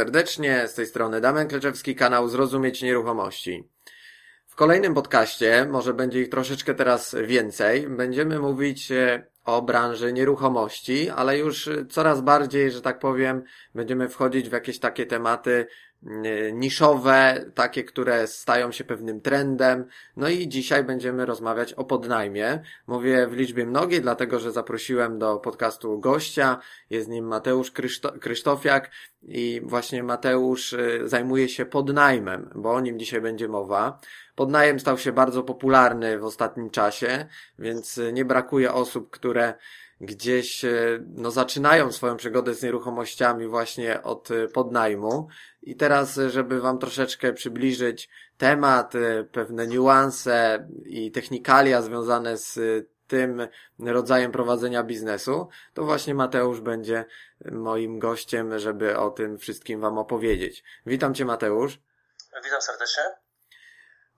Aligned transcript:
Serdecznie, 0.00 0.68
z 0.68 0.74
tej 0.74 0.86
strony 0.86 1.20
Damian 1.20 1.48
Kleczewski, 1.48 1.94
kanał 1.94 2.28
Zrozumieć 2.28 2.82
Nieruchomości. 2.82 3.68
W 4.46 4.54
kolejnym 4.54 4.94
podcaście, 4.94 5.66
może 5.70 5.94
będzie 5.94 6.20
ich 6.20 6.28
troszeczkę 6.28 6.74
teraz 6.74 7.16
więcej, 7.24 7.88
będziemy 7.88 8.38
mówić 8.38 8.92
e, 8.92 9.26
o 9.44 9.62
branży 9.62 10.12
nieruchomości, 10.12 11.10
ale 11.10 11.38
już 11.38 11.70
coraz 11.90 12.20
bardziej, 12.20 12.70
że 12.70 12.82
tak 12.82 12.98
powiem, 12.98 13.42
będziemy 13.74 14.08
wchodzić 14.08 14.48
w 14.48 14.52
jakieś 14.52 14.78
takie 14.78 15.06
tematy 15.06 15.66
niszowe, 16.52 17.44
takie, 17.54 17.84
które 17.84 18.26
stają 18.26 18.72
się 18.72 18.84
pewnym 18.84 19.20
trendem. 19.20 19.84
No 20.16 20.28
i 20.28 20.48
dzisiaj 20.48 20.84
będziemy 20.84 21.26
rozmawiać 21.26 21.72
o 21.72 21.84
podnajmie. 21.84 22.62
Mówię 22.86 23.26
w 23.26 23.32
liczbie 23.32 23.66
mnogiej, 23.66 24.00
dlatego 24.00 24.38
że 24.38 24.52
zaprosiłem 24.52 25.18
do 25.18 25.36
podcastu 25.36 25.98
gościa. 25.98 26.58
Jest 26.90 27.08
nim 27.08 27.26
Mateusz 27.26 27.70
Kryszto 27.70 28.12
Krysztofiak 28.12 28.90
i 29.22 29.60
właśnie 29.64 30.02
Mateusz 30.02 30.72
e, 30.72 31.08
zajmuje 31.08 31.48
się 31.48 31.66
podnajmem, 31.66 32.50
bo 32.54 32.72
o 32.72 32.80
nim 32.80 32.98
dzisiaj 32.98 33.20
będzie 33.20 33.48
mowa. 33.48 34.00
Podnajem 34.34 34.80
stał 34.80 34.98
się 34.98 35.12
bardzo 35.12 35.42
popularny 35.42 36.18
w 36.18 36.24
ostatnim 36.24 36.70
czasie, 36.70 37.26
więc 37.58 38.00
nie 38.12 38.24
brakuje 38.24 38.72
osób, 38.72 39.10
które 39.10 39.54
gdzieś 40.00 40.64
e, 40.64 41.04
no, 41.06 41.30
zaczynają 41.30 41.92
swoją 41.92 42.16
przygodę 42.16 42.54
z 42.54 42.62
nieruchomościami 42.62 43.46
właśnie 43.46 44.02
od 44.02 44.30
e, 44.30 44.48
podnajmu. 44.48 45.28
I 45.62 45.76
teraz, 45.76 46.18
e, 46.18 46.30
żeby 46.30 46.60
Wam 46.60 46.78
troszeczkę 46.78 47.32
przybliżyć 47.32 48.08
temat, 48.38 48.92
pewne 49.32 49.66
niuanse 49.66 50.68
i 50.84 51.10
technikalia 51.10 51.82
związane 51.82 52.36
z 52.36 52.58
tym 53.06 53.48
rodzajem 53.78 54.32
prowadzenia 54.32 54.82
biznesu, 54.82 55.48
to 55.74 55.84
właśnie 55.84 56.14
Mateusz 56.14 56.60
będzie 56.60 57.04
moim 57.52 57.98
gościem, 57.98 58.58
żeby 58.58 58.98
o 58.98 59.10
tym 59.10 59.38
wszystkim 59.38 59.80
Wam 59.80 59.98
opowiedzieć. 59.98 60.64
Witam 60.86 61.14
Cię 61.14 61.24
Mateusz. 61.24 61.78
Witam 62.44 62.62
serdecznie. 62.62 63.19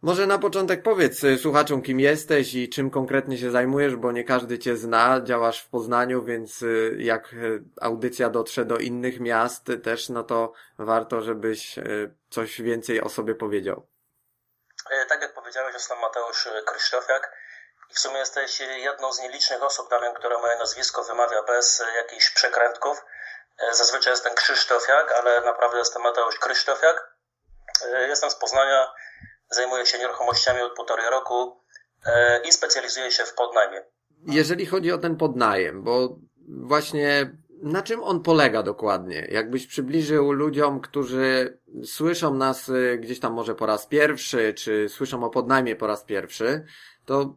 Może 0.03 0.27
na 0.27 0.39
początek 0.39 0.83
powiedz 0.83 1.25
y, 1.25 1.39
słuchaczom, 1.39 1.83
kim 1.83 2.01
jesteś 2.01 2.55
i 2.55 2.69
czym 2.69 2.91
konkretnie 2.91 3.39
się 3.39 3.51
zajmujesz, 3.51 3.97
bo 3.97 4.13
nie 4.13 4.25
każdy 4.25 4.59
cię 4.59 4.77
zna, 4.77 5.21
działasz 5.25 5.63
w 5.63 5.69
Poznaniu, 5.69 6.25
więc 6.25 6.63
y, 6.63 6.97
jak 6.99 7.33
y, 7.33 7.63
audycja 7.81 8.31
dotrze 8.31 8.65
do 8.65 8.77
innych 8.77 9.21
miast 9.21 9.63
też, 9.85 10.09
no 10.09 10.23
to 10.23 10.53
warto, 10.79 11.21
żebyś 11.21 11.75
coś 12.31 12.63
więcej 12.63 13.03
o 13.03 13.09
sobie 13.09 13.35
powiedział. 13.35 13.87
E, 14.91 15.07
tak 15.07 15.23
jak 15.23 15.35
powiedziałeś, 15.35 15.75
jestem 15.75 15.99
Mateusz 15.99 16.49
Krzysztofiak 16.67 17.33
i 17.91 17.95
w 17.95 17.99
sumie 17.99 18.19
jesteś 18.19 18.61
jedną 18.61 19.13
z 19.13 19.21
nielicznych 19.21 19.63
osób, 19.63 19.91
Damian, 19.91 20.15
która 20.15 20.39
moje 20.39 20.59
nazwisko 20.59 21.05
wymawia 21.05 21.43
bez 21.43 21.83
jakichś 21.97 22.31
przekrętków. 22.31 23.05
E, 23.59 23.75
zazwyczaj 23.75 24.13
jestem 24.13 24.35
Krzysztofiak, 24.35 25.13
ale 25.13 25.41
naprawdę 25.41 25.79
jestem 25.79 26.03
Mateusz 26.03 26.39
Krzysztofiak. 26.39 27.15
E, 27.85 28.09
jestem 28.09 28.31
z 28.31 28.35
Poznania, 28.35 28.93
Zajmuję 29.53 29.87
się 29.87 29.99
nieruchomościami 29.99 30.61
od 30.63 30.77
półtorej 30.77 31.07
roku 31.11 31.57
e, 32.07 32.41
i 32.49 32.53
specjalizuję 32.53 33.11
się 33.11 33.25
w 33.25 33.35
podnajmie. 33.35 33.83
Jeżeli 34.27 34.67
chodzi 34.67 34.93
o 34.93 34.99
ten 34.99 35.17
podnajem, 35.17 35.83
bo 35.83 36.17
właśnie 36.49 37.31
na 37.63 37.83
czym 37.83 38.03
on 38.03 38.23
polega 38.23 38.63
dokładnie? 38.63 39.29
Jakbyś 39.31 39.67
przybliżył 39.67 40.33
ludziom, 40.33 40.81
którzy 40.81 41.59
słyszą 41.85 42.35
nas 42.35 42.69
e, 42.69 42.99
gdzieś 42.99 43.21
tam 43.21 43.33
może 43.33 43.55
po 43.55 43.67
raz 43.67 43.87
pierwszy, 43.87 44.55
czy 44.55 44.89
słyszą 44.89 45.25
o 45.25 45.31
podnajmie 45.31 45.77
po 45.77 45.87
raz 45.87 46.05
pierwszy, 46.05 46.65
to 47.05 47.35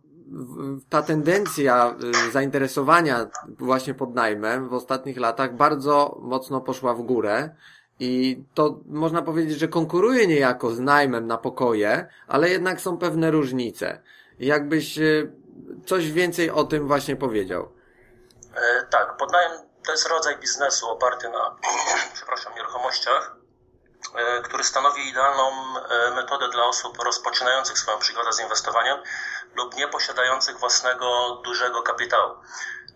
ta 0.90 1.02
tendencja 1.02 1.96
e, 2.28 2.32
zainteresowania 2.32 3.30
właśnie 3.48 3.94
podnajmem 3.94 4.70
w 4.70 4.74
ostatnich 4.74 5.18
latach 5.18 5.56
bardzo 5.56 6.20
mocno 6.22 6.62
poszła 6.62 6.94
w 6.94 7.02
górę. 7.02 7.56
I 8.00 8.44
to 8.54 8.80
można 8.86 9.22
powiedzieć, 9.22 9.60
że 9.60 9.68
konkuruje 9.68 10.28
niejako 10.28 10.72
z 10.72 10.80
najmem 10.80 11.28
na 11.28 11.38
pokoje, 11.38 12.08
ale 12.28 12.50
jednak 12.50 12.82
są 12.82 12.98
pewne 12.98 13.32
różnice. 13.32 14.02
Jakbyś 14.40 15.00
e, 15.00 15.32
coś 15.86 16.12
więcej 16.12 16.52
o 16.52 16.64
tym 16.64 16.88
właśnie 16.88 17.16
powiedział. 17.16 17.72
E, 18.56 18.86
tak, 18.90 19.18
podnajem 19.18 19.52
to 19.86 19.92
jest 19.92 20.08
rodzaj 20.08 20.38
biznesu 20.38 20.90
oparty 20.90 21.30
na, 21.30 21.56
przepraszam, 22.16 22.56
nieruchomościach, 22.56 23.36
e, 24.16 24.42
który 24.42 24.64
stanowi 24.64 25.10
idealną 25.10 25.52
e, 25.52 26.12
metodę 26.16 26.50
dla 26.50 26.64
osób 26.64 26.98
rozpoczynających 26.98 27.78
swoją 27.78 28.00
przygodę 28.00 28.34
z 28.34 28.40
inwestowaniem 28.40 28.98
lub 29.56 29.76
nie 29.76 29.88
posiadających 29.88 30.60
własnego 30.60 31.36
dużego 31.44 31.82
kapitału. 31.82 32.36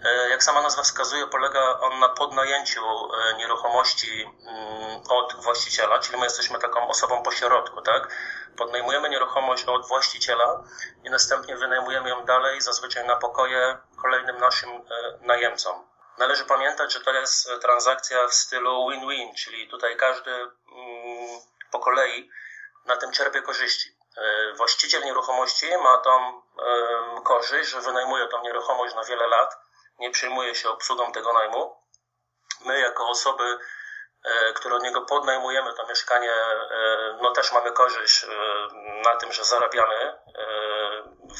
E, 0.04 0.30
jak 0.30 0.44
sama 0.44 0.62
nazwa 0.62 0.84
wskazuje, 0.84 1.28
polega 1.28 1.80
on 1.80 2.00
na 2.00 2.10
podnajęciu 2.10 2.82
e, 2.84 3.34
nieruchomości 3.38 4.24
mm, 4.24 5.02
od 5.10 5.36
właściciela, 5.44 6.00
czyli 6.00 6.18
my 6.18 6.24
jesteśmy 6.24 6.60
taką 6.60 6.88
osobą 6.88 7.24
pośrodku, 7.24 7.82
tak? 7.82 8.16
Podnajmujemy 8.58 9.10
nieruchomość 9.10 9.64
od 9.64 9.88
właściciela 9.88 10.64
i 11.04 11.10
następnie 11.10 11.58
wynajmujemy 11.58 12.10
ją 12.10 12.26
dalej, 12.26 12.62
zazwyczaj 12.62 13.08
na 13.08 13.16
pokoje 13.16 13.78
kolejnym 14.02 14.38
naszym 14.38 14.70
e, 14.70 14.84
najemcom. 15.22 15.88
Należy 16.18 16.46
pamiętać, 16.46 16.94
że 16.94 17.02
to 17.02 17.14
jest 17.14 17.50
transakcja 17.62 18.28
w 18.28 18.34
stylu 18.34 18.90
win-win, 18.90 19.36
czyli 19.36 19.70
tutaj 19.70 19.98
każdy 19.98 20.32
mm, 20.32 20.50
po 21.72 21.80
kolei 21.80 22.30
na 22.86 22.98
tym 22.98 23.12
czerpie 23.12 23.42
korzyści. 23.42 24.00
Właściciel 24.58 25.04
nieruchomości 25.04 25.68
ma 25.84 25.98
tą 25.98 26.42
korzyść, 27.24 27.70
że 27.70 27.82
wynajmuje 27.82 28.28
tą 28.28 28.44
nieruchomość 28.44 28.96
na 28.96 29.04
wiele 29.04 29.28
lat, 29.28 29.58
nie 30.00 30.12
przejmuje 30.12 30.56
się 30.56 30.70
obsługą 30.70 31.12
tego 31.12 31.34
najmu. 31.34 31.76
My, 32.66 32.80
jako 32.80 33.10
osoby, 33.10 33.60
e, 34.24 34.54
które 34.54 34.76
od 34.76 34.84
niego 34.84 35.02
podnajmujemy 35.02 35.74
to 35.74 35.88
mieszkanie, 35.88 36.34
e, 36.34 37.18
no 37.22 37.32
też 37.32 37.52
mamy 37.52 37.72
korzyść 37.72 38.24
e, 38.24 38.28
na 39.04 39.16
tym, 39.16 39.32
że 39.32 39.44
zarabiamy 39.44 40.20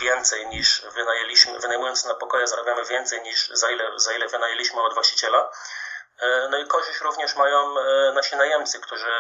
więcej 0.02 0.48
niż 0.48 0.86
wynajęliśmy, 0.96 1.60
wynajmując 1.60 2.06
na 2.06 2.14
pokoje 2.14 2.48
zarabiamy 2.48 2.86
więcej 2.86 3.22
niż 3.22 3.48
za 3.48 3.72
ile, 3.72 3.92
za 3.96 4.14
ile 4.14 4.28
wynajęliśmy 4.28 4.82
od 4.82 4.94
właściciela. 4.94 5.52
No 6.50 6.58
i 6.58 6.68
korzyść 6.68 7.02
również 7.02 7.36
mają 7.36 7.76
nasi 8.14 8.36
najemcy, 8.36 8.80
którzy 8.80 9.12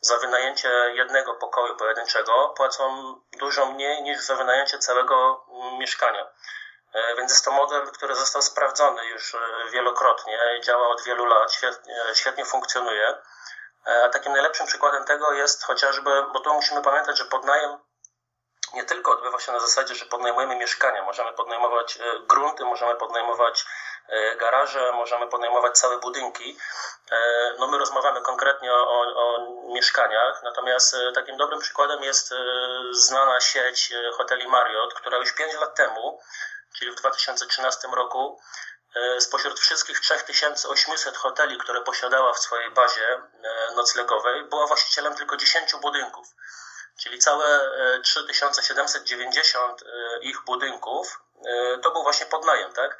za 0.00 0.18
wynajęcie 0.18 0.68
jednego 0.94 1.34
pokoju 1.34 1.76
pojedynczego 1.76 2.48
płacą 2.56 3.14
dużo 3.38 3.66
mniej 3.66 4.02
niż 4.02 4.20
za 4.20 4.36
wynajęcie 4.36 4.78
całego 4.78 5.46
mm, 5.48 5.78
mieszkania. 5.78 6.26
E, 6.96 7.16
więc 7.16 7.30
jest 7.30 7.44
to 7.44 7.50
model, 7.50 7.86
który 7.92 8.14
został 8.14 8.42
sprawdzony 8.42 9.06
już 9.06 9.34
e, 9.34 9.38
wielokrotnie, 9.70 10.60
działa 10.62 10.88
od 10.88 11.02
wielu 11.02 11.26
lat, 11.26 11.52
świetnie, 11.52 11.94
świetnie 12.14 12.44
funkcjonuje. 12.44 13.14
E, 13.86 14.04
a 14.04 14.08
takim 14.08 14.32
najlepszym 14.32 14.66
przykładem 14.66 15.04
tego 15.04 15.32
jest 15.32 15.64
chociażby, 15.64 16.24
bo 16.32 16.40
tu 16.40 16.54
musimy 16.54 16.82
pamiętać, 16.82 17.18
że 17.18 17.24
podnajem 17.24 17.78
nie 18.74 18.84
tylko 18.84 19.12
odbywa 19.12 19.40
się 19.40 19.52
na 19.52 19.60
zasadzie, 19.60 19.94
że 19.94 20.04
podnajmujemy 20.04 20.56
mieszkania, 20.56 21.02
możemy 21.02 21.32
podnajmować 21.32 21.98
grunty, 22.28 22.64
możemy 22.64 22.94
podnajmować 22.94 23.64
garaże, 24.36 24.92
możemy 24.92 25.26
podnajmować 25.26 25.78
całe 25.78 25.98
budynki. 25.98 26.58
No 27.58 27.66
my 27.66 27.78
rozmawiamy 27.78 28.20
konkretnie 28.20 28.72
o, 28.72 29.00
o 29.16 29.38
mieszkaniach, 29.74 30.42
natomiast 30.42 30.96
takim 31.14 31.36
dobrym 31.36 31.60
przykładem 31.60 32.02
jest 32.02 32.34
znana 32.90 33.40
sieć 33.40 33.92
hoteli 34.16 34.48
Marriott, 34.48 34.94
która 34.94 35.18
już 35.18 35.32
5 35.32 35.54
lat 35.54 35.74
temu 35.74 36.20
czyli 36.78 36.90
w 36.90 36.94
2013 36.94 37.88
roku, 37.88 38.40
e, 38.94 39.20
spośród 39.20 39.60
wszystkich 39.60 40.00
3800 40.00 41.16
hoteli, 41.16 41.58
które 41.58 41.80
posiadała 41.80 42.32
w 42.32 42.38
swojej 42.38 42.70
bazie 42.70 43.08
e, 43.14 43.74
noclegowej, 43.76 44.44
była 44.44 44.66
właścicielem 44.66 45.14
tylko 45.14 45.36
10 45.36 45.74
budynków. 45.82 46.26
Czyli 47.00 47.18
całe 47.18 47.70
3790 48.02 49.82
e, 49.82 49.86
ich 50.22 50.44
budynków 50.44 51.20
to 51.82 51.90
był 51.90 52.02
właśnie 52.02 52.26
podnajem, 52.26 52.72
tak? 52.72 52.98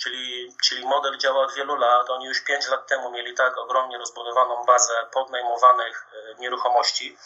Czyli, 0.00 0.56
czyli 0.64 0.86
model 0.86 1.18
działa 1.18 1.44
od 1.44 1.54
wielu 1.54 1.76
lat. 1.76 2.10
Oni 2.10 2.26
już 2.26 2.40
5 2.40 2.68
lat 2.68 2.86
temu 2.86 3.10
mieli 3.10 3.34
tak 3.34 3.58
ogromnie 3.58 3.98
rozbudowaną 3.98 4.64
bazę 4.64 5.06
podnajmowanych 5.12 6.06
nieruchomości, 6.38 7.18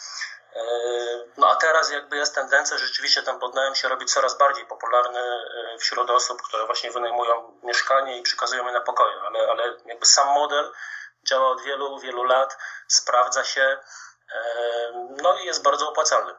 no 1.37 1.49
a 1.49 1.55
teraz 1.55 1.91
jakby 1.91 2.17
jest 2.17 2.35
tendencja, 2.35 2.77
rzeczywiście 2.77 3.23
ten 3.23 3.39
podnajem 3.39 3.75
się 3.75 3.87
robi 3.87 4.05
coraz 4.05 4.37
bardziej 4.37 4.65
popularny 4.65 5.19
e, 5.19 5.77
wśród 5.77 6.09
osób, 6.09 6.41
które 6.41 6.65
właśnie 6.65 6.91
wynajmują 6.91 7.59
mieszkanie 7.63 8.19
i 8.19 8.23
przekazują 8.23 8.65
je 8.65 8.71
na 8.71 8.81
pokoje, 8.81 9.15
ale, 9.27 9.39
ale 9.49 9.77
jakby 9.85 10.05
sam 10.05 10.27
model 10.27 10.71
działa 11.23 11.49
od 11.49 11.61
wielu, 11.61 11.99
wielu 11.99 12.23
lat, 12.23 12.57
sprawdza 12.87 13.43
się, 13.43 13.77
e, 14.35 15.07
no 15.21 15.39
i 15.39 15.45
jest 15.45 15.63
bardzo 15.63 15.89
opłacalny. 15.89 16.33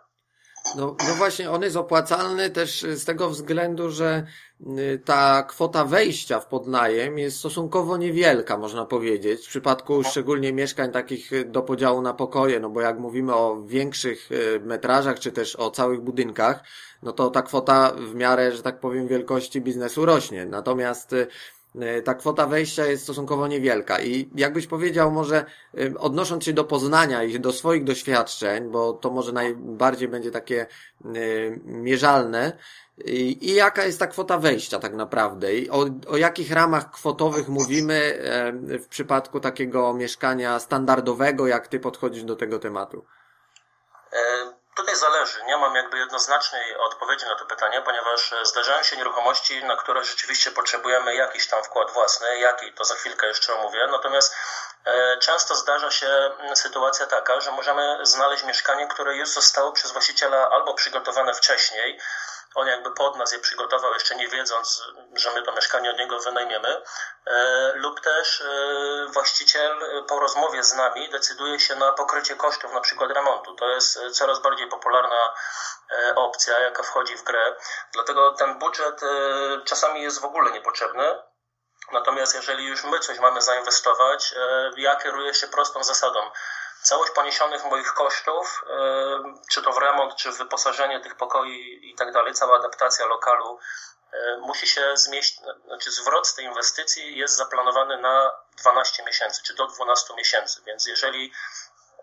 No, 0.76 0.97
no 1.09 1.15
właśnie, 1.15 1.50
on 1.50 1.62
jest 1.62 1.76
opłacalny 1.76 2.50
też 2.50 2.82
z 2.82 3.05
tego 3.05 3.31
względu, 3.31 3.91
że 3.91 4.26
y, 4.61 5.03
ta 5.05 5.43
kwota 5.43 5.85
wejścia 5.85 6.41
w 6.41 6.47
podnajem 6.47 7.19
jest 7.19 7.38
stosunkowo 7.38 7.97
niewielka, 7.97 8.59
można 8.59 8.85
powiedzieć. 8.85 9.47
W 9.47 9.49
przypadku 9.49 10.05
szczególnie 10.05 10.53
mieszkań 10.53 10.93
takich 10.93 11.31
do 11.50 11.62
podziału 11.62 12.03
na 12.03 12.15
pokoje, 12.15 12.61
no 12.61 12.70
bo 12.70 12.81
jak 12.81 12.99
mówimy 12.99 13.35
o 13.35 13.62
większych 13.67 14.32
y, 14.32 14.61
metrażach, 14.61 15.19
czy 15.19 15.32
też 15.32 15.56
o 15.56 15.70
całych 15.70 16.00
budynkach, 16.00 16.65
no 17.03 17.12
to 17.12 17.31
ta 17.31 17.43
kwota 17.43 17.93
w 17.99 18.14
miarę, 18.14 18.53
że 18.53 18.62
tak 18.62 18.81
powiem, 18.81 19.09
wielkości 19.09 19.61
biznesu 19.61 20.06
rośnie. 20.06 20.47
Natomiast 20.47 21.12
y, 21.12 21.26
ta 22.05 22.15
kwota 22.15 22.47
wejścia 22.47 22.87
jest 22.87 23.03
stosunkowo 23.03 23.47
niewielka. 23.47 24.00
I 24.00 24.29
jakbyś 24.35 24.67
powiedział, 24.67 25.11
może 25.11 25.44
odnosząc 25.99 26.44
się 26.44 26.53
do 26.53 26.65
Poznania 26.65 27.23
i 27.23 27.41
do 27.41 27.53
swoich 27.53 27.85
doświadczeń, 27.85 28.70
bo 28.70 28.93
to 28.93 29.11
może 29.11 29.32
najbardziej 29.32 30.09
będzie 30.09 30.31
takie 30.31 30.67
mierzalne, 31.65 32.53
i, 33.05 33.55
jaka 33.55 33.85
jest 33.85 33.99
ta 33.99 34.06
kwota 34.06 34.38
wejścia 34.38 34.79
tak 34.79 34.94
naprawdę? 34.94 35.55
I 35.55 35.70
o, 35.70 35.87
o 36.09 36.17
jakich 36.17 36.53
ramach 36.53 36.91
kwotowych 36.91 37.49
mówimy 37.49 38.19
w 38.62 38.87
przypadku 38.88 39.41
takiego 39.41 39.94
mieszkania 39.94 40.59
standardowego, 40.59 41.47
jak 41.47 41.69
ty 41.69 41.81
podchodzisz 41.81 42.25
do 42.25 42.37
tego 42.37 42.59
tematu? 42.59 43.05
E, 44.12 44.57
tutaj 44.78 44.96
zależy. 44.96 45.44
Nie 45.44 45.56
mam 45.56 45.75
jakby 45.75 45.98
jednoznacznej 45.98 46.76
odpowiedzi 46.76 47.26
na 47.26 47.36
to 47.36 47.44
pytanie, 47.44 47.82
ponieważ 47.82 48.34
zdarzają 48.42 48.82
się 48.82 48.96
nieruchomości, 48.96 49.64
na 49.64 49.76
które 49.76 50.04
rzeczywiście 50.04 50.50
potrzebujemy 50.50 51.14
jakiś 51.14 51.46
tam 51.46 51.62
wkład 51.64 51.90
własny, 51.90 52.38
jaki 52.38 52.72
to 52.72 52.84
za 52.84 52.94
chwilkę 52.94 53.26
jeszcze 53.26 53.54
omówię. 53.54 53.86
Natomiast 53.90 54.36
e, 54.84 55.19
często 55.19 55.54
zdarza 55.54 55.90
się 55.90 56.30
sytuacja 56.54 57.06
taka, 57.06 57.40
że 57.40 57.52
możemy 57.52 57.98
znaleźć 58.02 58.44
mieszkanie, 58.44 58.86
które 58.86 59.16
już 59.16 59.28
zostało 59.28 59.72
przez 59.72 59.92
właściciela 59.92 60.50
albo 60.50 60.75
przygotowane 60.75 61.34
wcześniej, 61.34 62.00
on 62.55 62.67
jakby 62.67 62.91
pod 62.91 63.17
nas 63.17 63.33
je 63.33 63.39
przygotował, 63.39 63.93
jeszcze 63.93 64.17
nie 64.17 64.29
wiedząc, 64.29 64.83
że 65.15 65.31
my 65.31 65.43
to 65.43 65.53
mieszkanie 65.53 65.91
od 65.91 65.99
niego 65.99 66.21
wynajmiemy, 66.21 66.83
e, 67.27 67.73
lub 67.75 68.00
też 68.00 68.41
e, 68.41 69.06
właściciel 69.12 70.05
po 70.09 70.21
rozmowie 70.21 70.65
z 70.65 70.75
nami 70.75 71.11
decyduje 71.11 71.61
się 71.61 71.75
na 71.75 71.93
pokrycie 71.93 72.37
kosztów 72.37 72.73
na 72.73 72.81
przykład 72.81 73.11
remontu. 73.11 73.55
To 73.55 73.69
jest 73.69 73.99
coraz 74.12 74.39
bardziej 74.39 74.69
popularna 74.69 75.35
e, 75.91 76.15
opcja, 76.15 76.59
jaka 76.59 76.83
wchodzi 76.83 77.17
w 77.17 77.23
grę. 77.23 77.56
Dlatego 77.93 78.33
ten 78.33 78.59
budżet 78.59 79.00
czasami 79.65 80.03
jest 80.03 80.21
w 80.21 80.25
ogóle 80.25 80.53
niepotrzebny. 80.53 81.23
Natomiast 81.93 82.35
jeżeli 82.35 82.67
już 82.67 82.85
my 82.85 82.99
coś 82.99 83.19
mamy 83.19 83.43
zainwestować, 83.43 84.35
ja 84.77 84.97
kieruję 84.97 85.35
się 85.35 85.47
prostą 85.49 85.85
zasadą 85.85 86.31
całość 86.82 87.12
poniesionych 87.12 87.64
moich 87.64 87.94
kosztów, 87.94 88.64
czy 89.50 89.62
to 89.62 89.72
w 89.72 89.78
remont, 89.78 90.16
czy 90.16 90.32
w 90.32 90.38
wyposażenie 90.38 91.00
tych 91.00 91.16
pokoi 91.16 91.80
i 91.82 91.94
tak 91.94 92.12
dalej, 92.12 92.34
cała 92.34 92.56
adaptacja 92.56 93.06
lokalu 93.06 93.58
musi 94.40 94.66
się 94.66 94.96
zmieścić, 94.96 95.40
znaczy 95.66 95.90
zwrot 95.90 96.26
z 96.28 96.34
tej 96.34 96.44
inwestycji 96.44 97.19
jest 97.19 97.36
zaplanowany 97.36 97.98
na 97.98 98.32
12 98.58 99.04
miesięcy, 99.04 99.42
czy 99.42 99.54
do 99.54 99.66
12 99.66 100.14
miesięcy, 100.14 100.62
więc 100.66 100.86
jeżeli 100.86 101.32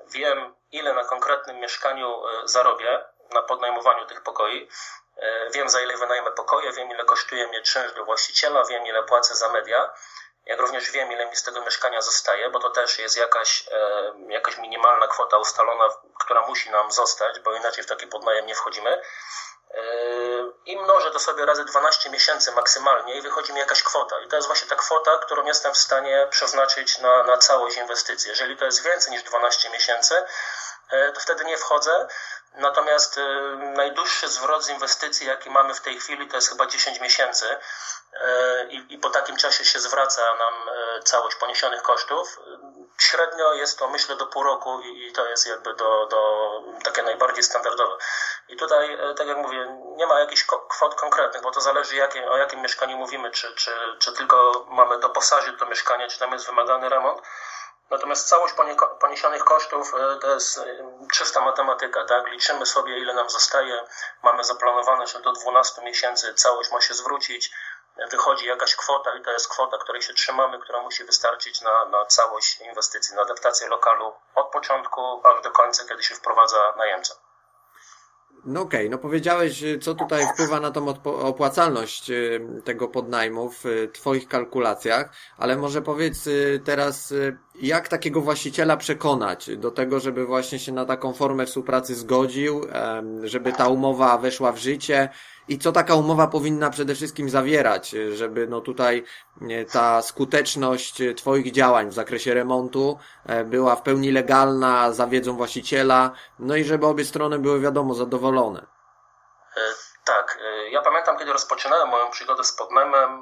wiem, 0.08 0.56
ile 0.72 0.94
na 0.94 1.04
konkretnym 1.04 1.60
mieszkaniu 1.60 2.24
zarobię 2.44 3.06
na 3.32 3.42
podnajmowaniu 3.42 4.06
tych 4.06 4.24
pokoi, 4.24 4.70
wiem 5.54 5.70
za 5.70 5.82
ile 5.82 5.98
wynajmę 5.98 6.32
pokoje, 6.32 6.72
wiem 6.72 6.92
ile 6.92 7.06
kosztuje 7.06 7.48
mnie 7.48 7.62
czynsz 7.62 7.94
do 7.94 8.06
właściciela, 8.06 8.64
wiem 8.64 8.86
ile 8.86 9.04
płacę 9.04 9.36
za 9.36 9.50
media, 9.50 9.94
jak 10.46 10.60
również 10.60 10.92
wiem, 10.92 11.12
ile 11.12 11.26
mi 11.26 11.36
z 11.36 11.44
tego 11.44 11.62
mieszkania 11.62 12.02
zostaje, 12.02 12.50
bo 12.50 12.60
to 12.60 12.70
też 12.70 13.00
jest 13.00 13.18
jakaś, 13.18 13.68
e, 13.72 14.14
jakaś 14.30 14.58
minimalna 14.58 15.08
kwota 15.08 15.38
ustalona, 15.38 15.90
która 16.20 16.48
musi 16.48 16.70
nam 16.70 16.92
zostać, 16.92 17.40
bo 17.40 17.56
inaczej 17.56 17.84
w 17.84 17.88
taki 17.88 18.08
podnajem 18.08 18.46
nie 18.46 18.56
wchodzimy. 18.56 19.02
E, 19.72 19.82
I 20.66 20.78
mnożę 20.78 21.12
to 21.12 21.20
sobie 21.20 21.46
razy 21.46 21.66
12 21.66 22.10
miesięcy 22.10 22.52
maksymalnie 22.52 23.16
i 23.18 23.22
wychodzi 23.22 23.54
mi 23.54 23.60
jakaś 23.60 23.84
kwota. 23.84 24.20
I 24.20 24.28
to 24.28 24.36
jest 24.36 24.48
właśnie 24.48 24.70
ta 24.70 24.76
kwota, 24.76 25.18
którą 25.18 25.46
jestem 25.46 25.74
w 25.74 25.78
stanie 25.78 26.28
przeznaczyć 26.30 26.98
na, 26.98 27.24
na 27.24 27.38
całość 27.38 27.78
inwestycji. 27.78 28.30
Jeżeli 28.30 28.58
to 28.58 28.66
jest 28.66 28.84
więcej 28.84 29.12
niż 29.14 29.24
12 29.24 29.70
miesięcy, 29.70 30.24
to 31.14 31.20
wtedy 31.20 31.46
nie 31.46 31.58
wchodzę. 31.58 32.08
Natomiast 32.54 33.20
najdłuższy 33.58 34.28
zwrot 34.28 34.64
z 34.64 34.70
inwestycji, 34.70 35.28
jaki 35.28 35.50
mamy 35.50 35.74
w 35.74 35.82
tej 35.82 36.00
chwili, 36.00 36.28
to 36.28 36.36
jest 36.36 36.50
chyba 36.50 36.68
10 36.68 37.00
miesięcy. 37.00 37.46
E, 38.22 38.64
i, 38.70 38.98
po 38.98 39.10
takim 39.10 39.38
czasie 39.38 39.66
się 39.66 39.80
zwraca 39.80 40.22
nam 40.22 40.70
e, 40.70 41.02
całość 41.04 41.36
poniesionych 41.36 41.82
kosztów. 41.82 42.40
Średnio 42.98 43.54
jest 43.54 43.80
to 43.80 43.88
myślę 43.88 44.16
do 44.16 44.26
pół 44.26 44.44
roku 44.44 44.82
i, 44.82 45.08
i 45.08 45.14
to 45.14 45.26
jest 45.26 45.48
jakby 45.48 45.74
do, 45.74 46.06
do 46.06 46.62
takie 46.84 47.04
najbardziej 47.04 47.44
standardowe. 47.44 47.98
I 48.50 48.56
tutaj, 48.58 48.94
e, 48.94 49.14
tak 49.14 49.28
jak 49.28 49.38
mówię, 49.38 49.68
nie 49.98 50.08
ma 50.08 50.20
jakichś 50.20 50.46
kwot 50.70 50.96
konkretnych, 50.96 51.44
bo 51.44 51.52
to 51.52 51.62
zależy 51.62 51.96
jakie, 51.96 52.30
o 52.32 52.38
jakim 52.38 52.62
mieszkaniu 52.62 52.98
mówimy, 52.98 53.32
czy, 53.32 53.56
czy, 53.56 53.72
czy 54.00 54.14
tylko 54.14 54.66
mamy 54.70 55.00
doposażyć 55.00 55.60
to 55.60 55.66
mieszkanie, 55.66 56.08
czy 56.08 56.20
tam 56.20 56.32
jest 56.32 56.46
wymagany 56.46 56.90
remont. 56.90 57.22
Natomiast 57.90 58.28
całość 58.28 58.56
poniesionych 59.00 59.44
kosztów 59.44 59.94
to 60.22 60.34
jest 60.34 60.62
czysta 61.12 61.42
matematyka, 61.42 62.06
tak? 62.06 62.28
Liczymy 62.28 62.66
sobie, 62.66 63.00
ile 63.00 63.14
nam 63.14 63.30
zostaje. 63.30 63.88
Mamy 64.24 64.44
zaplanowane, 64.44 65.08
że 65.08 65.20
do 65.20 65.32
12 65.32 65.82
miesięcy 65.82 66.34
całość 66.34 66.72
ma 66.72 66.82
się 66.82 66.94
zwrócić 66.94 67.52
wychodzi 68.12 68.46
jakaś 68.46 68.76
kwota 68.76 69.16
i 69.16 69.22
to 69.22 69.32
jest 69.32 69.50
kwota, 69.50 69.78
której 69.78 70.02
się 70.02 70.14
trzymamy, 70.14 70.60
która 70.60 70.82
musi 70.82 71.04
wystarczyć 71.04 71.62
na, 71.62 71.86
na 71.86 72.06
całość 72.06 72.62
inwestycji, 72.62 73.16
na 73.16 73.22
adaptację 73.22 73.68
lokalu 73.68 74.14
od 74.36 74.52
początku 74.52 75.22
aż 75.28 75.42
do 75.42 75.52
końca, 75.52 75.86
kiedy 75.88 76.04
się 76.04 76.16
wprowadza 76.16 76.74
najemca. 76.78 77.16
No 78.46 78.62
okej, 78.62 78.80
okay, 78.80 78.90
no 78.90 78.98
powiedziałeś, 78.98 79.64
co 79.82 79.96
tutaj 79.96 80.24
wpływa 80.34 80.60
na 80.60 80.72
tą 80.72 80.88
opłacalność 81.06 82.10
y, 82.10 82.42
tego 82.64 82.88
podnajmu 82.88 83.50
w 83.50 83.66
y, 83.66 83.88
Twoich 83.94 84.28
kalkulacjach, 84.28 85.14
ale 85.38 85.58
może 85.58 85.82
powiedz 85.82 86.28
y, 86.28 86.62
teraz, 86.66 87.14
jak 87.62 87.88
takiego 87.88 88.22
właściciela 88.22 88.78
przekonać 88.78 89.58
do 89.58 89.72
tego, 89.72 90.00
żeby 90.00 90.26
właśnie 90.26 90.60
się 90.60 90.72
na 90.72 90.86
taką 90.86 91.14
formę 91.14 91.46
współpracy 91.46 91.96
zgodził, 91.96 92.62
żeby 93.24 93.54
ta 93.54 93.68
umowa 93.68 94.18
weszła 94.18 94.52
w 94.52 94.58
życie, 94.58 95.10
i 95.48 95.60
co 95.60 95.72
taka 95.72 95.96
umowa 95.96 96.28
powinna 96.28 96.70
przede 96.70 96.96
wszystkim 96.96 97.30
zawierać, 97.30 97.96
żeby 98.14 98.48
no 98.48 98.62
tutaj 98.62 99.04
ta 99.72 100.02
skuteczność 100.02 101.02
Twoich 101.18 101.52
działań 101.52 101.90
w 101.90 101.94
zakresie 101.94 102.34
remontu 102.34 103.00
e, 103.26 103.44
była 103.44 103.76
w 103.76 103.82
pełni 103.82 104.12
legalna, 104.12 104.92
za 104.92 105.08
wiedzą 105.08 105.38
właściciela, 105.38 106.12
no 106.40 106.56
i 106.56 106.64
żeby 106.64 106.86
obie 106.86 107.06
strony 107.06 107.40
były 107.40 107.60
wiadomo 107.60 107.94
zadowolone. 107.94 108.66
E, 109.58 109.62
tak, 110.06 110.40
e, 110.42 110.70
ja 110.70 110.82
pamiętam, 110.82 111.18
kiedy 111.18 111.34
rozpoczynałem 111.34 111.90
moją 111.90 112.10
przygodę 112.10 112.44
z 112.44 112.54
podnajmem, 112.54 113.22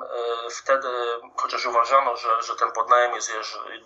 wtedy, 0.52 0.88
chociaż 1.36 1.66
uważano, 1.66 2.18
że, 2.18 2.44
że 2.44 2.56
ten 2.56 2.72
podnajem 2.72 3.16
jest 3.16 3.32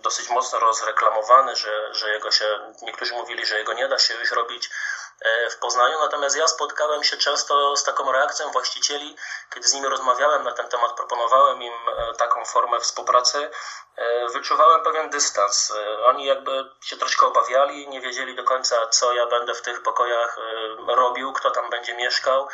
dosyć 0.02 0.30
mocno 0.30 0.58
rozreklamowany, 0.58 1.56
że, 1.56 1.94
że 1.94 2.10
jego 2.10 2.30
się, 2.30 2.44
niektórzy 2.82 3.14
mówili, 3.14 3.46
że 3.46 3.58
jego 3.58 3.72
nie 3.72 3.88
da 3.88 3.98
się 3.98 4.14
już 4.14 4.32
robić 4.32 4.70
E, 4.70 5.07
w 5.50 5.58
Poznaniu, 5.58 5.98
natomiast 5.98 6.36
ja 6.36 6.48
spotkałem 6.48 7.04
się 7.04 7.16
często 7.16 7.76
z 7.76 7.84
taką 7.84 8.12
reakcją 8.12 8.50
właścicieli, 8.50 9.16
kiedy 9.54 9.68
z 9.68 9.72
nimi 9.72 9.88
rozmawiałem 9.88 10.44
na 10.44 10.52
ten 10.52 10.68
temat, 10.68 10.92
proponowałem 10.96 11.62
im 11.62 11.72
e, 11.72 12.14
taką 12.14 12.44
formę 12.44 12.80
współpracy, 12.80 13.50
e, 13.96 14.28
wyczuwałem 14.28 14.82
pewien 14.82 15.10
dystans. 15.10 15.72
Oni 16.04 16.24
jakby 16.24 16.70
się 16.84 16.96
troszkę 16.96 17.26
obawiali, 17.26 17.88
nie 17.88 18.00
wiedzieli 18.00 18.36
do 18.36 18.44
końca, 18.44 18.86
co 18.86 19.12
ja 19.12 19.26
będę 19.26 19.54
w 19.54 19.62
tych 19.62 19.82
pokojach 19.82 20.38
robił, 20.86 21.32
kto 21.32 21.50
tam 21.50 21.70
będzie 21.70 21.94
mieszkał, 21.94 22.48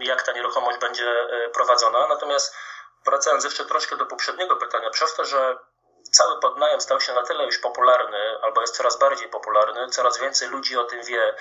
jak 0.00 0.22
ta 0.22 0.32
nieruchomość 0.32 0.78
będzie 0.78 1.28
prowadzona. 1.54 2.06
Natomiast 2.06 2.54
wracając 3.04 3.44
jeszcze 3.44 3.64
troszkę 3.64 3.96
do 3.96 4.06
poprzedniego 4.06 4.56
pytania, 4.56 4.90
przez 4.90 5.14
to, 5.14 5.24
że 5.24 5.58
cały 6.12 6.40
podnajem 6.40 6.80
stał 6.80 7.00
się 7.00 7.12
na 7.12 7.22
tyle 7.22 7.44
już 7.44 7.58
popularny, 7.58 8.38
albo 8.42 8.60
jest 8.60 8.76
coraz 8.76 8.98
bardziej 8.98 9.28
popularny, 9.28 9.88
coraz 9.88 10.18
więcej 10.20 10.48
ludzi 10.48 10.76
o 10.76 10.84
tym 10.84 11.04
wie. 11.04 11.34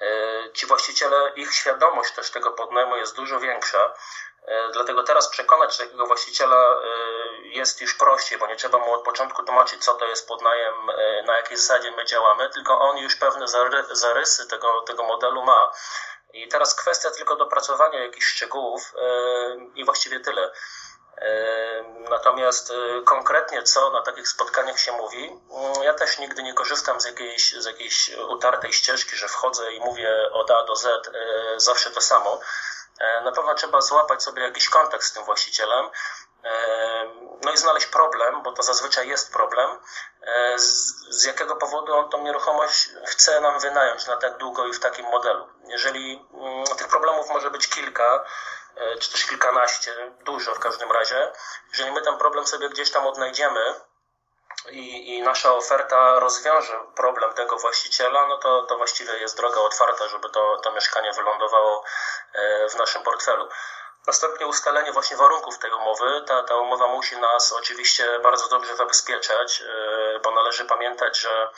E, 0.00 0.52
ci 0.52 0.66
właściciele, 0.66 1.32
ich 1.36 1.54
świadomość 1.54 2.12
też 2.14 2.30
tego 2.30 2.52
podnajmu 2.52 2.96
jest 2.96 3.16
dużo 3.16 3.40
większa. 3.40 3.94
E, 4.46 4.68
dlatego 4.72 5.02
teraz 5.02 5.28
przekonać 5.28 5.78
takiego 5.78 6.06
właściciela 6.06 6.56
e, 6.56 6.86
jest 7.42 7.80
już 7.80 7.94
prościej, 7.94 8.38
bo 8.38 8.46
nie 8.46 8.56
trzeba 8.56 8.78
mu 8.78 8.92
od 8.92 9.04
początku 9.04 9.42
tłumaczyć, 9.42 9.84
co 9.84 9.94
to 9.94 10.06
jest 10.06 10.28
podnajem, 10.28 10.74
na 11.26 11.36
jakiej 11.36 11.56
zasadzie 11.56 11.90
my 11.90 12.04
działamy, 12.04 12.48
tylko 12.50 12.80
on 12.80 12.98
już 12.98 13.16
pewne 13.16 13.46
zarysy 13.90 14.46
tego, 14.46 14.82
tego 14.82 15.02
modelu 15.02 15.42
ma. 15.42 15.72
I 16.32 16.48
teraz 16.48 16.74
kwestia 16.74 17.10
tylko 17.10 17.36
dopracowania 17.36 18.04
jakichś 18.04 18.26
szczegółów 18.26 18.92
i 19.74 19.84
właściwie 19.84 20.20
tyle. 20.20 20.52
Natomiast 22.10 22.70
y, 22.70 23.02
konkretnie 23.04 23.62
co 23.62 23.90
na 23.90 24.02
takich 24.02 24.28
spotkaniach 24.28 24.80
się 24.80 24.92
mówi, 24.92 25.40
mm, 25.50 25.82
ja 25.82 25.94
też 25.94 26.18
nigdy 26.18 26.42
nie 26.42 26.54
korzystam 26.54 27.00
z 27.00 27.04
jakiejś, 27.04 27.52
z 27.52 27.64
jakiejś 27.64 28.10
utartej 28.28 28.72
ścieżki, 28.72 29.16
że 29.16 29.28
wchodzę 29.28 29.72
i 29.72 29.80
mówię 29.80 30.30
od 30.32 30.50
A 30.50 30.64
do 30.64 30.76
Z 30.76 30.86
y, 30.86 31.10
zawsze 31.56 31.90
to 31.90 32.00
samo. 32.00 32.40
E, 33.00 33.20
na 33.20 33.32
pewno 33.32 33.54
trzeba 33.54 33.80
złapać 33.80 34.22
sobie 34.22 34.42
jakiś 34.42 34.68
kontakt 34.68 35.04
z 35.04 35.12
tym 35.12 35.24
właścicielem, 35.24 35.90
no 37.44 37.52
i 37.52 37.56
znaleźć 37.56 37.86
problem, 37.86 38.42
bo 38.42 38.52
to 38.52 38.62
zazwyczaj 38.62 39.08
jest 39.08 39.32
problem, 39.32 39.70
e, 40.22 40.58
z, 40.58 41.24
jakiego 41.24 41.56
powodu 41.56 41.94
on 41.94 42.10
tą 42.10 42.22
nieruchomość 42.22 42.88
chce 43.06 43.40
nam 43.40 43.60
wynająć 43.60 44.06
na 44.06 44.16
tak 44.16 44.38
długo 44.38 44.66
i 44.66 44.72
w 44.72 44.80
takim 44.80 45.06
modelu. 45.06 45.48
Jeżeli 45.64 46.28
mm, 46.34 46.64
tych 46.64 46.88
problemów 46.88 47.28
może 47.28 47.50
być 47.50 47.68
kilka, 47.68 48.24
czy 49.00 49.12
też 49.12 49.26
kilkanaście, 49.26 50.12
dużo 50.24 50.54
w 50.54 50.58
każdym 50.58 50.92
razie. 50.92 51.32
Jeżeli 51.70 51.92
my 51.92 52.02
ten 52.02 52.18
problem 52.18 52.46
sobie 52.46 52.68
gdzieś 52.68 52.90
tam 52.90 53.06
odnajdziemy 53.06 53.74
i, 54.68 55.16
i 55.16 55.22
nasza 55.22 55.52
oferta 55.52 56.18
rozwiąże 56.18 56.80
problem 56.96 57.32
tego 57.32 57.56
właściciela, 57.56 58.26
no 58.26 58.38
to, 58.38 58.62
to 58.62 58.76
właściwie 58.76 59.18
jest 59.18 59.36
droga 59.36 59.60
otwarta, 59.60 60.08
żeby 60.08 60.30
to, 60.30 60.56
to 60.56 60.72
mieszkanie 60.72 61.12
wylądowało 61.12 61.84
e, 62.32 62.68
w 62.68 62.74
naszym 62.74 63.02
portfelu. 63.02 63.48
Następnie 64.06 64.46
ustalenie 64.46 64.92
właśnie 64.92 65.16
warunków 65.16 65.58
tej 65.58 65.72
umowy. 65.72 66.24
Ta, 66.26 66.42
ta 66.42 66.56
umowa 66.56 66.88
musi 66.88 67.16
nas 67.16 67.52
oczywiście 67.52 68.18
bardzo 68.18 68.48
dobrze 68.48 68.76
zabezpieczać, 68.76 69.62
bo 70.22 70.30
należy 70.30 70.64
pamiętać, 70.64 71.18
że 71.20 71.50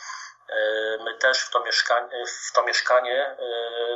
my 1.04 1.14
też 1.18 1.44
w 1.44 1.50
to 1.50 1.64
mieszkanie, 1.64 2.24
w 2.48 2.52
to 2.52 2.62
mieszkanie 2.62 3.36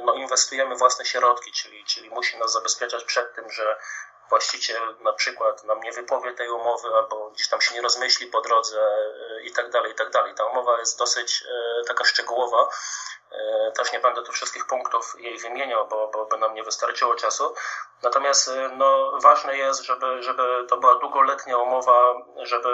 no, 0.02 0.14
inwestujemy 0.14 0.76
własne 0.76 1.04
środki, 1.04 1.52
czyli, 1.52 1.84
czyli 1.84 2.10
musi 2.10 2.38
nas 2.38 2.52
zabezpieczać 2.52 3.04
przed 3.04 3.34
tym, 3.34 3.50
że 3.50 3.76
właściciel 4.28 4.96
na 5.00 5.12
przykład 5.12 5.64
nam 5.64 5.80
nie 5.80 5.92
wypowie 5.92 6.34
tej 6.34 6.50
umowy 6.50 6.88
albo 6.94 7.30
gdzieś 7.30 7.48
tam 7.48 7.60
się 7.60 7.74
nie 7.74 7.82
rozmyśli 7.82 8.26
po 8.26 8.40
drodze 8.40 8.80
e, 8.80 9.42
i 9.42 9.52
tak 9.52 9.70
dalej, 9.70 9.92
i 9.92 9.94
tak 9.94 10.10
dalej. 10.10 10.34
Ta 10.34 10.44
umowa 10.44 10.78
jest 10.78 10.98
dosyć 10.98 11.44
e, 11.48 11.84
taka 11.84 12.04
szczegółowa. 12.04 12.68
Też 13.76 13.92
nie 13.92 14.00
będę 14.00 14.22
tu 14.22 14.32
wszystkich 14.32 14.66
punktów 14.66 15.14
jej 15.18 15.38
wymieniał, 15.38 15.88
bo, 15.88 16.08
bo 16.08 16.26
by 16.26 16.38
nam 16.38 16.54
nie 16.54 16.62
wystarczyło 16.62 17.14
czasu. 17.14 17.54
Natomiast 18.02 18.50
no, 18.76 19.18
ważne 19.22 19.58
jest, 19.58 19.82
żeby, 19.82 20.22
żeby 20.22 20.66
to 20.68 20.76
była 20.76 20.94
długoletnia 20.94 21.58
umowa, 21.58 22.14
żeby 22.42 22.68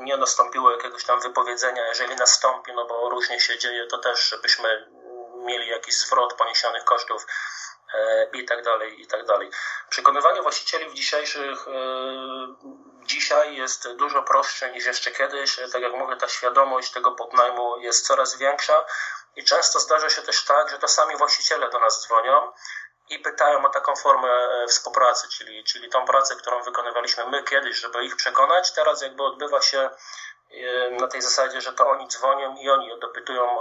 nie 0.00 0.16
nastąpiło 0.16 0.70
jakiegoś 0.70 1.04
tam 1.04 1.20
wypowiedzenia. 1.20 1.86
Jeżeli 1.86 2.16
nastąpi, 2.16 2.72
no 2.74 2.86
bo 2.86 3.10
różnie 3.10 3.40
się 3.40 3.58
dzieje, 3.58 3.86
to 3.86 3.98
też 3.98 4.28
żebyśmy 4.28 4.86
mieli 5.34 5.68
jakiś 5.68 5.98
zwrot 5.98 6.34
poniesionych 6.34 6.84
kosztów 6.84 7.26
E, 7.94 8.28
i 8.32 8.44
tak 8.44 8.64
dalej, 8.64 9.00
i 9.00 9.06
tak 9.06 9.26
dalej. 9.26 9.50
Przekonywanie 9.88 10.42
właścicieli 10.42 10.90
w 10.90 10.94
dzisiejszych, 10.94 11.68
e, 11.68 11.72
dzisiaj 13.04 13.56
jest 13.56 13.92
dużo 13.92 14.22
prostsze 14.22 14.72
niż 14.72 14.84
jeszcze 14.86 15.10
kiedyś. 15.10 15.56
Tak 15.72 15.82
jak 15.82 15.92
mówię, 15.92 16.16
ta 16.16 16.28
świadomość 16.28 16.90
tego 16.90 17.12
podnajmu 17.12 17.78
jest 17.78 18.06
coraz 18.06 18.36
większa 18.36 18.84
i 19.36 19.44
często 19.44 19.80
zdarza 19.80 20.10
się 20.10 20.22
też 20.22 20.44
tak, 20.44 20.70
że 20.70 20.78
to 20.78 20.88
sami 20.88 21.16
właściciele 21.16 21.70
do 21.70 21.80
nas 21.80 22.02
dzwonią 22.02 22.52
i 23.10 23.18
pytają 23.18 23.64
o 23.64 23.68
taką 23.68 23.96
formę 23.96 24.28
e, 24.28 24.66
współpracy, 24.66 25.28
czyli, 25.28 25.64
czyli 25.64 25.90
tą 25.90 26.04
pracę, 26.04 26.36
którą 26.36 26.62
wykonywaliśmy 26.62 27.26
my 27.26 27.42
kiedyś, 27.42 27.76
żeby 27.76 28.04
ich 28.04 28.16
przekonać, 28.16 28.72
teraz 28.72 29.02
jakby 29.02 29.22
odbywa 29.22 29.62
się 29.62 29.90
na 31.00 31.06
tej 31.06 31.22
zasadzie, 31.22 31.60
że 31.60 31.72
to 31.72 31.88
oni 31.88 32.08
dzwonią 32.08 32.56
i 32.56 32.70
oni 32.70 33.00
dopytują 33.00 33.58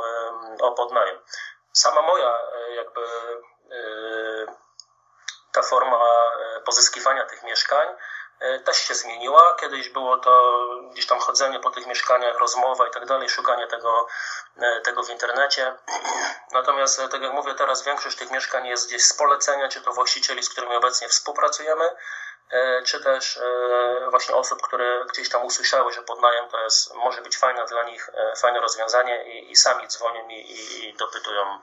o 0.61 0.71
podnajem. 0.71 1.19
Sama 1.73 2.01
moja 2.01 2.39
jakby 2.75 3.01
ta 5.51 5.61
forma 5.61 5.99
pozyskiwania 6.65 7.25
tych 7.25 7.43
mieszkań 7.43 7.87
też 8.65 8.77
się 8.77 8.96
zmieniła. 8.96 9.55
Kiedyś 9.60 9.89
było 9.89 10.17
to 10.17 10.65
gdzieś 10.91 11.08
tam 11.08 11.19
chodzenie 11.19 11.60
po 11.60 11.69
tych 11.69 11.88
mieszkaniach, 11.88 12.39
rozmowa 12.39 12.88
i 12.88 12.91
tak 12.91 13.05
dalej, 13.05 13.29
szukanie 13.29 13.67
tego, 13.67 14.08
tego 14.84 15.03
w 15.03 15.10
internecie. 15.10 15.75
Natomiast, 16.51 17.01
tak 17.12 17.22
jak 17.22 17.34
mówię, 17.34 17.55
teraz 17.55 17.84
większość 17.84 18.17
tych 18.17 18.31
mieszkań 18.31 18.67
jest 18.67 18.88
gdzieś 18.88 19.05
z 19.05 19.13
polecenia, 19.13 19.69
czy 19.69 19.81
to 19.81 19.91
właścicieli, 19.91 20.43
z 20.43 20.50
którymi 20.50 20.75
obecnie 20.75 21.10
współpracujemy, 21.10 21.89
czy 22.86 23.03
też 23.03 23.39
właśnie 24.10 24.36
osób, 24.36 24.62
które 24.62 25.05
gdzieś 25.05 25.29
tam 25.29 25.46
usłyszały, 25.46 25.93
że 25.93 26.01
podnajem 26.01 26.50
to 26.50 26.63
jest, 26.63 26.93
może 26.93 27.22
być 27.22 27.38
fajne 27.38 27.65
dla 27.65 27.84
nich, 27.84 28.10
fajne 28.38 28.60
rozwiązanie 28.60 29.24
i, 29.24 29.51
i 29.51 29.55
sami 29.55 29.88
dzwonią 29.88 30.27
i, 30.27 30.34
i, 30.34 30.89
i 30.89 30.93
dopytują, 30.93 31.60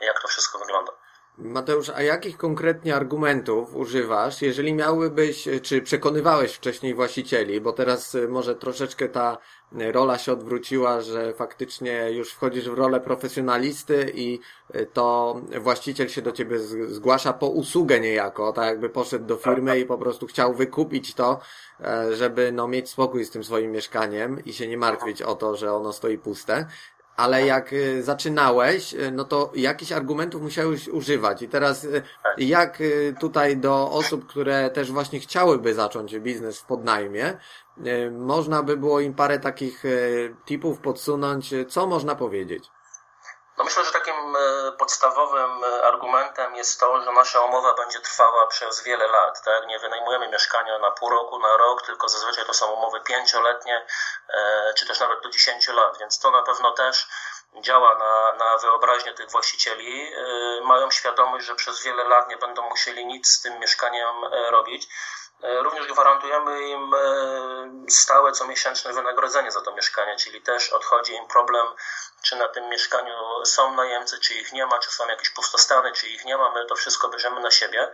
jak 0.00 0.20
to 0.20 0.28
wszystko 0.28 0.58
wygląda. 0.58 0.92
Mateusz, 1.40 1.90
a 1.90 2.02
jakich 2.02 2.36
konkretnie 2.36 2.94
argumentów 2.94 3.76
używasz, 3.76 4.42
jeżeli 4.42 4.74
miałbyś, 4.74 5.48
czy 5.62 5.82
przekonywałeś 5.82 6.52
wcześniej 6.52 6.94
właścicieli, 6.94 7.60
bo 7.60 7.72
teraz 7.72 8.14
y, 8.14 8.28
może 8.28 8.54
troszeczkę 8.54 9.08
ta 9.08 9.38
y, 9.80 9.92
rola 9.92 10.18
się 10.18 10.32
odwróciła, 10.32 11.00
że 11.00 11.34
faktycznie 11.34 12.10
już 12.10 12.32
wchodzisz 12.32 12.70
w 12.70 12.74
rolę 12.74 13.00
profesjonalisty 13.00 14.12
i 14.14 14.40
y, 14.74 14.86
to 14.92 15.36
właściciel 15.60 16.08
się 16.08 16.22
do 16.22 16.32
ciebie 16.32 16.58
zgłasza 16.88 17.32
po 17.32 17.46
usługę 17.48 18.00
niejako, 18.00 18.52
tak 18.52 18.66
jakby 18.66 18.88
poszedł 18.88 19.26
do 19.26 19.36
firmy 19.36 19.80
i 19.80 19.86
po 19.86 19.98
prostu 19.98 20.26
chciał 20.26 20.54
wykupić 20.54 21.14
to, 21.14 21.40
e, 21.80 22.16
żeby 22.16 22.52
no 22.52 22.68
mieć 22.68 22.90
spokój 22.90 23.24
z 23.24 23.30
tym 23.30 23.44
swoim 23.44 23.72
mieszkaniem 23.72 24.44
i 24.44 24.52
się 24.52 24.68
nie 24.68 24.78
martwić 24.78 25.22
o 25.22 25.34
to, 25.34 25.56
że 25.56 25.72
ono 25.72 25.92
stoi 25.92 26.18
puste 26.18 26.66
ale 27.18 27.46
jak 27.46 27.72
y, 27.72 28.02
zaczynałeś, 28.02 28.94
y, 28.94 29.10
no 29.10 29.24
to 29.24 29.52
jakichś 29.54 29.92
argumentów 29.92 30.42
musiałeś 30.42 30.88
używać. 30.88 31.42
I 31.42 31.48
teraz 31.48 31.84
y, 31.84 32.02
jak 32.38 32.82
tutaj 33.20 33.56
do 33.56 33.90
osób, 33.90 34.26
które 34.26 34.70
też 34.70 34.92
właśnie 34.92 35.20
chciałyby 35.20 35.74
zacząć 35.74 36.18
biznes 36.18 36.60
w 36.60 36.66
podnajmie, 36.66 37.38
można 38.10 38.62
by 38.62 38.76
było 38.76 39.00
im 39.00 39.14
parę 39.14 39.38
takich 39.38 39.82
tipów 40.44 40.78
podsunąć, 40.78 41.54
co 41.68 41.86
można 41.86 42.14
powiedzieć? 42.14 42.70
No 43.58 43.64
myślę, 43.64 43.84
że 43.84 43.92
takim 43.92 44.36
podstawowym 44.78 45.64
argumentem 45.82 46.56
jest 46.56 46.80
to, 46.80 47.00
że 47.00 47.12
nasza 47.12 47.40
umowa 47.40 47.74
będzie 47.74 48.00
trwała 48.00 48.46
przez 48.46 48.82
wiele 48.82 49.08
lat. 49.08 49.42
Tak? 49.42 49.66
Nie 49.66 49.78
wynajmujemy 49.78 50.28
mieszkania 50.28 50.78
na 50.78 50.90
pół 50.90 51.10
roku, 51.10 51.38
na 51.38 51.56
rok, 51.56 51.82
tylko 51.82 52.08
zazwyczaj 52.08 52.46
to 52.46 52.54
są 52.54 52.72
umowy 52.72 53.00
pięcioletnie, 53.00 53.86
e, 54.28 54.74
czy 54.74 54.86
też 54.86 55.00
nawet 55.00 55.22
do 55.22 55.28
dziesięciu 55.28 55.72
lat, 55.72 55.98
więc 55.98 56.18
to 56.18 56.30
na 56.30 56.42
pewno 56.42 56.72
też 56.72 57.08
działa 57.60 57.98
na, 57.98 58.32
na 58.32 58.58
wyobraźnię 58.58 59.14
tych 59.14 59.30
właścicieli. 59.30 60.14
E, 60.14 60.60
mają 60.60 60.90
świadomość, 60.90 61.46
że 61.46 61.54
przez 61.54 61.82
wiele 61.82 62.04
lat 62.04 62.28
nie 62.28 62.36
będą 62.36 62.68
musieli 62.68 63.06
nic 63.06 63.28
z 63.28 63.42
tym 63.42 63.58
mieszkaniem 63.58 64.24
e, 64.24 64.50
robić. 64.50 64.88
Również 65.42 65.86
gwarantujemy 65.86 66.68
im 66.68 66.94
stałe 67.88 68.32
comiesięczne 68.32 68.92
wynagrodzenie 68.92 69.50
za 69.50 69.60
to 69.60 69.72
mieszkanie, 69.72 70.16
czyli 70.16 70.42
też 70.42 70.72
odchodzi 70.72 71.14
im 71.14 71.26
problem 71.28 71.66
czy 72.22 72.36
na 72.36 72.48
tym 72.48 72.68
mieszkaniu 72.68 73.44
są 73.44 73.74
najemcy, 73.74 74.20
czy 74.20 74.34
ich 74.34 74.52
nie 74.52 74.66
ma, 74.66 74.78
czy 74.78 74.90
są 74.90 75.08
jakieś 75.08 75.30
pustostany, 75.30 75.92
czy 75.92 76.08
ich 76.08 76.24
nie 76.24 76.36
ma, 76.36 76.50
my 76.50 76.66
to 76.66 76.74
wszystko 76.74 77.08
bierzemy 77.08 77.40
na 77.40 77.50
siebie. 77.50 77.92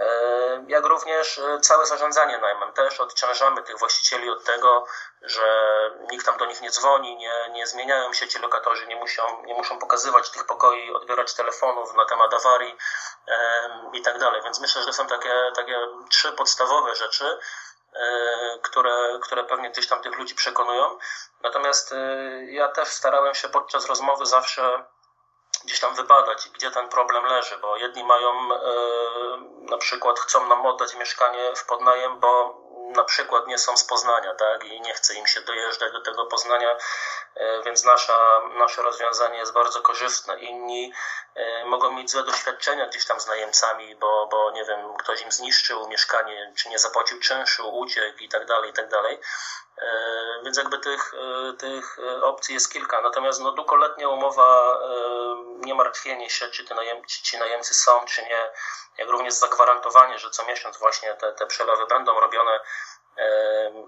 E, 0.00 0.64
jak 0.68 0.84
również 0.86 1.38
e, 1.38 1.60
całe 1.60 1.86
zarządzanie 1.86 2.38
najmem. 2.38 2.72
Też 2.72 3.00
odciążamy 3.00 3.62
tych 3.62 3.78
właścicieli 3.78 4.30
od 4.30 4.44
tego, 4.44 4.86
że 5.22 5.46
nikt 6.10 6.26
tam 6.26 6.38
do 6.38 6.46
nich 6.46 6.60
nie 6.60 6.70
dzwoni, 6.70 7.16
nie, 7.16 7.50
nie 7.52 7.66
zmieniają 7.66 8.12
się 8.12 8.28
ci 8.28 8.38
lokatorzy, 8.38 8.86
nie 8.86 8.96
muszą, 8.96 9.42
nie 9.44 9.54
muszą 9.54 9.78
pokazywać 9.78 10.30
tych 10.30 10.46
pokoi, 10.46 10.92
odbierać 10.92 11.34
telefonów 11.34 11.94
na 11.94 12.04
temat 12.04 12.34
awarii 12.34 12.76
i 13.92 14.02
tak 14.02 14.18
dalej. 14.18 14.42
Więc 14.42 14.60
myślę, 14.60 14.80
że 14.80 14.86
to 14.86 14.92
są 14.92 15.06
takie, 15.06 15.52
takie 15.56 15.76
trzy 16.10 16.32
podstawowe 16.32 16.94
rzeczy, 16.94 17.38
E, 17.94 18.58
które, 18.62 19.18
które 19.22 19.44
pewnie 19.44 19.70
gdzieś 19.70 19.86
tam 19.86 20.02
tych 20.02 20.18
ludzi 20.18 20.34
przekonują. 20.34 20.98
Natomiast 21.42 21.94
ja 22.48 22.68
też 22.68 22.88
starałem 22.88 23.34
się 23.34 23.48
podczas 23.48 23.86
rozmowy 23.86 24.26
zawsze 24.26 24.84
gdzieś 25.68 25.80
tam 25.80 25.94
wybadać, 25.94 26.48
gdzie 26.48 26.70
ten 26.70 26.88
problem 26.88 27.24
leży, 27.24 27.58
bo 27.58 27.76
jedni 27.76 28.04
mają 28.04 28.30
e, 28.30 28.58
na 29.60 29.78
przykład 29.78 30.18
chcą 30.18 30.46
nam 30.46 30.66
oddać 30.66 30.94
mieszkanie 30.94 31.52
w 31.56 31.66
podnajem, 31.66 32.20
bo 32.20 32.60
na 32.96 33.04
przykład 33.04 33.46
nie 33.46 33.58
są 33.58 33.76
z 33.76 33.84
Poznania, 33.84 34.34
tak, 34.34 34.64
i 34.64 34.80
nie 34.80 34.94
chce 34.94 35.14
im 35.14 35.26
się 35.26 35.40
dojeżdżać 35.40 35.92
do 35.92 36.00
tego 36.00 36.26
Poznania, 36.26 36.76
więc 37.64 37.84
nasza, 37.84 38.40
nasze 38.58 38.82
rozwiązanie 38.82 39.38
jest 39.38 39.52
bardzo 39.52 39.82
korzystne. 39.82 40.40
Inni 40.40 40.92
e, 41.34 41.64
mogą 41.64 41.90
mieć 41.90 42.10
złe 42.10 42.22
doświadczenia 42.22 42.86
gdzieś 42.86 43.06
tam 43.06 43.20
z 43.20 43.26
najemcami, 43.26 43.96
bo, 43.96 44.26
bo 44.30 44.50
nie 44.50 44.64
wiem, 44.64 44.96
ktoś 44.96 45.22
im 45.22 45.32
zniszczył 45.32 45.88
mieszkanie, 45.88 46.52
czy 46.56 46.68
nie 46.68 46.78
zapłacił 46.78 47.20
czynszu, 47.20 47.78
uciekł 47.78 48.18
i 48.18 48.28
tak 48.28 48.46
dalej, 48.46 48.70
i 48.70 48.72
tak 48.72 48.88
dalej. 48.88 49.20
E, 49.78 49.88
więc 50.44 50.56
jakby 50.56 50.78
tych, 50.78 51.12
tych 51.58 51.98
opcji 52.22 52.54
jest 52.54 52.72
kilka. 52.72 53.00
Natomiast 53.00 53.40
no, 53.40 53.52
długoletnia 53.52 54.08
umowa, 54.08 54.78
nie 55.58 55.74
martwienie 55.74 56.30
się, 56.30 56.48
czy, 56.48 56.74
najem, 56.74 57.04
czy 57.04 57.22
ci 57.22 57.38
najemcy 57.38 57.74
są, 57.74 58.04
czy 58.04 58.22
nie, 58.22 58.50
jak 58.98 59.08
również 59.08 59.34
zagwarantowanie, 59.34 60.18
że 60.18 60.30
co 60.30 60.44
miesiąc 60.44 60.78
właśnie 60.78 61.14
te, 61.14 61.32
te 61.32 61.46
przelewy 61.46 61.86
będą 61.86 62.20
robione 62.20 62.60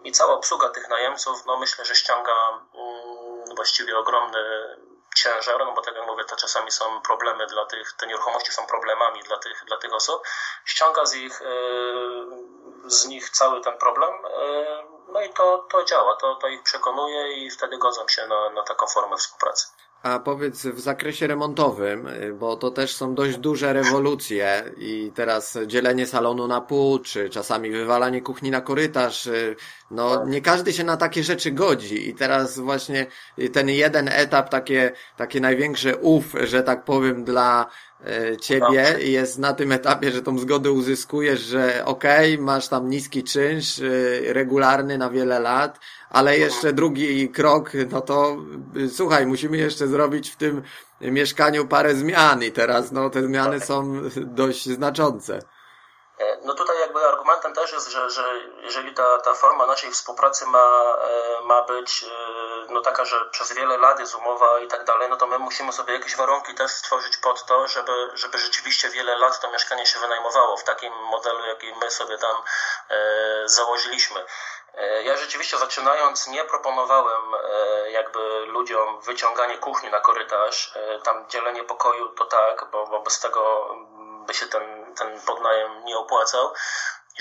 i 0.04 0.12
cała 0.12 0.34
obsługa 0.34 0.68
tych 0.68 0.88
najemców, 0.88 1.46
no 1.46 1.56
myślę, 1.56 1.84
że 1.84 1.94
ściąga 1.94 2.32
mm, 2.74 3.29
właściwie 3.54 3.98
ogromny 3.98 4.76
ciężar, 5.14 5.58
no 5.58 5.72
bo 5.72 5.82
tak 5.82 5.96
jak 5.96 6.06
mówię, 6.06 6.24
to 6.24 6.36
czasami 6.36 6.70
są 6.70 7.00
problemy 7.00 7.46
dla 7.46 7.66
tych, 7.66 7.92
te 7.92 8.06
nieruchomości 8.06 8.52
są 8.52 8.66
problemami 8.66 9.22
dla 9.22 9.38
tych, 9.38 9.64
dla 9.66 9.76
tych 9.76 9.94
osób, 9.94 10.22
ściąga 10.64 11.06
z 11.06 11.14
ich, 11.14 11.42
z 12.86 13.06
nich 13.06 13.30
cały 13.30 13.60
ten 13.60 13.78
problem, 13.78 14.10
no 15.08 15.20
i 15.22 15.32
to, 15.32 15.66
to 15.70 15.84
działa, 15.84 16.16
to, 16.16 16.34
to 16.34 16.48
ich 16.48 16.62
przekonuje 16.62 17.32
i 17.32 17.50
wtedy 17.50 17.78
godzą 17.78 18.08
się 18.08 18.26
na, 18.26 18.50
na 18.50 18.62
taką 18.62 18.86
formę 18.86 19.16
współpracy. 19.16 19.66
A 20.02 20.18
powiedz 20.18 20.66
w 20.66 20.80
zakresie 20.80 21.26
remontowym, 21.26 22.08
bo 22.38 22.56
to 22.56 22.70
też 22.70 22.96
są 22.96 23.14
dość 23.14 23.36
duże 23.38 23.72
rewolucje 23.72 24.64
i 24.78 25.12
teraz 25.14 25.58
dzielenie 25.66 26.06
salonu 26.06 26.48
na 26.48 26.60
pół, 26.60 26.98
czy 26.98 27.30
czasami 27.30 27.70
wywalanie 27.70 28.22
kuchni 28.22 28.50
na 28.50 28.60
korytarz, 28.60 29.28
no 29.90 30.24
nie 30.24 30.40
każdy 30.40 30.72
się 30.72 30.84
na 30.84 30.96
takie 30.96 31.22
rzeczy 31.22 31.50
godzi. 31.50 32.08
I 32.08 32.14
teraz 32.14 32.58
właśnie 32.58 33.06
ten 33.52 33.68
jeden 33.68 34.08
etap, 34.08 34.48
takie, 34.48 34.92
takie 35.16 35.40
największe 35.40 35.96
ów, 35.96 36.24
że 36.44 36.62
tak 36.62 36.84
powiem, 36.84 37.24
dla 37.24 37.66
E, 38.06 38.36
ciebie 38.36 38.96
jest 38.98 39.38
na 39.38 39.52
tym 39.52 39.72
etapie, 39.72 40.10
że 40.10 40.22
tą 40.22 40.38
zgodę 40.38 40.72
uzyskujesz, 40.72 41.40
że 41.40 41.84
okej, 41.84 42.34
okay, 42.34 42.44
masz 42.44 42.68
tam 42.68 42.90
niski 42.90 43.24
czynsz, 43.24 43.80
regularny 44.26 44.98
na 44.98 45.10
wiele 45.10 45.40
lat, 45.40 45.78
ale 46.10 46.38
jeszcze 46.38 46.72
drugi 46.72 47.32
krok, 47.32 47.70
no 47.90 48.00
to 48.00 48.36
e, 48.84 48.88
słuchaj, 48.88 49.26
musimy 49.26 49.56
jeszcze 49.56 49.86
zrobić 49.86 50.30
w 50.30 50.36
tym 50.36 50.62
mieszkaniu 51.00 51.66
parę 51.66 51.94
zmian 51.94 52.42
i 52.42 52.52
teraz 52.52 52.92
no 52.92 53.10
te 53.10 53.22
zmiany 53.22 53.60
są 53.60 54.02
dość 54.16 54.68
znaczące. 54.68 55.38
no 56.44 56.54
tutaj 56.54 56.80
jakby 56.80 57.00
argumentem 57.08 57.54
też 57.54 57.72
jest, 57.72 57.90
że, 57.90 58.10
że 58.10 58.24
jeżeli 58.62 58.94
ta, 58.94 59.18
ta 59.18 59.34
forma 59.34 59.66
naszej 59.66 59.90
współpracy 59.90 60.46
ma, 60.46 60.96
ma 61.44 61.62
być 61.62 62.04
no 62.70 62.80
taka, 62.80 63.04
że 63.04 63.16
przez 63.30 63.52
wiele 63.52 63.78
lat 63.78 64.00
jest 64.00 64.14
umowa 64.14 64.60
i 64.60 64.66
tak 64.66 64.84
dalej, 64.84 65.08
no 65.10 65.16
to 65.16 65.26
my 65.26 65.38
musimy 65.38 65.72
sobie 65.72 65.94
jakieś 65.94 66.16
warunki 66.16 66.54
też 66.54 66.70
stworzyć 66.70 67.16
pod 67.16 67.46
to, 67.46 67.68
żeby, 67.68 68.10
żeby 68.14 68.38
rzeczywiście 68.38 68.90
wiele 68.90 69.18
lat 69.18 69.40
to 69.40 69.50
mieszkanie 69.50 69.86
się 69.86 69.98
wynajmowało 69.98 70.56
w 70.56 70.64
takim 70.64 70.92
modelu, 70.92 71.46
jaki 71.46 71.66
my 71.80 71.90
sobie 71.90 72.18
tam 72.18 72.36
e, 72.90 73.48
założyliśmy. 73.48 74.24
E, 74.74 75.02
ja 75.02 75.16
rzeczywiście 75.16 75.58
zaczynając 75.58 76.26
nie 76.26 76.44
proponowałem 76.44 77.34
e, 77.34 77.90
jakby 77.90 78.46
ludziom 78.46 79.00
wyciąganie 79.00 79.58
kuchni 79.58 79.90
na 79.90 80.00
korytarz, 80.00 80.76
e, 80.76 80.98
tam 80.98 81.28
dzielenie 81.28 81.64
pokoju 81.64 82.08
to 82.08 82.24
tak, 82.24 82.64
bo, 82.72 82.86
bo 82.86 83.02
bez 83.02 83.20
tego 83.20 83.74
by 84.26 84.34
się 84.34 84.46
ten, 84.46 84.94
ten 84.94 85.20
podnajem 85.20 85.84
nie 85.84 85.98
opłacał. 85.98 86.52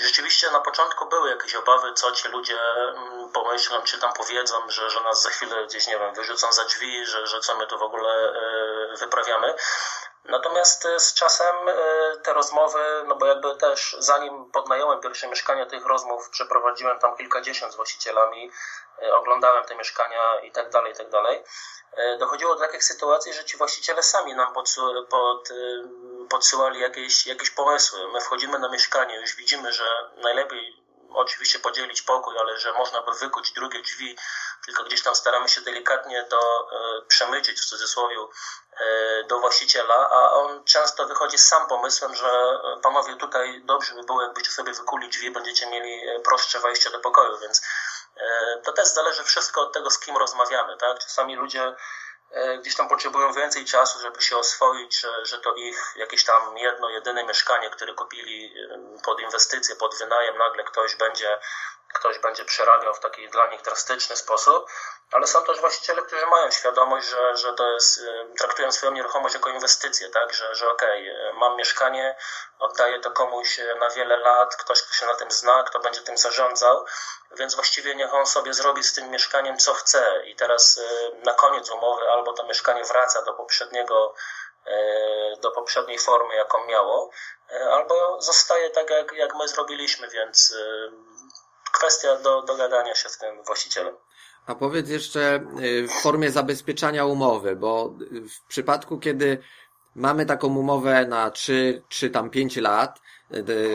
I 0.00 0.04
rzeczywiście 0.04 0.50
na 0.50 0.60
początku 0.60 1.06
były 1.06 1.30
jakieś 1.30 1.54
obawy, 1.54 1.92
co 1.94 2.12
ci 2.12 2.28
ludzie 2.28 2.60
mm, 2.60 3.32
pomyślą, 3.32 3.82
czy 3.82 4.00
tam 4.00 4.12
powiedzą, 4.12 4.56
że, 4.68 4.90
że 4.90 5.00
nas 5.00 5.22
za 5.22 5.30
chwilę 5.30 5.66
gdzieś, 5.66 5.86
nie 5.86 5.98
wiem, 5.98 6.14
wyrzucą 6.14 6.52
za 6.52 6.64
drzwi, 6.64 7.06
że, 7.06 7.26
że 7.26 7.40
co 7.40 7.56
my 7.56 7.66
tu 7.66 7.78
w 7.78 7.82
ogóle 7.82 8.32
wyprawiamy. 8.98 9.54
Natomiast 10.24 10.86
e, 10.86 11.00
z 11.00 11.14
czasem 11.14 11.56
e, 11.68 11.74
te 12.22 12.32
rozmowy, 12.32 13.04
no 13.06 13.16
bo 13.16 13.26
jakby 13.26 13.56
też 13.56 13.96
zanim 13.98 14.50
podnająłem 14.50 15.00
pierwsze 15.00 15.28
mieszkanie, 15.28 15.66
tych 15.66 15.86
rozmów 15.86 16.30
przeprowadziłem 16.30 16.98
tam 16.98 17.16
kilkadziesiąt 17.16 17.72
z 17.72 17.76
właścicielami, 17.76 18.50
oglądałem 19.12 19.64
te 19.64 19.74
mieszkania 19.74 20.40
i 20.40 20.52
tak 20.52 20.70
dalej, 20.70 20.92
i 20.92 20.96
tak 20.96 21.10
dalej. 21.10 21.44
Dochodziło 22.18 22.54
do 22.54 22.60
takich 22.60 22.84
sytuacji, 22.84 23.32
że 23.32 23.44
ci 23.44 23.56
właściciele 23.56 24.02
sami 24.02 24.34
nam 24.34 24.52
pod, 24.52 24.76
pod, 25.10 25.48
podsyłali 26.30 26.80
jakieś, 26.80 27.26
jakieś 27.26 27.50
pomysły. 27.50 28.08
My 28.12 28.20
wchodzimy 28.20 28.58
na 28.58 28.68
mieszkanie, 28.68 29.20
już 29.20 29.36
widzimy, 29.36 29.72
że 29.72 29.84
najlepiej 30.16 30.80
oczywiście 31.14 31.58
podzielić 31.58 32.02
pokój, 32.02 32.38
ale 32.38 32.58
że 32.58 32.72
można 32.72 33.02
by 33.02 33.12
wykuć 33.12 33.52
drugie 33.52 33.82
drzwi, 33.82 34.16
tylko 34.64 34.84
gdzieś 34.84 35.02
tam 35.02 35.14
staramy 35.14 35.48
się 35.48 35.60
delikatnie 35.60 36.24
to 36.24 36.38
e, 36.38 37.02
przemycić 37.06 37.60
w 37.60 37.64
cudzysłowie 37.64 38.16
e, 38.16 39.24
do 39.24 39.40
właściciela, 39.40 40.08
a 40.10 40.32
on 40.32 40.64
często 40.64 41.06
wychodzi 41.06 41.38
z 41.38 41.46
sam 41.46 41.68
pomysłem, 41.68 42.14
że 42.14 42.28
e, 42.28 42.80
panowie 42.82 43.16
tutaj 43.16 43.62
dobrze 43.64 43.94
by 43.94 44.02
było, 44.02 44.22
jakbyście 44.22 44.50
sobie 44.50 44.72
wykuli 44.72 45.08
drzwi, 45.08 45.30
będziecie 45.30 45.66
mieli 45.66 46.00
prostsze 46.24 46.60
wejście 46.60 46.90
do 46.90 46.98
pokoju, 46.98 47.38
więc 47.38 47.62
to 48.64 48.72
też 48.72 48.88
zależy 48.88 49.24
wszystko 49.24 49.60
od 49.60 49.72
tego, 49.72 49.90
z 49.90 49.98
kim 49.98 50.16
rozmawiamy, 50.16 50.76
tak? 50.76 50.98
Czasami 50.98 51.36
ludzie 51.36 51.60
E, 51.62 51.74
gdzieś 52.60 52.76
tam 52.76 52.88
potrzebują 52.88 53.32
więcej 53.32 53.64
czasu, 53.64 54.00
żeby 54.00 54.22
się 54.22 54.36
oswoić, 54.36 55.00
że, 55.00 55.26
że 55.26 55.38
to 55.38 55.54
ich 55.54 55.94
jakieś 55.96 56.24
tam 56.24 56.58
jedno, 56.58 56.90
jedyne 56.90 57.24
mieszkanie, 57.24 57.70
które 57.70 57.94
kupili 57.94 58.54
pod 59.04 59.20
inwestycje, 59.20 59.76
pod 59.76 59.98
wynajem, 59.98 60.38
nagle 60.38 60.64
ktoś 60.64 60.96
będzie, 60.96 61.38
ktoś 61.94 62.18
będzie 62.18 62.44
przerabiał 62.44 62.94
w 62.94 63.00
taki 63.00 63.28
dla 63.28 63.46
nich 63.46 63.62
drastyczny 63.62 64.16
sposób, 64.16 64.66
ale 65.10 65.26
są 65.26 65.44
też 65.44 65.60
właściciele, 65.60 66.02
którzy 66.02 66.26
mają 66.26 66.50
świadomość, 66.50 67.08
że, 67.08 67.36
że 67.36 67.54
to 67.54 67.72
jest, 67.72 68.00
traktują 68.38 68.72
swoją 68.72 68.92
nieruchomość 68.92 69.34
jako 69.34 69.50
inwestycję, 69.50 70.10
tak, 70.10 70.32
że, 70.32 70.54
że 70.54 70.70
okej, 70.70 71.10
okay, 71.10 71.32
mam 71.32 71.56
mieszkanie, 71.56 72.16
oddaję 72.58 73.00
to 73.00 73.10
komuś 73.10 73.60
na 73.80 73.90
wiele 73.90 74.16
lat, 74.16 74.56
ktoś, 74.56 74.82
kto 74.82 74.94
się 74.94 75.06
na 75.06 75.14
tym 75.14 75.30
zna, 75.30 75.62
kto 75.62 75.80
będzie 75.80 76.00
tym 76.00 76.18
zarządzał, 76.18 76.84
więc 77.32 77.54
właściwie 77.54 77.94
niech 77.94 78.14
on 78.14 78.26
sobie 78.26 78.54
zrobi 78.54 78.84
z 78.84 78.92
tym 78.92 79.10
mieszkaniem 79.10 79.58
co 79.58 79.74
chce. 79.74 80.22
I 80.26 80.36
teraz 80.36 80.78
y, 80.78 81.12
na 81.24 81.34
koniec 81.34 81.70
umowy 81.70 82.10
albo 82.10 82.32
to 82.32 82.44
mieszkanie 82.46 82.84
wraca 82.84 83.22
do 83.22 83.34
poprzedniego 83.34 84.14
y, 84.66 85.40
do 85.40 85.50
poprzedniej 85.50 85.98
formy, 85.98 86.34
jaką 86.34 86.66
miało, 86.66 87.10
y, 87.52 87.70
albo 87.70 88.20
zostaje 88.20 88.70
tak, 88.70 88.90
jak, 88.90 89.12
jak 89.12 89.34
my 89.34 89.48
zrobiliśmy, 89.48 90.08
więc 90.08 90.54
kwestia 91.80 92.16
do 92.16 92.42
dogadania 92.42 92.94
się 92.94 93.08
z 93.08 93.18
tym 93.18 93.44
właścicielem. 93.46 93.94
A 94.46 94.54
powiedz 94.54 94.88
jeszcze 94.88 95.40
w 95.88 96.02
formie 96.02 96.30
zabezpieczania 96.30 97.04
umowy, 97.04 97.56
bo 97.56 97.94
w 98.10 98.48
przypadku, 98.48 98.98
kiedy 98.98 99.38
mamy 99.94 100.26
taką 100.26 100.56
umowę 100.56 101.06
na 101.06 101.30
3 101.30 101.82
czy 101.88 102.10
tam 102.10 102.30
5 102.30 102.56
lat, 102.56 103.00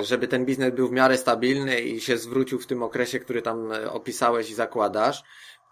żeby 0.01 0.27
ten 0.27 0.45
biznes 0.45 0.73
był 0.73 0.87
w 0.87 0.91
miarę 0.91 1.17
stabilny 1.17 1.81
i 1.81 2.01
się 2.01 2.17
zwrócił 2.17 2.59
w 2.59 2.67
tym 2.67 2.83
okresie, 2.83 3.19
który 3.19 3.41
tam 3.41 3.71
opisałeś 3.89 4.49
i 4.49 4.53
zakładasz, 4.53 5.23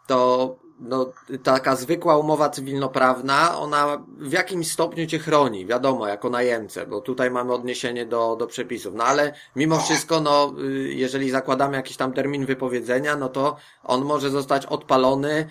to 0.07 0.55
no, 0.79 1.13
taka 1.43 1.75
zwykła 1.75 2.17
umowa 2.17 2.49
cywilnoprawna, 2.49 3.57
ona 3.57 4.05
w 4.17 4.31
jakimś 4.31 4.71
stopniu 4.71 5.05
cię 5.05 5.19
chroni, 5.19 5.65
wiadomo, 5.65 6.07
jako 6.07 6.29
najemcę, 6.29 6.87
bo 6.87 7.01
tutaj 7.01 7.31
mamy 7.31 7.53
odniesienie 7.53 8.05
do, 8.05 8.35
do 8.35 8.47
przepisów. 8.47 8.93
No 8.95 9.03
ale 9.03 9.33
mimo 9.55 9.79
wszystko, 9.79 10.21
no, 10.21 10.53
y, 10.63 10.93
jeżeli 10.93 11.29
zakładamy 11.29 11.77
jakiś 11.77 11.97
tam 11.97 12.13
termin 12.13 12.45
wypowiedzenia, 12.45 13.15
no 13.15 13.29
to 13.29 13.55
on 13.83 14.05
może 14.05 14.29
zostać 14.29 14.65
odpalony 14.65 15.47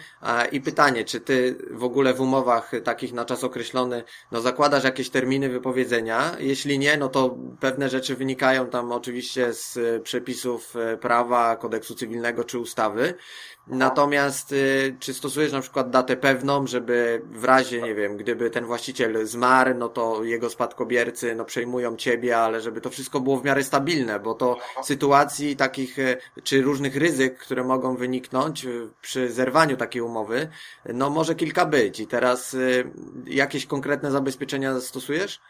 i 0.52 0.60
pytanie, 0.60 1.04
czy 1.04 1.20
ty 1.20 1.58
w 1.70 1.84
ogóle 1.84 2.14
w 2.14 2.20
umowach 2.20 2.72
takich 2.84 3.12
na 3.12 3.24
czas 3.24 3.44
określony, 3.44 4.04
no 4.32 4.40
zakładasz 4.40 4.84
jakieś 4.84 5.10
terminy 5.10 5.48
wypowiedzenia? 5.48 6.36
Jeśli 6.38 6.78
nie, 6.78 6.96
no 6.96 7.08
to 7.08 7.36
pewne 7.60 7.88
rzeczy 7.88 8.16
wynikają 8.16 8.66
tam 8.66 8.92
oczywiście 8.92 9.52
z 9.52 9.78
przepisów 10.02 10.76
e, 10.76 10.96
prawa, 10.96 11.56
kodeksu 11.56 11.94
cywilnego 11.94 12.44
czy 12.44 12.58
ustawy. 12.58 13.14
Natomiast 13.66 14.52
y, 14.52 14.96
czy 15.12 15.18
stosujesz 15.18 15.52
na 15.52 15.60
przykład 15.60 15.90
datę 15.90 16.16
pewną, 16.16 16.66
żeby 16.66 17.22
w 17.30 17.44
razie, 17.44 17.82
nie 17.82 17.94
wiem, 17.94 18.16
gdyby 18.16 18.50
ten 18.50 18.64
właściciel 18.64 19.26
zmarł, 19.26 19.74
no 19.78 19.88
to 19.88 20.24
jego 20.24 20.50
spadkobiercy 20.50 21.34
no 21.34 21.44
przejmują 21.44 21.96
ciebie, 21.96 22.38
ale 22.38 22.60
żeby 22.60 22.80
to 22.80 22.90
wszystko 22.90 23.20
było 23.20 23.36
w 23.36 23.44
miarę 23.44 23.64
stabilne, 23.64 24.20
bo 24.20 24.34
to 24.34 24.58
sytuacji 24.82 25.56
takich, 25.56 25.98
y, 25.98 26.16
czy 26.44 26.62
różnych 26.62 26.96
ryzyk, 26.96 27.38
które 27.38 27.64
mogą 27.64 27.96
wyniknąć 27.96 28.64
y, 28.64 28.88
przy 29.02 29.32
zerwaniu 29.32 29.76
takiej 29.76 30.02
umowy, 30.02 30.48
no 30.94 31.10
może 31.10 31.34
kilka 31.34 31.66
być. 31.66 32.00
I 32.00 32.06
teraz 32.06 32.56
jakieś 33.26 33.66
konkretne 33.66 34.10
zabezpieczenia 34.10 34.80
stosujesz? 34.80 35.40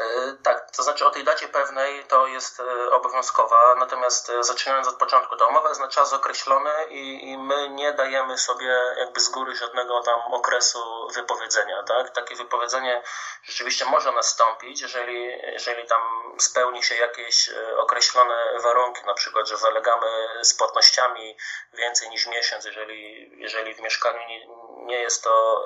E, 0.00 0.32
tak, 0.42 0.70
to 0.76 0.82
znaczy 0.82 1.06
o 1.06 1.10
tej 1.10 1.24
dacie 1.24 1.48
pewnej 1.48 2.04
to 2.04 2.26
jest 2.26 2.60
e, 2.60 2.90
obowiązkowa, 2.90 3.74
natomiast 3.74 4.30
e, 4.30 4.42
zaczynając 4.42 4.88
od 4.88 4.94
początku, 4.94 5.36
ta 5.36 5.46
umowa 5.46 5.68
jest 5.68 5.80
na 5.80 5.88
czas 5.88 6.12
określony 6.12 6.70
i, 6.88 7.30
i 7.30 7.38
my 7.38 7.68
nie 7.68 7.92
dajemy 7.92 8.38
sobie 8.38 8.80
jakby 8.96 9.20
z 9.20 9.28
góry 9.28 9.56
żadnego 9.56 10.02
tam 10.02 10.20
okresu 10.20 11.08
wypowiedzenia, 11.14 11.82
tak? 11.82 12.10
Takie 12.10 12.34
wypowiedzenie 12.34 13.02
rzeczywiście 13.42 13.84
może 13.84 14.12
nastąpić, 14.12 14.80
jeżeli, 14.80 15.24
jeżeli 15.42 15.86
tam 15.86 16.02
spełni 16.38 16.82
się 16.82 16.94
jakieś 16.94 17.50
określone 17.76 18.60
warunki, 18.62 19.06
na 19.06 19.14
przykład, 19.14 19.48
że 19.48 19.56
zalegamy 19.56 20.28
z 20.42 20.54
płatnościami 20.54 21.36
więcej 21.72 22.10
niż 22.10 22.26
miesiąc, 22.26 22.64
jeżeli, 22.64 23.30
jeżeli 23.40 23.74
w 23.74 23.80
mieszkaniu 23.80 24.18
nie, 24.28 24.46
nie 24.86 25.00
jest 25.00 25.24
to 25.24 25.64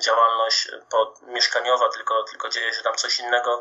działalność 0.00 0.68
mieszkaniowa, 1.22 1.88
tylko, 1.88 2.22
tylko 2.22 2.48
dzieje 2.48 2.72
się 2.72 2.82
tam 2.82 2.94
coś 2.94 3.20
innego, 3.20 3.60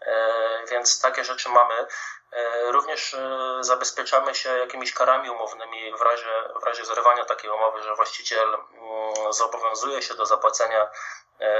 e, 0.00 0.64
więc 0.70 1.00
takie 1.00 1.24
rzeczy 1.24 1.48
mamy. 1.48 1.86
E, 2.32 2.72
również 2.72 3.14
e, 3.14 3.58
zabezpieczamy 3.60 4.34
się 4.34 4.58
jakimiś 4.58 4.94
karami 4.94 5.30
umownymi 5.30 5.92
w 5.98 6.00
razie, 6.00 6.44
w 6.60 6.64
razie 6.64 6.84
zerwania 6.84 7.24
takiej 7.24 7.50
umowy, 7.50 7.82
że 7.82 7.94
właściciel 7.94 8.54
mm, 8.54 9.32
zobowiązuje 9.32 10.02
się 10.02 10.14
do 10.14 10.26
zapłacenia 10.26 10.90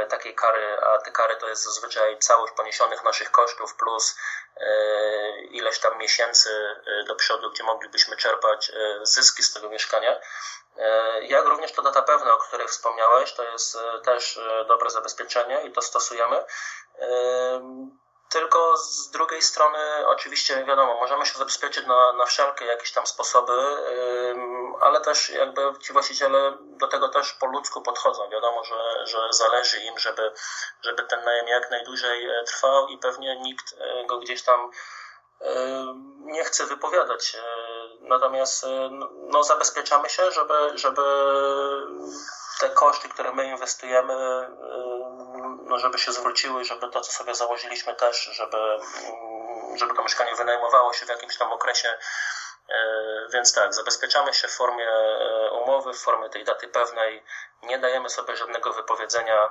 takiej 0.09 0.35
kary, 0.35 0.81
a 0.81 0.99
te 0.99 1.11
kary 1.11 1.37
to 1.37 1.49
jest 1.49 1.65
zazwyczaj 1.65 2.19
całość 2.19 2.53
poniesionych 2.53 3.05
naszych 3.05 3.31
kosztów 3.31 3.75
plus 3.75 4.17
ileś 5.51 5.79
tam 5.79 5.99
miesięcy 5.99 6.77
do 7.07 7.15
przodu, 7.15 7.51
gdzie 7.51 7.65
moglibyśmy 7.65 8.17
czerpać 8.17 8.73
zyski 9.03 9.43
z 9.43 9.53
tego 9.53 9.69
mieszkania. 9.69 10.21
E, 10.79 11.25
jak 11.27 11.47
również 11.47 11.73
to 11.73 11.83
data 11.83 12.03
pewna, 12.03 12.35
o 12.35 12.39
której 12.39 12.69
wspomniałeś, 12.69 13.33
to 13.33 13.45
jest 13.45 13.77
e, 13.77 14.01
też 14.01 14.37
e, 14.37 14.65
dobre 14.65 14.91
zabezpieczenie 14.91 15.63
i 15.63 15.73
to 15.73 15.83
stosujemy. 15.83 16.45
Tylko 18.29 18.77
z 18.77 19.11
drugiej 19.11 19.43
strony, 19.43 19.79
oczywiście, 20.07 20.65
wiadomo, 20.65 20.95
możemy 20.95 21.27
się 21.27 21.39
zabezpieczyć 21.39 21.87
na, 21.87 22.13
na 22.13 22.27
wszelkie 22.27 22.65
jakieś 22.65 22.93
tam 22.93 23.07
sposoby, 23.07 23.53
ale 24.81 25.01
też 25.01 25.31
jakby 25.31 25.73
ci 25.81 25.93
właściciele 25.93 26.59
do 26.61 26.89
tego 26.89 27.09
też 27.09 27.33
po 27.33 27.47
ludzku 27.47 27.83
podchodzą. 27.83 28.31
Wiadomo, 28.31 28.65
że, 28.65 29.07
że 29.07 29.19
zależy 29.31 29.81
im, 29.81 29.99
żeby, 29.99 30.33
żeby 30.83 31.03
ten 31.03 31.25
najem 31.25 31.49
jak 31.49 31.71
najdłużej 31.71 32.29
trwał 32.47 32.89
i 32.89 32.99
pewnie 32.99 33.41
nikt 33.41 33.75
go 34.07 34.19
gdzieś 34.19 34.43
tam 34.43 34.71
nie 36.19 36.45
chce 36.45 36.67
wypowiadać. 36.67 37.37
Natomiast 38.01 38.67
no, 39.13 39.45
zabezpieczamy 39.45 40.11
się, 40.11 40.31
żeby, 40.31 40.55
żeby 40.75 41.03
te 42.61 42.71
koszty, 42.71 43.09
które 43.09 43.33
my 43.33 43.47
inwestujemy, 43.47 44.15
no, 45.65 45.79
żeby 45.79 45.99
się 45.99 46.13
zwróciły, 46.13 46.65
żeby 46.65 46.89
to, 46.89 47.01
co 47.01 47.13
sobie 47.13 47.35
założyliśmy 47.35 47.95
też, 47.95 48.25
żeby, 48.25 48.79
żeby 49.75 49.95
to 49.95 50.03
mieszkanie 50.03 50.35
wynajmowało 50.35 50.93
się 50.93 51.07
w 51.07 51.09
jakimś 51.09 51.37
tam 51.37 51.53
okresie. 51.53 51.99
Więc 53.33 53.55
tak, 53.55 53.75
zabezpieczamy 53.75 54.35
się 54.35 54.49
w 54.49 54.53
formie 54.53 54.89
umowy, 55.63 55.93
w 55.93 55.99
formie 55.99 56.31
tej 56.31 56.45
daty 56.45 56.69
pewnej. 56.69 57.25
Nie 57.63 57.79
dajemy 57.79 58.11
sobie 58.11 58.37
żadnego 58.37 58.73
wypowiedzenia 58.73 59.51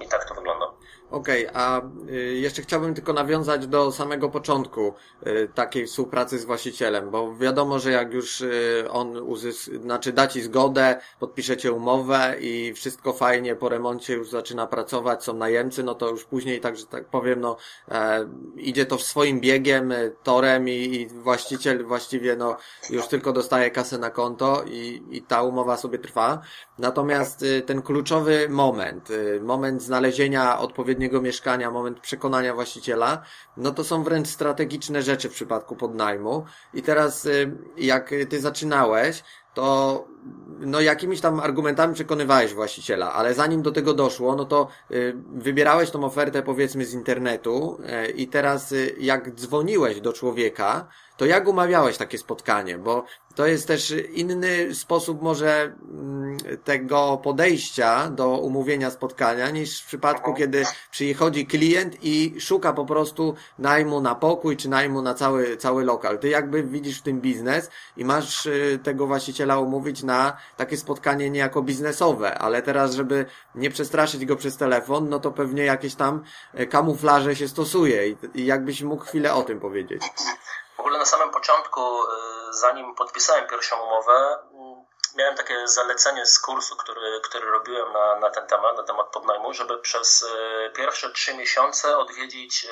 I 0.00 0.08
tak 0.08 0.28
to 0.28 0.34
wygląda. 0.34 0.66
Okej, 1.12 1.48
okay, 1.48 1.62
a 1.62 1.80
y, 2.10 2.34
jeszcze 2.34 2.62
chciałbym 2.62 2.94
tylko 2.94 3.12
nawiązać 3.12 3.66
do 3.66 3.92
samego 3.92 4.28
początku 4.28 4.94
y, 5.26 5.48
takiej 5.54 5.86
współpracy 5.86 6.38
z 6.38 6.44
właścicielem, 6.44 7.10
bo 7.10 7.36
wiadomo, 7.36 7.78
że 7.78 7.90
jak 7.90 8.12
już 8.12 8.40
y, 8.40 8.84
on 8.90 9.16
uzysk, 9.16 9.72
znaczy 9.72 10.12
da 10.12 10.26
ci 10.26 10.42
zgodę, 10.42 11.00
podpiszecie 11.20 11.72
umowę 11.72 12.34
i 12.40 12.72
wszystko 12.74 13.12
fajnie 13.12 13.56
po 13.56 13.68
remoncie 13.68 14.14
już 14.14 14.30
zaczyna 14.30 14.66
pracować, 14.66 15.24
są 15.24 15.34
najemcy, 15.34 15.82
no 15.82 15.94
to 15.94 16.08
już 16.10 16.24
później, 16.24 16.60
tak 16.60 16.76
że 16.76 16.86
tak 16.86 17.04
powiem, 17.04 17.40
no 17.40 17.56
e, 17.88 18.28
idzie 18.56 18.86
to 18.86 18.98
swoim 18.98 19.40
biegiem, 19.40 19.94
torem 20.22 20.68
i, 20.68 20.72
i 20.72 21.06
właściciel 21.06 21.84
właściwie 21.84 22.36
no 22.36 22.56
już 22.90 23.08
tylko 23.08 23.32
dostaje 23.32 23.70
kasę 23.70 23.98
na 23.98 24.10
konto 24.10 24.62
i, 24.66 25.02
i 25.10 25.22
ta 25.22 25.42
umowa 25.42 25.76
sobie 25.76 25.98
trwa. 25.98 26.40
Natomiast 26.78 27.44
ten 27.66 27.82
kluczowy 27.82 28.48
moment, 28.48 28.91
moment 29.40 29.82
znalezienia 29.82 30.58
odpowiedniego 30.58 30.82
odpowiedniego 30.92 31.20
mieszkania, 31.20 31.70
moment 31.70 32.00
przekonania 32.00 32.54
właściciela, 32.54 33.22
no 33.56 33.70
to 33.70 33.84
są 33.84 34.04
wręcz 34.04 34.28
strategiczne 34.28 35.02
rzeczy 35.02 35.28
w 35.28 35.32
przypadku 35.32 35.76
podnajmu. 35.76 36.44
I 36.74 36.82
teraz, 36.82 37.26
y, 37.26 37.56
jak 37.76 38.10
ty 38.28 38.40
zaczynałeś, 38.40 39.24
to 39.54 40.04
no 40.66 40.80
jakimiś 40.80 41.20
tam 41.20 41.40
argumentami 41.40 41.94
przekonywałeś 41.94 42.54
właściciela, 42.54 43.12
ale 43.12 43.34
zanim 43.34 43.62
do 43.62 43.72
tego 43.72 43.94
doszło, 43.94 44.36
no 44.36 44.44
to 44.44 44.68
y, 44.90 45.14
wybierałeś 45.32 45.90
tą 45.90 46.04
ofertę 46.04 46.42
powiedzmy 46.42 46.84
z 46.84 46.94
internetu 46.94 47.78
y, 48.06 48.10
i 48.10 48.28
teraz 48.28 48.72
y, 48.72 48.94
jak 48.98 49.34
dzwoniłeś 49.34 50.00
do 50.00 50.12
człowieka, 50.12 50.88
to 51.16 51.26
jak 51.26 51.48
umawiałeś 51.48 51.96
takie 51.96 52.18
spotkanie? 52.18 52.78
Bo 52.78 53.04
to 53.34 53.46
jest 53.46 53.66
też 53.66 53.94
inny 54.12 54.74
sposób 54.74 55.22
może 55.22 55.62
mm, 55.62 56.36
tego 56.64 57.20
podejścia 57.24 58.10
do 58.10 58.38
umówienia 58.38 58.90
spotkania 58.90 59.50
niż 59.50 59.82
w 59.82 59.86
przypadku, 59.86 60.34
kiedy 60.34 60.64
przychodzi 60.90 61.46
klient 61.46 61.96
i 62.02 62.34
szuka 62.40 62.72
po 62.72 62.84
prostu 62.84 63.34
najmu 63.58 64.00
na 64.00 64.14
pokój 64.14 64.56
czy 64.56 64.68
najmu 64.68 65.02
na 65.02 65.14
cały, 65.14 65.56
cały 65.56 65.84
lokal. 65.84 66.18
Ty 66.18 66.28
jakby 66.28 66.62
widzisz 66.62 66.98
w 66.98 67.02
tym 67.02 67.20
biznes 67.20 67.70
i 67.96 68.04
masz 68.04 68.48
tego 68.82 69.06
właściciela 69.06 69.58
umówić 69.58 70.02
na 70.02 70.11
takie 70.56 70.76
spotkanie 70.76 71.30
niejako 71.30 71.62
biznesowe, 71.62 72.38
ale 72.38 72.62
teraz, 72.62 72.94
żeby 72.94 73.26
nie 73.54 73.70
przestraszyć 73.70 74.26
go 74.26 74.36
przez 74.36 74.56
telefon, 74.56 75.08
no 75.08 75.18
to 75.20 75.30
pewnie 75.30 75.64
jakieś 75.64 75.94
tam 75.94 76.24
y, 76.60 76.66
kamuflaże 76.66 77.36
się 77.36 77.48
stosuje 77.48 78.08
i 78.34 78.46
jakbyś 78.46 78.82
mógł 78.82 79.04
chwilę 79.04 79.34
o 79.34 79.42
tym 79.42 79.60
powiedzieć. 79.60 80.02
W 80.76 80.80
ogóle 80.80 80.98
na 80.98 81.04
samym 81.04 81.30
początku, 81.30 81.80
y, 81.80 82.06
zanim 82.50 82.94
podpisałem 82.94 83.48
pierwszą 83.48 83.76
umowę, 83.76 84.38
mm, 84.54 84.84
miałem 85.16 85.36
takie 85.36 85.68
zalecenie 85.68 86.26
z 86.26 86.38
kursu, 86.38 86.76
który, 86.76 87.20
który 87.24 87.50
robiłem 87.50 87.92
na, 87.92 88.16
na 88.16 88.30
ten 88.30 88.46
temat, 88.46 88.76
na 88.76 88.82
temat 88.82 89.06
podnajmu, 89.12 89.52
żeby 89.52 89.78
przez 89.78 90.22
y, 90.22 90.70
pierwsze 90.76 91.10
trzy 91.10 91.36
miesiące 91.36 91.98
odwiedzić, 91.98 92.66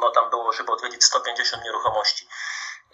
no 0.00 0.10
tam 0.10 0.30
było, 0.30 0.52
żeby 0.52 0.72
odwiedzić 0.72 1.04
150 1.04 1.64
nieruchomości. 1.64 2.28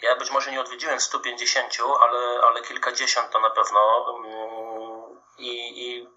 Ja 0.03 0.17
być 0.17 0.31
może 0.31 0.51
nie 0.51 0.61
odwiedziłem 0.61 1.01
150, 1.01 1.77
ale, 2.01 2.41
ale 2.43 2.63
kilkadziesiąt 2.63 3.31
to 3.31 3.41
na 3.41 3.51
pewno. 3.51 4.07
Mm, 4.19 5.21
I, 5.39 5.83
i 5.87 6.09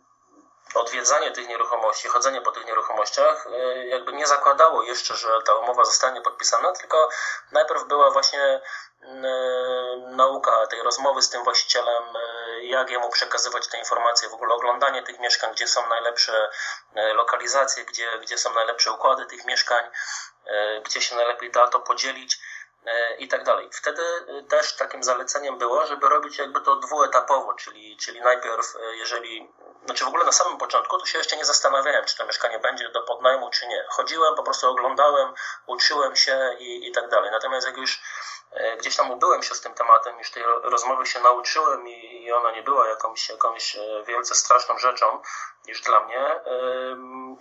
odwiedzanie 0.75 1.31
tych 1.31 1.47
nieruchomości, 1.47 2.07
chodzenie 2.07 2.41
po 2.41 2.51
tych 2.51 2.65
nieruchomościach 2.65 3.47
e, 3.47 3.87
jakby 3.87 4.13
nie 4.13 4.27
zakładało 4.27 4.83
jeszcze, 4.83 5.15
że 5.15 5.41
ta 5.45 5.55
umowa 5.55 5.85
zostanie 5.85 6.21
podpisana, 6.21 6.71
tylko 6.71 7.09
najpierw 7.51 7.83
była 7.83 8.11
właśnie 8.11 8.61
mm, 9.01 9.25
e, 9.25 10.15
nauka 10.15 10.67
tej 10.67 10.83
rozmowy 10.83 11.21
z 11.21 11.29
tym 11.29 11.43
właścicielem, 11.43 12.03
e, 12.15 12.63
jak 12.65 12.89
jemu 12.89 13.09
przekazywać 13.09 13.67
te 13.67 13.77
informacje, 13.77 14.29
w 14.29 14.33
ogóle 14.33 14.53
oglądanie 14.53 15.03
tych 15.03 15.19
mieszkań, 15.19 15.51
gdzie 15.51 15.67
są 15.67 15.89
najlepsze 15.89 16.49
lokalizacje, 16.95 17.85
gdzie, 17.85 18.19
gdzie 18.19 18.37
są 18.37 18.53
najlepsze 18.53 18.91
układy 18.91 19.25
tych 19.25 19.45
mieszkań, 19.45 19.83
gdzie 20.85 21.01
się 21.01 21.15
najlepiej 21.15 21.51
da 21.51 21.67
to 21.67 21.79
podzielić 21.79 22.39
i 23.17 23.27
tak 23.27 23.43
dalej. 23.43 23.69
Wtedy 23.71 24.01
też 24.49 24.75
takim 24.75 25.03
zaleceniem 25.03 25.57
było, 25.57 25.85
żeby 25.85 26.09
robić 26.09 26.37
jakby 26.37 26.61
to 26.61 26.75
dwuetapowo, 26.75 27.53
czyli, 27.53 27.97
czyli 27.97 28.21
najpierw, 28.21 28.73
jeżeli 28.93 29.53
znaczy 29.87 30.05
w 30.05 30.07
ogóle 30.07 30.25
na 30.25 30.31
samym 30.31 30.57
początku 30.57 30.97
to 30.97 31.05
się 31.05 31.17
jeszcze 31.17 31.37
nie 31.37 31.45
zastanawiałem, 31.45 32.05
czy 32.05 32.17
to 32.17 32.25
mieszkanie 32.25 32.59
będzie 32.59 32.89
do 32.89 33.01
podnajmu, 33.01 33.49
czy 33.49 33.67
nie. 33.67 33.85
Chodziłem, 33.89 34.35
po 34.35 34.43
prostu 34.43 34.69
oglądałem, 34.69 35.33
uczyłem 35.65 36.15
się 36.15 36.55
i, 36.59 36.87
i 36.87 36.91
tak 36.91 37.09
dalej. 37.09 37.31
Natomiast 37.31 37.67
jak 37.67 37.77
już 37.77 38.01
e, 38.51 38.77
gdzieś 38.77 38.95
tam 38.95 39.11
ubyłem 39.11 39.43
się 39.43 39.55
z 39.55 39.61
tym 39.61 39.73
tematem, 39.73 40.17
już 40.17 40.31
tej 40.31 40.43
rozmowy 40.63 41.05
się 41.05 41.19
nauczyłem 41.19 41.87
i, 41.87 42.23
i 42.23 42.31
ona 42.31 42.51
nie 42.51 42.63
była 42.63 42.87
jakąś, 42.87 43.29
jakąś 43.29 43.75
e, 43.75 44.03
wielce 44.07 44.35
straszną 44.35 44.77
rzeczą 44.77 45.21
już 45.67 45.81
dla 45.81 45.99
mnie 45.99 46.41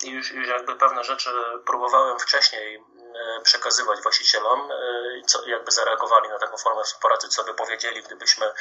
i 0.05 0.11
już, 0.11 0.31
już 0.31 0.49
jakby 0.49 0.77
pewne 0.77 1.05
rzeczy 1.05 1.31
próbowałem 1.67 2.19
wcześniej 2.19 2.85
E, 2.96 2.96
przekazywać 3.43 4.03
właścicielom, 4.03 4.71
e, 4.73 4.77
co, 5.27 5.47
jakby 5.47 5.73
zareagowali 5.73 6.29
na 6.29 6.39
taką 6.39 6.57
formę 6.57 6.85
współpracy, 6.85 7.29
co 7.29 7.45
by 7.45 7.55
powiedzieli, 7.55 8.03
gdybyśmy, 8.03 8.53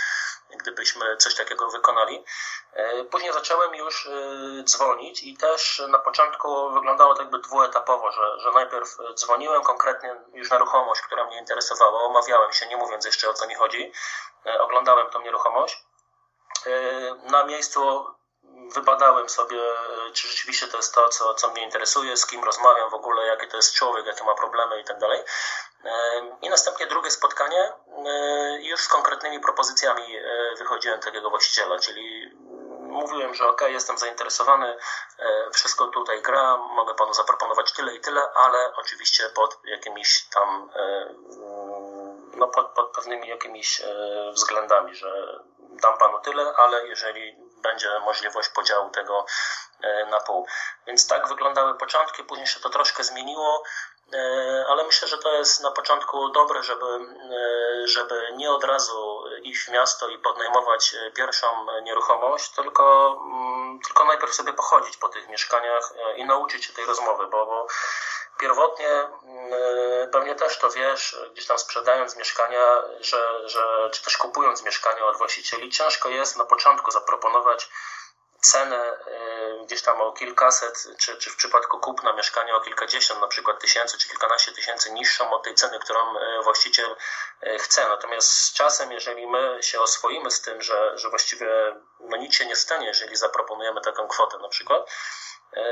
gdybyśmy 0.49 1.17
coś 1.17 1.35
takiego 1.35 1.69
wykonali. 1.69 2.25
E, 2.73 3.03
później 3.03 3.33
zacząłem 3.33 3.75
już 3.75 4.09
dzwonić 4.63 5.23
i 5.23 5.37
też 5.37 5.81
na 5.87 5.99
początku 5.99 6.71
wyglądało 6.71 7.15
to 7.15 7.21
jakby 7.21 7.39
dwuetapowo, 7.39 8.11
że, 8.11 8.39
że 8.39 8.51
najpierw 8.51 8.97
dzwoniłem 9.15 9.63
konkretnie 9.63 10.15
już 10.33 10.49
na 10.49 10.57
ruchomość, 10.57 11.01
która 11.01 11.25
mnie 11.25 11.39
interesowała, 11.39 12.03
omawiałem 12.03 12.53
się, 12.53 12.67
nie 12.67 12.77
mówiąc 12.77 13.05
jeszcze 13.05 13.29
o 13.29 13.33
co 13.33 13.47
mi 13.47 13.55
chodzi, 13.55 13.91
oglądałem 14.59 15.09
tą 15.09 15.21
nieruchomość. 15.21 15.85
Na 17.23 17.43
miejscu 17.43 18.05
wybadałem 18.73 19.29
sobie, 19.29 19.61
czy 20.13 20.27
rzeczywiście 20.27 20.67
to 20.67 20.77
jest 20.77 20.95
to, 20.95 21.09
co, 21.09 21.33
co 21.33 21.49
mnie 21.49 21.63
interesuje, 21.63 22.17
z 22.17 22.25
kim 22.25 22.43
rozmawiam 22.43 22.89
w 22.89 22.93
ogóle, 22.93 23.25
jaki 23.25 23.47
to 23.47 23.57
jest 23.57 23.73
człowiek, 23.73 24.05
jakie 24.05 24.23
ma 24.23 24.35
problemy 24.35 24.81
i 24.81 24.83
tak 24.83 24.99
dalej. 24.99 25.23
I 26.41 26.49
następnie 26.49 26.87
drugie 26.87 27.11
spotkanie, 27.11 27.73
już 28.59 28.81
z 28.81 28.87
konkretnymi 28.87 29.39
propozycjami 29.39 30.19
wychodziłem 30.57 30.99
takiego 30.99 31.29
właściciela, 31.29 31.79
czyli 31.79 32.31
mówiłem, 32.79 33.35
że 33.35 33.47
ok, 33.47 33.61
jestem 33.61 33.97
zainteresowany, 33.97 34.77
wszystko 35.53 35.87
tutaj 35.87 36.21
gra, 36.21 36.57
mogę 36.57 36.93
panu 36.93 37.13
zaproponować 37.13 37.73
tyle 37.73 37.95
i 37.95 37.99
tyle, 37.99 38.21
ale 38.33 38.73
oczywiście 38.75 39.29
pod 39.29 39.59
jakimiś 39.63 40.25
tam, 40.33 40.71
no 42.35 42.47
pod, 42.47 42.67
pod 42.67 42.91
pewnymi 42.91 43.27
jakimiś 43.27 43.81
względami, 44.33 44.95
że 44.95 45.39
dam 45.59 45.97
panu 45.97 46.19
tyle, 46.19 46.53
ale 46.57 46.87
jeżeli 46.87 47.44
będzie 47.67 47.99
możliwość 47.99 48.49
podziału 48.49 48.89
tego 48.89 49.25
e, 49.81 50.05
na 50.05 50.19
pół. 50.19 50.47
Więc 50.87 51.07
tak 51.07 51.27
wyglądały 51.27 51.77
początki, 51.77 52.23
później 52.23 52.47
się 52.47 52.59
to 52.59 52.69
troszkę 52.69 53.03
zmieniło, 53.03 53.63
e, 54.13 54.65
ale 54.69 54.83
myślę, 54.83 55.07
że 55.07 55.17
to 55.17 55.33
jest 55.33 55.63
na 55.63 55.71
początku 55.71 56.29
dobre, 56.29 56.63
żeby, 56.63 56.85
e, 56.85 57.87
żeby 57.87 58.33
nie 58.35 58.51
od 58.51 58.63
razu 58.63 59.23
iść 59.43 59.65
w 59.65 59.71
miasto 59.71 60.09
i 60.09 60.17
podnajmować 60.17 60.95
pierwszą 61.15 61.47
nieruchomość, 61.83 62.49
tylko, 62.49 63.17
mm, 63.25 63.79
tylko 63.79 64.05
najpierw 64.05 64.33
sobie 64.33 64.53
pochodzić 64.53 64.97
po 64.97 65.09
tych 65.09 65.29
mieszkaniach 65.29 65.93
i 66.15 66.25
nauczyć 66.25 66.65
się 66.65 66.73
tej 66.73 66.85
rozmowy, 66.85 67.27
bo, 67.27 67.45
bo 67.45 67.67
Pierwotnie 68.39 68.89
mm, 68.89 70.11
pewnie 70.11 70.35
też 70.35 70.59
to 70.59 70.69
wiesz, 70.69 71.17
gdzieś 71.31 71.47
tam 71.47 71.59
sprzedając 71.59 72.15
mieszkania, 72.17 72.83
że, 72.99 73.49
że, 73.49 73.89
czy 73.91 74.03
też 74.03 74.17
kupując 74.17 74.63
mieszkania 74.63 75.05
od 75.05 75.17
właścicieli, 75.17 75.69
ciężko 75.69 76.09
jest 76.09 76.37
na 76.37 76.45
początku 76.45 76.91
zaproponować 76.91 77.69
cenę 78.51 78.93
y, 78.93 79.65
gdzieś 79.65 79.81
tam 79.81 80.01
o 80.01 80.11
kilkaset, 80.11 80.87
czy, 80.99 81.17
czy 81.17 81.29
w 81.29 81.35
przypadku 81.35 81.79
kupna 81.79 82.13
mieszkania 82.13 82.55
o 82.55 82.61
kilkadziesiąt 82.61 83.21
na 83.21 83.27
przykład 83.27 83.59
tysięcy, 83.59 83.97
czy 83.97 84.09
kilkanaście 84.09 84.51
tysięcy 84.51 84.91
niższą 84.91 85.33
od 85.33 85.43
tej 85.43 85.55
ceny, 85.55 85.79
którą 85.79 86.17
y, 86.17 86.43
właściciel 86.43 86.95
y, 87.47 87.57
chce. 87.59 87.87
Natomiast 87.87 88.27
z 88.27 88.53
czasem, 88.53 88.91
jeżeli 88.91 89.27
my 89.27 89.57
się 89.61 89.81
oswoimy 89.81 90.31
z 90.31 90.41
tym, 90.41 90.61
że, 90.61 90.97
że 90.97 91.09
właściwie 91.09 91.75
no 91.99 92.17
nic 92.17 92.35
się 92.35 92.45
nie 92.45 92.55
stanie, 92.55 92.87
jeżeli 92.87 93.15
zaproponujemy 93.15 93.81
taką 93.81 94.07
kwotę 94.07 94.37
na 94.37 94.49
przykład, 94.49 94.91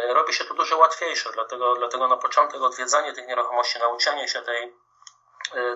robi 0.10 0.34
się 0.34 0.46
to 0.46 0.54
dużo 0.54 0.78
łatwiejsze, 0.78 1.30
dlatego, 1.34 1.76
dlatego 1.76 2.08
na 2.08 2.18
początek 2.18 2.62
odwiedzanie 2.62 3.14
tych 3.14 3.28
nieruchomości, 3.28 3.80
nauczenie 3.80 4.28
się 4.28 4.42
tej, 4.42 4.76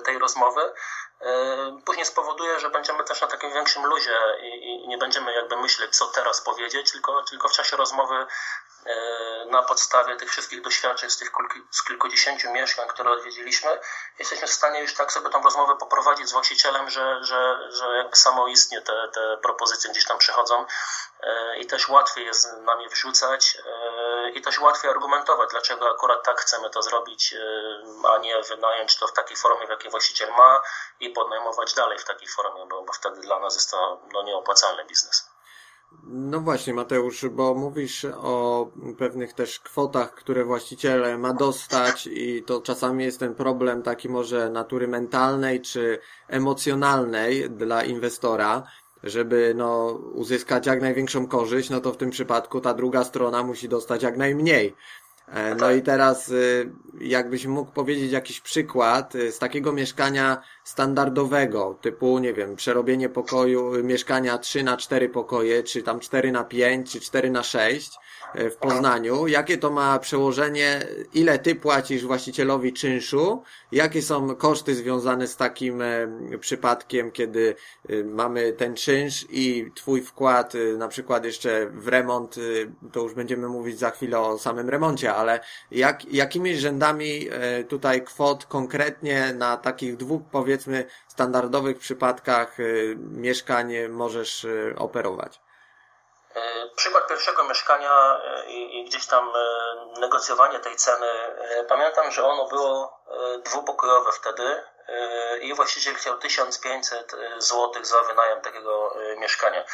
tej 0.06 0.20
rozmowy 0.20 0.74
e, 1.22 1.82
później 1.86 2.06
spowoduje, 2.06 2.60
że 2.60 2.70
będziemy 2.70 3.04
też 3.04 3.22
na 3.22 3.28
takim 3.28 3.54
większym 3.54 3.86
luzie 3.86 4.18
i, 4.42 4.84
i 4.84 4.88
nie 4.88 4.98
będziemy 4.98 5.34
jakby 5.34 5.58
myśleć, 5.58 5.98
co 5.98 6.08
teraz 6.08 6.42
powiedzieć, 6.42 6.92
tylko, 6.92 7.24
tylko 7.24 7.50
w 7.50 7.52
czasie 7.52 7.78
rozmowy 7.78 8.16
E, 8.16 8.67
na 9.50 9.64
podstawie 9.64 10.16
tych 10.16 10.30
wszystkich 10.30 10.62
doświadczeń 10.62 11.10
z 11.10 11.18
tych 11.18 11.32
z 11.72 11.84
kilkudziesięciu 11.84 12.52
mieszkań, 12.52 12.88
które 12.88 13.12
odwiedziliśmy, 13.12 13.80
jesteśmy 14.20 14.48
w 14.48 14.54
stanie 14.54 14.82
już 14.82 14.94
tak 14.94 15.12
sobie 15.12 15.30
tą 15.30 15.44
rozmowę 15.44 15.76
poprowadzić 15.80 16.30
z 16.30 16.32
właścicielem, 16.32 16.90
że, 16.90 17.24
że, 17.24 17.72
że 17.72 17.98
jakby 17.98 18.16
samoistnie 18.16 18.82
te, 18.82 19.08
te 19.14 19.38
propozycje 19.38 19.92
gdzieś 19.92 20.06
tam 20.06 20.18
przychodzą 20.18 20.66
e, 21.20 21.58
i 21.58 21.68
też 21.68 21.90
łatwiej 21.90 22.26
jest 22.26 22.54
nami 22.54 22.90
wrzucać 22.90 23.58
e, 23.66 24.30
i 24.30 24.42
też 24.42 24.60
łatwiej 24.60 24.92
argumentować, 24.92 25.50
dlaczego 25.50 25.92
akurat 25.92 26.24
tak 26.24 26.42
chcemy 26.42 26.70
to 26.70 26.82
zrobić, 26.82 27.36
a 28.08 28.18
nie 28.18 28.42
wynająć 28.42 28.98
to 28.98 29.08
w 29.08 29.14
takiej 29.14 29.38
formie, 29.38 29.68
w 29.68 29.70
jakiej 29.70 29.92
właściciel 29.92 30.32
ma 30.32 30.62
i 31.00 31.10
podnajmować 31.10 31.74
dalej 31.74 32.00
w 32.00 32.06
takiej 32.06 32.28
formie, 32.28 32.66
bo, 32.66 32.82
bo 32.82 32.94
wtedy 32.94 33.22
dla 33.22 33.40
nas 33.40 33.56
jest 33.56 33.72
to 33.72 34.02
no, 34.12 34.24
nieopłacalny 34.24 34.86
biznes. 34.86 35.37
No 36.10 36.40
właśnie, 36.40 36.74
Mateusz, 36.74 37.26
bo 37.30 37.56
mówisz 37.56 38.06
o 38.06 38.68
pewnych 38.98 39.34
też 39.34 39.60
kwotach, 39.60 40.14
które 40.16 40.46
właściciel 40.46 41.20
ma 41.20 41.34
dostać 41.34 42.10
i 42.12 42.44
to 42.44 42.62
czasami 42.62 43.04
jest 43.04 43.20
ten 43.20 43.36
problem 43.36 43.84
taki 43.84 44.10
może 44.10 44.50
natury 44.50 44.88
mentalnej 44.88 45.62
czy 45.62 46.00
emocjonalnej 46.28 47.50
dla 47.50 47.84
inwestora, 47.84 48.64
żeby 49.04 49.54
no 49.56 50.00
uzyskać 50.14 50.66
jak 50.66 50.82
największą 50.82 51.28
korzyść, 51.28 51.70
no 51.70 51.82
to 51.82 51.94
w 51.94 51.98
tym 51.98 52.10
przypadku 52.10 52.62
ta 52.62 52.74
druga 52.74 53.04
strona 53.04 53.44
musi 53.44 53.70
dostać 53.70 54.04
jak 54.04 54.18
najmniej. 54.18 54.76
E, 55.28 55.56
no 55.56 55.72
i 55.72 55.82
teraz, 55.82 56.30
y, 56.30 56.72
jakbyś 57.00 57.46
mógł 57.46 57.72
powiedzieć 57.72 58.12
jakiś 58.12 58.42
przykład 58.42 59.16
y, 59.16 59.32
z 59.32 59.40
takiego 59.40 59.74
mieszkania 59.74 60.42
standardowego, 60.68 61.78
typu, 61.82 62.20
nie 62.20 62.34
wiem, 62.34 62.56
przerobienie 62.56 63.10
pokoju, 63.10 63.76
y, 63.76 63.84
mieszkania 63.84 64.38
3 64.38 64.64
na 64.64 64.78
4 64.78 65.10
pokoje, 65.10 65.64
czy 65.64 65.84
tam 65.84 66.00
4 66.00 66.32
na 66.32 66.44
5, 66.44 66.92
czy 66.92 67.00
4 67.00 67.32
na 67.32 67.44
6 67.44 67.92
w 68.36 68.56
Poznaniu. 68.56 69.28
Jakie 69.28 69.58
to 69.58 69.72
ma 69.72 70.00
przełożenie, 70.00 70.88
ile 71.14 71.40
ty 71.40 71.56
płacisz 71.56 72.06
właścicielowi 72.06 72.74
czynszu, 72.74 73.44
jakie 73.72 74.02
są 74.02 74.36
koszty 74.36 74.76
związane 74.76 75.28
z 75.28 75.36
takim 75.36 75.82
e, 75.82 76.08
przypadkiem, 76.40 77.12
kiedy 77.12 77.56
mamy 78.06 78.54
ten 78.54 78.76
czynsz 78.76 79.26
i 79.30 79.72
twój 79.76 80.02
wkład, 80.02 80.54
na 80.78 80.88
przykład 80.88 81.26
jeszcze 81.26 81.70
w 81.74 81.88
remont, 81.88 82.36
to 82.92 83.00
już 83.00 83.14
będziemy 83.14 83.48
mówić 83.48 83.80
za 83.80 83.92
chwilę 83.92 84.20
o 84.20 84.38
samym 84.38 84.70
remoncie, 84.70 85.14
ale 85.14 85.40
jak, 85.72 86.14
jakimi 86.14 86.56
rzędami 86.56 87.30
tutaj 87.68 88.04
kwot 88.04 88.46
konkretnie 88.46 89.34
na 89.34 89.58
takich 89.58 89.98
dwóch, 89.98 90.22
powiedzmy, 90.32 90.57
standardowych 91.08 91.80
przypadkach 91.80 92.60
e, 92.60 92.64
mieszkań 92.98 93.74
możesz 93.90 94.46
e, 94.46 94.76
operować? 94.78 95.40
Przykład 96.76 97.08
pierwszego 97.08 97.44
mieszkania 97.44 98.22
i, 98.48 98.86
gdzieś 98.86 99.08
tam 99.08 99.30
negocjowanie 100.00 100.60
tej 100.60 100.76
ceny. 100.76 101.08
Pamiętam, 101.70 102.12
że 102.12 102.26
ono 102.26 102.48
było 102.48 103.00
dwupokojowe 103.46 104.12
wtedy 104.12 104.64
i 105.42 105.54
właściciel 105.54 105.96
chciał 105.96 106.18
1500 106.18 107.16
zł 107.38 107.72
za 107.86 108.02
wynajem 108.02 108.42
takiego 108.42 108.96
mieszkania. 109.18 109.66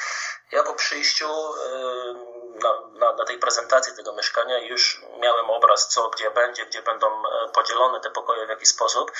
Ja 0.51 0.63
po 0.63 0.73
przyjściu 0.73 1.27
na, 2.61 2.99
na, 2.99 3.13
na, 3.13 3.25
tej 3.25 3.39
prezentacji 3.39 3.95
tego 3.95 4.13
mieszkania 4.13 4.59
już 4.59 5.01
miałem 5.19 5.49
obraz, 5.49 5.87
co 5.87 6.09
gdzie 6.09 6.31
będzie, 6.31 6.65
gdzie 6.65 6.81
będą 6.81 7.07
e, 7.07 7.49
podzielone 7.53 7.99
te 7.99 8.09
pokoje, 8.09 8.45
w 8.45 8.49
jaki 8.49 8.65
sposób. 8.65 9.11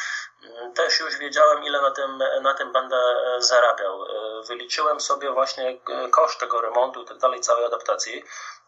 Mm, 0.43 0.73
też 0.73 0.99
już 0.99 1.17
wiedziałem, 1.17 1.63
ile 1.63 1.81
na 1.81 1.91
tym, 1.91 2.23
na 2.41 2.53
tym 2.53 2.71
będę 2.71 2.95
e, 2.97 3.41
zarabiał. 3.41 4.03
E, 4.03 4.43
wyliczyłem 4.43 4.99
sobie 4.99 5.31
właśnie 5.31 5.77
koszt 6.11 6.39
tego 6.39 6.61
remontu 6.61 7.01
i 7.01 7.05
tak 7.05 7.17
dalej, 7.17 7.41
całej 7.41 7.65
adaptacji. 7.65 8.23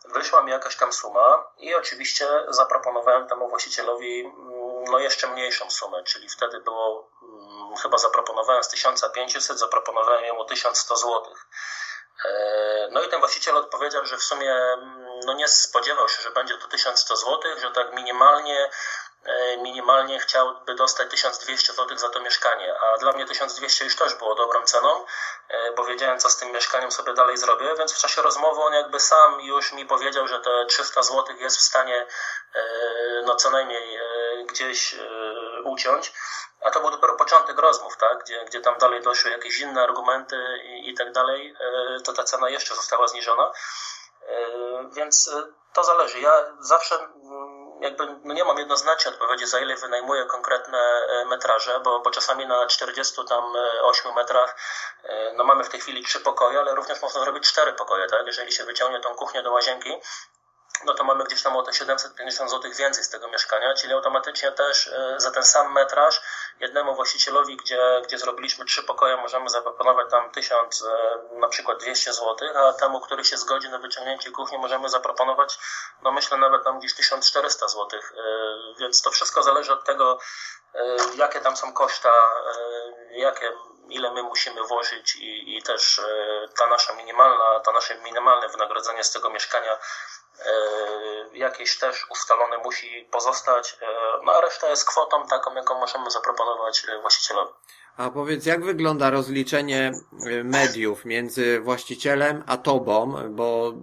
Wyszła 0.05 0.41
mi 0.41 0.51
jakaś 0.51 0.77
tam 0.77 0.93
suma 0.93 1.51
i 1.57 1.75
oczywiście 1.75 2.27
zaproponowałem 2.47 3.27
temu 3.27 3.49
właścicielowi 3.49 4.19
mm, 4.19 4.83
no 4.91 4.99
jeszcze 4.99 5.27
mniejszą 5.27 5.71
sumę, 5.71 6.03
czyli 6.03 6.29
wtedy 6.29 6.59
było, 6.59 7.09
mm, 7.21 7.75
chyba 7.75 7.97
zaproponowałem 7.97 8.63
z 8.63 8.69
1500, 8.69 9.59
zaproponowałem 9.59 10.35
mu 10.35 10.45
1100 10.45 10.97
złotych. 10.97 11.47
E, 12.25 12.87
no 12.91 13.03
i 13.03 13.09
ten 13.09 13.19
właściciel 13.19 13.57
odpowiedział, 13.57 14.05
że 14.05 14.17
w 14.17 14.23
sumie 14.23 14.53
mm, 14.53 15.19
no 15.25 15.33
nie 15.33 15.47
spodziewał 15.47 16.09
się, 16.09 16.23
że 16.23 16.31
będzie 16.31 16.57
to 16.57 16.67
1100 16.67 17.15
zł, 17.15 17.41
że 17.61 17.71
tak 17.71 17.93
minimalnie 17.93 18.69
e, 19.25 19.57
minimalnie 19.57 20.19
chciałby 20.19 20.75
dostać 20.75 21.09
1200 21.09 21.73
zł 21.73 21.97
za 21.97 22.09
to 22.09 22.19
mieszkanie, 22.19 22.79
a 22.79 22.97
dla 22.97 23.11
mnie 23.11 23.25
1200 23.25 23.85
już 23.85 23.95
też 23.95 24.15
było 24.15 24.35
dobrą 24.35 24.63
ceną, 24.63 25.05
e, 25.49 25.71
bo 25.71 25.83
wiedziałem, 25.85 26.19
co 26.19 26.29
z 26.29 26.37
tym 26.37 26.51
mieszkaniem 26.51 26.91
sobie 26.91 27.13
dalej 27.13 27.37
zrobię, 27.37 27.75
więc 27.77 27.93
w 27.93 28.01
czasie 28.01 28.21
rozmowy 28.21 28.61
on 28.61 28.73
jakby 28.73 28.99
sam 28.99 29.41
już 29.41 29.73
mi 29.73 29.85
powiedział, 29.85 30.27
że 30.27 30.39
te 30.39 30.65
300 30.65 31.03
zł 31.03 31.35
jest 31.39 31.57
w 31.57 31.61
stanie 31.61 32.05
no 33.23 33.35
co 33.35 33.49
najmniej 33.49 33.99
gdzieś 34.45 34.95
uciąć. 35.75 36.13
A 36.61 36.71
to 36.71 36.79
był 36.79 36.91
dopiero 36.91 37.15
początek 37.15 37.59
rozmów, 37.59 37.97
tak? 37.97 38.23
gdzie, 38.23 38.45
gdzie 38.45 38.61
tam 38.61 38.77
dalej 38.77 39.01
doszły 39.01 39.31
jakieś 39.31 39.59
inne 39.59 39.83
argumenty 39.83 40.37
i, 40.63 40.89
i 40.89 40.93
tak 40.93 41.11
dalej, 41.11 41.55
e, 41.59 42.01
to 42.01 42.13
ta 42.13 42.23
cena 42.23 42.49
jeszcze 42.49 42.75
została 42.75 43.07
zniżona. 43.07 43.51
E, 44.27 44.35
więc 44.93 45.27
e, 45.27 45.43
to 45.73 45.83
zależy. 45.83 46.19
Ja 46.19 46.43
zawsze 46.59 46.95
mm, 46.95 47.81
jakby 47.81 48.07
no 48.23 48.33
nie 48.33 48.43
mam 48.43 48.57
jednoznacznie 48.57 49.11
odpowiedzi, 49.11 49.47
za 49.47 49.59
ile 49.59 49.75
wynajmuję 49.75 50.25
konkretne 50.25 51.07
metraże, 51.25 51.79
bo, 51.79 51.99
bo 51.99 52.11
czasami 52.11 52.47
na 52.47 52.67
48 52.67 54.13
metrach 54.13 54.55
no 55.33 55.43
mamy 55.43 55.63
w 55.63 55.69
tej 55.69 55.79
chwili 55.79 56.03
trzy 56.03 56.19
pokoje, 56.19 56.59
ale 56.59 56.75
również 56.75 57.01
można 57.01 57.21
zrobić 57.21 57.43
cztery 57.43 57.73
pokoje, 57.73 58.07
tak? 58.07 58.27
Jeżeli 58.27 58.51
się 58.51 58.63
wyciągnie 58.63 58.99
tą 58.99 59.15
kuchnię 59.15 59.43
do 59.43 59.51
łazienki, 59.51 60.01
no 60.85 60.93
to 60.93 61.03
mamy 61.03 61.23
gdzieś 61.23 61.43
tam 61.43 61.55
o 61.55 61.63
te 61.63 61.73
750 61.73 62.51
zł 62.51 62.71
więcej 62.77 63.03
z 63.03 63.09
tego 63.09 63.27
mieszkania, 63.27 63.73
czyli 63.73 63.93
automatycznie 63.93 64.51
też 64.51 64.87
e, 64.87 65.15
za 65.17 65.31
ten 65.31 65.43
sam 65.43 65.73
metraż 65.73 66.21
jednemu 66.59 66.95
właścicielowi, 66.95 67.57
gdzie, 67.57 68.01
gdzie 68.03 68.17
zrobiliśmy 68.17 68.65
trzy 68.65 68.83
pokoje, 68.83 69.17
możemy 69.17 69.49
zaproponować 69.49 70.11
tam 70.11 70.31
1000, 70.31 70.81
e, 70.81 71.39
na 71.39 71.47
przykład 71.47 71.79
200 71.79 72.13
zł, 72.13 72.35
a 72.55 72.73
temu, 72.73 73.01
który 73.01 73.25
się 73.25 73.37
zgodzi 73.37 73.69
na 73.69 73.79
wyciągnięcie 73.79 74.31
kuchni, 74.31 74.57
możemy 74.57 74.89
zaproponować, 74.89 75.57
no 76.01 76.11
myślę 76.11 76.37
nawet 76.37 76.63
tam 76.63 76.79
gdzieś 76.79 76.93
1400 76.93 77.67
zł, 77.67 77.99
e, 77.99 78.23
więc 78.79 79.01
to 79.01 79.11
wszystko 79.11 79.43
zależy 79.43 79.73
od 79.73 79.85
tego, 79.85 80.19
jakie 81.15 81.41
tam 81.41 81.57
są 81.57 81.73
koszta, 81.73 82.13
jakie 83.15 83.51
ile 83.89 84.13
my 84.13 84.23
musimy 84.23 84.63
włożyć 84.67 85.15
i, 85.15 85.57
i 85.57 85.61
też 85.61 86.01
ta 86.57 86.67
nasza 86.67 86.93
minimalna, 86.93 87.59
to 87.59 87.71
nasze 87.71 87.97
minimalne 87.97 88.49
wynagrodzenie 88.49 89.03
z 89.03 89.11
tego 89.11 89.29
mieszkania 89.29 89.77
E, 90.39 91.37
jakieś 91.37 91.77
też 91.77 92.05
ustalone 92.11 92.57
musi 92.57 93.07
pozostać, 93.11 93.77
e, 93.81 93.85
no 94.25 94.31
a 94.31 94.41
reszta 94.41 94.69
jest 94.69 94.85
kwotą 94.85 95.27
taką, 95.27 95.55
jaką 95.55 95.79
możemy 95.79 96.11
zaproponować 96.11 96.85
e, 96.89 97.01
właścicielowi. 97.01 97.53
A 97.97 98.09
powiedz, 98.09 98.45
jak 98.45 98.65
wygląda 98.65 99.09
rozliczenie 99.09 99.91
mediów 100.43 101.05
między 101.05 101.59
właścicielem 101.59 102.43
a 102.47 102.57
tobą, 102.57 103.15
bo 103.29 103.73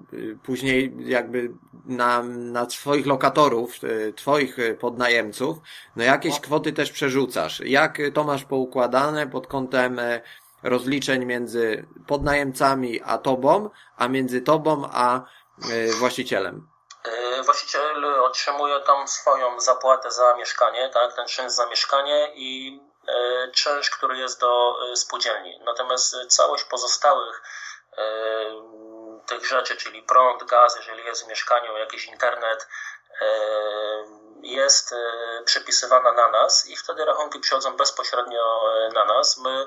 później 0.44 0.94
jakby 0.98 1.50
na, 1.84 2.22
na 2.22 2.70
swoich 2.70 3.06
lokatorów, 3.06 3.74
twoich 4.16 4.56
podnajemców, 4.80 5.58
no 5.96 6.04
jakieś 6.04 6.34
no. 6.34 6.40
kwoty 6.40 6.72
też 6.72 6.92
przerzucasz. 6.92 7.60
Jak 7.60 7.98
to 8.14 8.24
masz 8.24 8.44
poukładane 8.44 9.26
pod 9.26 9.46
kątem 9.46 10.00
rozliczeń 10.62 11.24
między 11.24 11.86
podnajemcami 12.06 13.00
a 13.04 13.18
tobą, 13.18 13.70
a 13.96 14.08
między 14.08 14.40
tobą 14.40 14.88
a 14.92 15.24
E, 15.70 15.92
właścicielem? 15.92 16.68
E, 17.04 17.42
właściciel 17.42 18.04
otrzymuje 18.04 18.80
tam 18.80 19.08
swoją 19.08 19.60
zapłatę 19.60 20.10
za 20.10 20.34
mieszkanie, 20.34 20.90
tak, 20.94 21.16
ten 21.16 21.26
czynsz 21.26 21.52
za 21.52 21.66
mieszkanie 21.66 22.32
i 22.34 22.80
e, 23.08 23.50
czynsz, 23.50 23.90
który 23.90 24.18
jest 24.18 24.40
do 24.40 24.76
spółdzielni. 24.94 25.60
Natomiast 25.64 26.16
całość 26.28 26.64
pozostałych 26.64 27.42
tych 29.26 29.46
rzeczy, 29.46 29.76
czyli 29.76 30.02
prąd, 30.02 30.44
gaz, 30.44 30.76
jeżeli 30.76 31.04
jest 31.04 31.24
w 31.24 31.28
mieszkaniu, 31.28 31.76
jakiś 31.76 32.06
internet, 32.06 32.68
jest 34.42 34.94
przepisywana 35.44 36.12
na 36.12 36.28
nas 36.28 36.66
i 36.66 36.76
wtedy 36.76 37.04
rachunki 37.04 37.40
przychodzą 37.40 37.76
bezpośrednio 37.76 38.62
na 38.94 39.04
nas. 39.04 39.38
My 39.38 39.66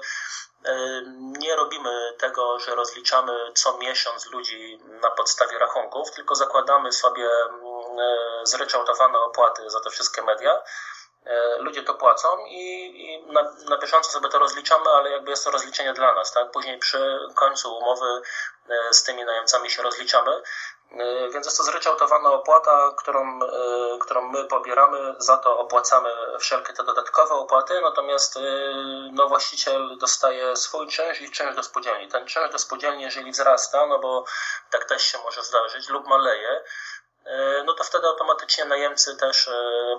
nie 1.18 1.56
robimy 1.56 2.14
tego, 2.18 2.60
że 2.60 2.76
rozliczamy 2.76 3.52
co 3.56 3.78
miesiąc 3.78 4.26
ludzi 4.26 4.80
na 5.02 5.12
podstawie 5.12 5.60
rachunków, 5.60 6.12
tylko 6.12 6.36
zakładamy 6.36 6.92
sobie 6.92 7.30
mm, 7.50 8.00
e, 8.00 8.46
zryczałtowane 8.46 9.20
opłaty 9.20 9.70
za 9.70 9.80
te 9.80 9.90
wszystkie 9.90 10.22
media. 10.22 10.62
E, 11.26 11.58
ludzie 11.58 11.84
to 11.84 11.94
płacą 11.94 12.28
i, 12.46 12.86
i 13.04 13.32
na, 13.34 13.44
na, 13.70 13.78
bieżąco 13.78 14.12
sobie 14.12 14.30
to 14.30 14.40
rozliczamy, 14.40 14.90
ale 14.90 15.12
jakby 15.12 15.30
jest 15.30 15.44
to 15.44 15.52
rozliczenie 15.52 15.94
dla 15.94 16.14
nas, 16.14 16.34
tak? 16.34 16.52
Później 16.52 16.80
przy 16.80 17.20
końcu 17.36 17.78
umowy 17.78 18.22
e, 18.70 18.94
z 18.94 19.04
tymi 19.04 19.26
najemcami 19.26 19.70
się 19.70 19.84
rozliczamy. 19.84 20.42
E, 20.92 21.30
więc 21.30 21.46
jest 21.46 21.58
to 21.58 21.64
zryczałtowana 21.64 22.30
opłata, 22.34 22.92
którą, 22.98 23.40
którą 24.02 24.22
my 24.22 24.46
pobieramy, 24.46 25.16
za 25.18 25.38
to 25.38 25.60
opłacamy 25.60 26.10
wszelkie 26.40 26.74
te 26.74 26.84
dodatkowe 26.84 27.34
opłaty, 27.34 27.82
natomiast 27.82 28.40
no, 29.12 29.28
właściciel 29.28 29.98
dostaje 29.98 30.56
swój 30.56 30.88
czynsz 30.88 31.22
i 31.22 31.32
czynsz 31.32 31.56
do 31.56 31.64
spółdzielni. 31.64 32.08
Ten 32.08 32.26
czynsz 32.26 32.52
do 32.52 32.60
spółdzielni, 32.60 33.04
jeżeli 33.04 33.32
wzrasta, 33.32 33.86
no 33.86 34.00
bo 34.00 34.26
tak 34.72 34.86
też 34.86 35.04
się 35.04 35.18
może 35.18 35.44
zdarzyć, 35.44 35.90
lub 35.90 36.08
maleje, 36.08 36.64
no 37.66 37.74
to 37.74 37.84
wtedy 37.84 38.08
automatycznie 38.08 38.66
najemcy 38.66 39.16
też 39.16 39.50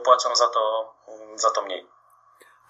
płacą 0.05 0.37
za 0.37 0.49
to, 0.49 0.95
za 1.35 1.51
to 1.51 1.63
mniej. 1.63 1.96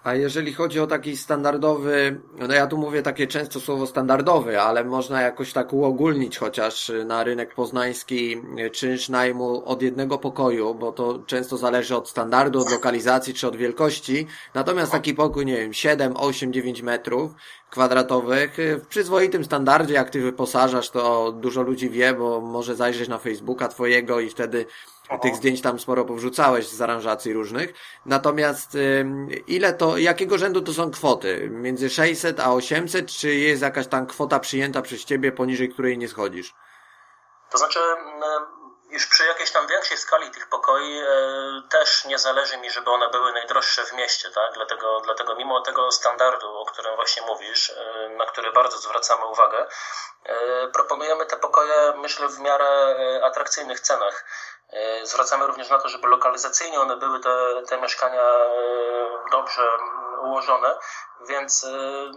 A 0.07 0.15
jeżeli 0.15 0.53
chodzi 0.53 0.79
o 0.79 0.87
taki 0.87 1.17
standardowy, 1.17 2.21
no 2.47 2.53
ja 2.53 2.67
tu 2.67 2.77
mówię 2.77 3.01
takie 3.01 3.27
często 3.27 3.59
słowo 3.59 3.87
standardowy, 3.87 4.61
ale 4.61 4.83
można 4.83 5.21
jakoś 5.21 5.53
tak 5.53 5.73
uogólnić 5.73 6.37
chociaż 6.37 6.91
na 7.05 7.23
rynek 7.23 7.55
poznański 7.55 8.41
czynsz 8.71 9.09
najmu 9.09 9.65
od 9.65 9.81
jednego 9.81 10.17
pokoju, 10.17 10.75
bo 10.75 10.91
to 10.91 11.19
często 11.25 11.57
zależy 11.57 11.95
od 11.95 12.09
standardu, 12.09 12.59
od 12.59 12.71
lokalizacji 12.71 13.33
czy 13.33 13.47
od 13.47 13.55
wielkości. 13.55 14.27
Natomiast 14.53 14.91
taki 14.91 15.13
pokój, 15.13 15.45
nie 15.45 15.57
wiem, 15.57 15.73
7, 15.73 16.13
8, 16.17 16.53
9 16.53 16.81
metrów 16.81 17.31
kwadratowych 17.69 18.57
w 18.83 18.87
przyzwoitym 18.87 19.45
standardzie, 19.45 19.93
jak 19.93 20.09
ty 20.09 20.21
wyposażasz, 20.21 20.89
to 20.89 21.31
dużo 21.31 21.61
ludzi 21.61 21.89
wie, 21.89 22.13
bo 22.13 22.41
może 22.41 22.75
zajrzeć 22.75 23.09
na 23.09 23.17
Facebooka 23.17 23.67
twojego 23.67 24.19
i 24.19 24.29
wtedy 24.29 24.65
tych 25.21 25.35
zdjęć 25.35 25.61
tam 25.61 25.79
sporo 25.79 26.05
powrzucałeś 26.05 26.67
z 26.67 26.81
aranżacji 26.81 27.33
różnych. 27.33 27.73
Natomiast 28.05 28.77
ile 29.47 29.73
to, 29.73 29.97
jakiego 29.97 30.37
rzędu 30.37 30.61
to 30.61 30.73
są 30.73 30.91
kwoty? 30.91 31.47
Między 31.51 31.89
600 31.89 32.39
a 32.39 32.53
800, 32.53 33.11
czy 33.11 33.35
jest 33.35 33.61
jakaś 33.61 33.87
tam 33.87 34.07
kwota 34.07 34.39
przyjęta 34.39 34.81
przez 34.81 35.05
ciebie, 35.05 35.31
poniżej 35.31 35.69
której 35.69 35.97
nie 35.97 36.07
schodzisz? 36.07 36.53
To 37.51 37.57
znaczy, 37.57 37.79
już 38.89 39.07
przy 39.07 39.25
jakiejś 39.25 39.51
tam 39.51 39.67
większej 39.67 39.97
skali 39.97 40.31
tych 40.31 40.49
pokoi 40.49 40.99
e, 40.99 41.05
też 41.69 42.05
nie 42.05 42.19
zależy 42.19 42.57
mi, 42.57 42.71
żeby 42.71 42.91
one 42.91 43.09
były 43.09 43.33
najdroższe 43.33 43.85
w 43.85 43.93
mieście, 43.93 44.31
tak? 44.31 44.53
Dlatego, 44.53 45.01
dlatego 45.05 45.35
mimo 45.35 45.61
tego 45.61 45.91
standardu, 45.91 46.57
o 46.57 46.65
którym 46.65 46.95
właśnie 46.95 47.21
mówisz, 47.25 47.69
e, 47.69 48.09
na 48.09 48.25
który 48.25 48.51
bardzo 48.51 48.77
zwracamy 48.77 49.25
uwagę, 49.25 49.67
e, 50.23 50.67
proponujemy 50.67 51.25
te 51.25 51.37
pokoje, 51.37 51.93
myślę, 51.97 52.27
w 52.27 52.39
miarę 52.39 52.95
atrakcyjnych 53.23 53.79
cenach. 53.79 54.25
Zwracamy 55.03 55.47
również 55.47 55.69
na 55.69 55.79
to, 55.79 55.89
żeby 55.89 56.07
lokalizacyjnie 56.07 56.81
one 56.81 56.97
były 56.97 57.19
te, 57.19 57.61
te 57.69 57.81
mieszkania 57.81 58.23
dobrze 59.31 59.61
ułożone, 60.23 60.75
więc 61.29 61.65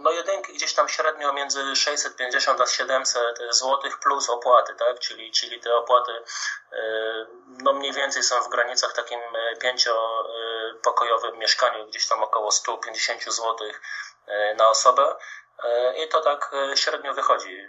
no 0.01 0.11
jedynki 0.11 0.53
gdzieś 0.53 0.73
tam 0.73 0.89
średnio 0.89 1.33
między 1.33 1.75
650 1.75 2.61
a 2.61 2.65
700 2.65 3.39
zł 3.51 3.79
plus 4.03 4.29
opłaty, 4.29 4.75
tak? 4.75 4.99
czyli, 4.99 5.31
czyli 5.31 5.59
te 5.59 5.75
opłaty 5.75 6.11
no 7.47 7.73
mniej 7.73 7.93
więcej 7.93 8.23
są 8.23 8.41
w 8.41 8.49
granicach 8.49 8.93
takim 8.93 9.19
pięciopokojowym 9.61 11.37
mieszkaniu, 11.37 11.87
gdzieś 11.87 12.07
tam 12.07 12.23
około 12.23 12.51
150 12.51 13.23
zł 13.23 13.55
na 14.57 14.69
osobę 14.69 15.15
i 15.95 16.07
to 16.07 16.21
tak 16.21 16.51
średnio 16.75 17.13
wychodzi. 17.13 17.67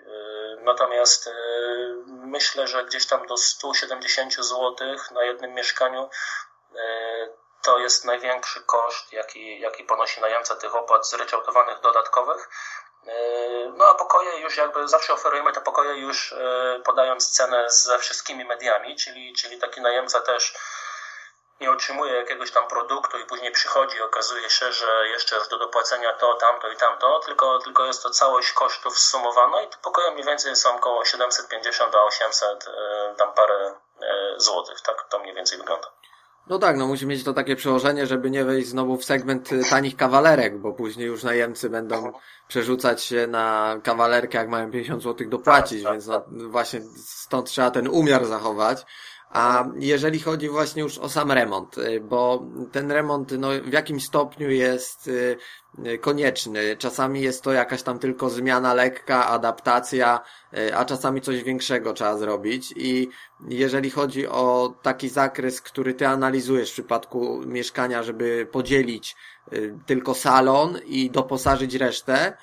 Natomiast 0.59 1.31
myślę, 2.33 2.69
że 2.69 2.85
gdzieś 2.85 3.07
tam 3.07 3.27
do 3.27 3.37
170 3.37 4.35
zł 4.35 4.77
na 5.11 5.23
jednym 5.25 5.55
mieszkaniu 5.55 6.11
to 7.63 7.79
jest 7.79 8.05
największy 8.05 8.61
koszt, 8.61 9.13
jaki, 9.13 9.61
jaki 9.61 9.85
ponosi 9.85 10.21
najemca 10.21 10.57
tych 10.57 10.75
opłat 10.75 11.09
zryczałtowanych 11.09 11.81
dodatkowych. 11.81 12.49
E, 13.07 13.13
no 13.77 13.89
a 13.89 13.95
pokoje 13.95 14.41
już 14.41 14.57
jakby 14.57 14.89
zawsze 14.89 15.13
oferujemy 15.13 15.53
te 15.53 15.61
pokoje 15.61 16.01
już 16.01 16.33
e, 16.33 16.81
podając 16.85 17.31
cenę 17.31 17.71
ze 17.71 17.99
wszystkimi 17.99 18.45
mediami, 18.45 18.97
czyli, 18.97 19.33
czyli 19.33 19.59
taki 19.59 19.81
najemca 19.81 20.21
też 20.21 20.55
nie 21.63 21.71
otrzymuje 21.71 22.13
jakiegoś 22.13 22.51
tam 22.51 22.69
produktu 22.69 23.19
i 23.19 23.27
później 23.27 23.53
przychodzi 23.53 23.97
i 23.97 24.01
okazuje 24.01 24.51
się, 24.51 24.73
że 24.73 25.09
jeszcze 25.09 25.37
jest 25.37 25.51
do 25.51 25.59
dopłacenia 25.59 26.13
to, 26.13 26.35
tamto 26.35 26.71
i 26.71 26.77
tamto, 26.77 27.21
tylko, 27.27 27.59
tylko 27.59 27.87
jest 27.87 28.03
to 28.03 28.11
całość 28.11 28.53
kosztów 28.53 28.99
zsumowana 28.99 29.63
i 29.63 29.69
te 29.69 29.77
pokoje 29.83 30.11
mniej 30.11 30.25
więcej 30.25 30.57
są 30.57 30.77
około 30.77 31.05
750 31.05 31.93
do 31.93 32.05
800 32.05 32.69
e, 32.69 33.15
tam 33.19 33.35
parę 33.35 33.75
złotych, 34.37 34.81
tak 34.81 35.09
to 35.11 35.19
mniej 35.19 35.35
więcej 35.35 35.59
wygląda. 35.59 35.89
No 36.47 36.59
tak, 36.59 36.77
no 36.77 36.87
musi 36.87 37.07
mieć 37.07 37.25
to 37.25 37.33
takie 37.33 37.57
przełożenie, 37.57 38.07
żeby 38.07 38.31
nie 38.31 38.45
wejść 38.45 38.69
znowu 38.69 38.97
w 38.97 39.05
segment 39.05 39.53
y, 39.53 39.63
tanich 39.71 39.97
kawalerek, 39.97 40.59
bo 40.59 40.73
później 40.73 41.07
już 41.07 41.23
najemcy 41.23 41.71
będą 41.71 42.13
przerzucać 42.49 43.05
się 43.05 43.27
na 43.27 43.77
kawalerkę, 43.83 44.39
jak 44.39 44.49
mają 44.49 44.71
50 44.71 45.03
zł 45.03 45.29
dopłacić, 45.29 45.83
tak, 45.83 45.85
tak, 45.85 45.93
więc 45.93 46.07
no, 46.07 46.21
tak. 46.21 46.51
właśnie 46.51 46.81
stąd 47.07 47.49
trzeba 47.49 47.71
ten 47.71 47.89
umiar 47.89 48.27
zachować. 48.27 48.87
A 49.33 49.65
jeżeli 49.77 50.21
chodzi 50.21 50.49
właśnie 50.49 50.83
już 50.83 50.99
o 50.99 51.09
sam 51.09 51.33
remont, 51.33 51.79
y, 51.79 52.01
bo 52.01 52.47
ten 52.73 52.91
remont 52.91 53.33
no, 53.39 53.49
w 53.65 53.73
jakim 53.73 54.01
stopniu 54.01 54.51
jest 54.51 55.09
y, 55.09 55.37
y, 55.87 55.99
konieczny. 55.99 56.77
Czasami 56.77 57.21
jest 57.21 57.43
to 57.43 57.53
jakaś 57.53 57.83
tam 57.83 57.99
tylko 57.99 58.31
zmiana 58.31 58.75
lekka, 58.75 59.27
adaptacja, 59.27 60.21
a 60.77 60.85
czasami 60.85 61.21
coś 61.21 61.43
większego 61.43 61.93
trzeba 61.93 62.17
zrobić. 62.17 62.75
I 62.77 63.09
jeżeli 63.49 63.91
chodzi 63.91 64.27
o 64.27 64.75
taki 64.83 65.09
zakres, 65.09 65.61
który 65.61 65.95
ty 65.95 66.07
analizujesz 66.07 66.71
w 66.71 66.73
przypadku 66.73 67.43
mieszkania, 67.47 68.03
żeby 68.03 68.49
podzielić 68.53 69.17
tylko 69.87 70.15
salon 70.15 70.79
i 70.85 71.11
doposażyć 71.11 71.75
resztę, 71.75 72.37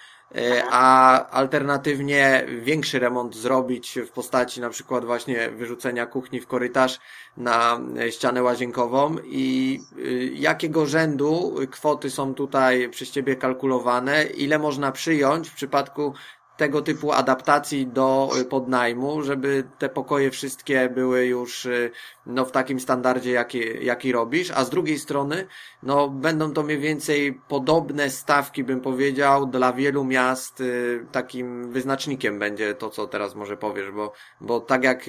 a 0.72 1.26
alternatywnie 1.30 2.46
większy 2.62 3.00
remont 3.00 3.36
zrobić 3.36 4.00
w 4.08 4.10
postaci 4.12 4.62
na 4.62 4.70
przykład 4.70 5.06
właśnie 5.06 5.50
wyrzucenia 5.50 6.06
kuchni 6.06 6.42
w 6.42 6.48
korytarz 6.48 7.00
na 7.38 7.80
ścianę 8.10 8.44
łazienkową 8.44 9.16
i 9.24 9.80
y, 9.98 10.32
jakiego 10.34 10.86
rzędu 10.86 11.56
kwoty 11.72 12.10
są 12.10 12.34
tutaj 12.34 12.90
przez 12.90 13.12
Ciebie 13.12 13.36
kalkulowane, 13.36 14.24
ile 14.24 14.60
można 14.60 14.92
przyjąć 14.92 15.50
w 15.50 15.56
przypadku 15.56 16.14
tego 16.60 16.82
typu 16.82 17.12
adaptacji 17.12 17.88
do 17.88 18.30
y, 18.42 18.46
podnajmu, 18.46 19.22
żeby 19.24 19.64
te 19.78 19.90
pokoje 19.90 20.32
wszystkie 20.32 20.90
były 20.90 21.26
już 21.26 21.66
y, 21.66 21.92
no, 22.26 22.46
w 22.46 22.52
takim 22.52 22.80
standardzie, 22.80 23.32
jaki, 23.32 23.62
jaki 23.86 24.12
robisz, 24.12 24.52
a 24.52 24.64
z 24.66 24.70
drugiej 24.70 25.00
strony, 25.00 25.48
no, 25.84 26.10
będą 26.10 26.54
to 26.54 26.64
mniej 26.64 26.80
więcej 26.80 27.42
podobne 27.48 28.10
stawki, 28.10 28.64
bym 28.64 28.82
powiedział, 28.82 29.46
dla 29.46 29.74
wielu 29.74 30.04
miast 30.04 30.62
y, 30.62 31.06
takim 31.12 31.72
wyznacznikiem 31.72 32.40
będzie 32.40 32.76
to, 32.76 32.90
co 32.90 33.08
teraz 33.08 33.36
może 33.36 33.58
powiesz, 33.58 33.92
bo, 33.92 34.14
bo 34.42 34.60
tak 34.60 34.84
jak 34.84 35.06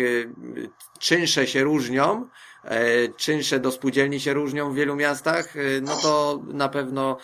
czynsze 0.99 1.47
się 1.47 1.63
różnią, 1.63 2.29
e, 2.65 3.09
czynsze 3.09 3.61
do 3.61 3.73
spółdzielni 3.73 4.21
się 4.21 4.33
różnią 4.35 4.71
w 4.73 4.75
wielu 4.75 4.97
miastach, 4.97 5.55
no 5.83 5.97
to 6.03 6.43
na 6.47 6.69
pewno 6.69 7.17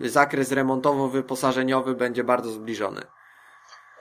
zakres 0.00 0.52
remontowo-wyposażeniowy 0.52 1.94
będzie 1.94 2.24
bardzo 2.24 2.50
zbliżony. 2.50 3.02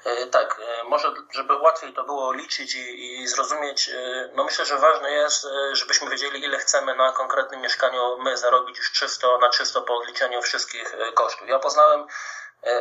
E, 0.05 0.27
tak, 0.27 0.59
e, 0.59 0.83
może 0.83 1.13
żeby 1.33 1.55
łatwiej 1.55 1.93
to 1.93 2.03
było 2.03 2.33
liczyć 2.33 2.75
i, 2.75 3.21
i, 3.21 3.27
zrozumieć, 3.27 3.89
e, 3.89 4.29
no 4.33 4.43
myślę, 4.43 4.65
że 4.65 4.77
ważne 4.77 5.11
jest, 5.11 5.47
żebyśmy 5.71 6.09
wiedzieli, 6.09 6.43
ile 6.43 6.57
chcemy 6.57 6.95
na 6.95 7.11
konkretnym 7.11 7.61
mieszkaniu 7.61 8.17
my 8.17 8.37
zarobić 8.37 8.77
już 8.77 8.91
czysto, 8.91 9.37
na 9.37 9.49
czysto 9.49 9.81
po 9.81 9.97
odliczeniu 9.97 10.41
wszystkich 10.41 10.95
kosztów. 11.13 11.47
Ja 11.47 11.59
poznałem 11.59 12.07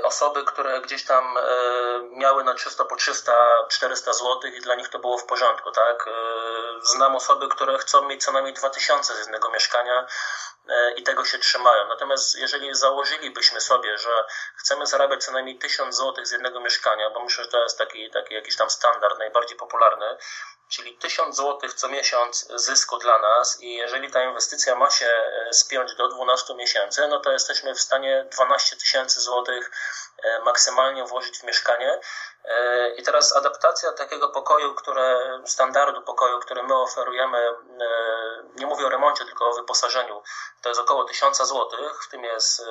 osoby, 0.03 0.45
które 0.45 0.81
gdzieś 0.81 1.05
tam 1.05 1.39
miały 2.11 2.45
na 2.45 2.55
czysto 2.55 2.85
po 2.85 2.95
300-400 2.95 4.13
zł 4.13 4.41
i 4.57 4.61
dla 4.61 4.75
nich 4.75 4.89
to 4.89 4.99
było 4.99 5.19
w 5.19 5.27
porządku, 5.27 5.71
tak? 5.71 6.09
Znam 6.83 7.17
osoby, 7.17 7.49
które 7.49 7.79
chcą 7.79 8.03
mieć 8.09 8.25
co 8.25 8.33
najmniej 8.33 8.55
2000 8.55 9.15
z 9.15 9.19
jednego 9.19 9.51
mieszkania 9.51 10.07
E, 10.69 10.93
i 10.93 11.03
tego 11.03 11.25
się 11.25 11.39
trzymają. 11.39 11.89
Natomiast 11.89 12.39
jeżeli 12.39 12.75
założylibyśmy 12.75 13.61
sobie, 13.61 13.99
że 13.99 14.25
chcemy 14.57 14.87
zarabiać 14.87 15.25
co 15.25 15.33
najmniej 15.33 15.59
1000 15.59 15.97
zł 15.97 16.25
z 16.25 16.33
jednego 16.33 16.61
mieszkania, 16.61 17.11
bo 17.11 17.21
myślę, 17.21 17.45
że 17.45 17.51
to 17.51 17.63
jest 17.63 17.79
taki, 17.79 18.11
taki 18.11 18.35
jakiś 18.35 18.57
tam 18.57 18.71
standard 18.71 19.19
najbardziej 19.19 19.57
popularny, 19.57 20.17
czyli 20.69 20.99
1000 20.99 21.37
zł 21.37 21.71
co 21.77 21.89
miesiąc 21.89 22.49
zysku 22.55 22.99
dla 22.99 23.19
nas 23.19 23.61
i 23.61 23.75
jeżeli 23.75 24.11
ta 24.11 24.25
inwestycja 24.25 24.77
ma 24.77 24.91
się 24.91 25.07
e, 25.07 25.53
spiąć 25.53 25.95
do 25.95 26.09
12 26.09 26.55
miesięcy, 26.55 27.09
no 27.09 27.21
to 27.21 27.33
jesteśmy 27.33 27.75
w 27.75 27.81
stanie 27.81 28.27
12 28.33 28.77
tysięcy 28.77 29.21
złotych 29.21 29.71
e, 30.23 30.41
maksymalnie 30.41 31.05
włożyć 31.05 31.39
w 31.39 31.43
mieszkanie. 31.43 32.01
I 32.97 33.03
teraz 33.03 33.37
adaptacja 33.37 33.93
takiego 33.93 34.29
pokoju, 34.29 34.75
które, 34.75 35.41
standardu 35.47 36.03
pokoju, 36.03 36.39
który 36.39 36.63
my 36.63 36.75
oferujemy, 36.75 37.49
nie 38.57 38.67
mówię 38.67 38.87
o 38.87 38.89
remoncie, 38.89 39.25
tylko 39.25 39.51
o 39.51 39.55
wyposażeniu, 39.55 40.23
to 40.63 40.69
jest 40.69 40.81
około 40.81 41.05
1000 41.05 41.39
zł, 41.39 41.69
w 42.03 42.09
tym 42.09 42.25
jest 42.25 42.61
y, 42.61 42.65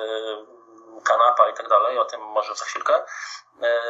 kanapa 1.04 1.48
i 1.48 1.54
tak 1.54 1.68
dalej, 1.68 1.98
o 1.98 2.04
tym 2.04 2.20
może 2.20 2.54
za 2.54 2.64
chwilkę. 2.64 3.02
E, 3.62 3.80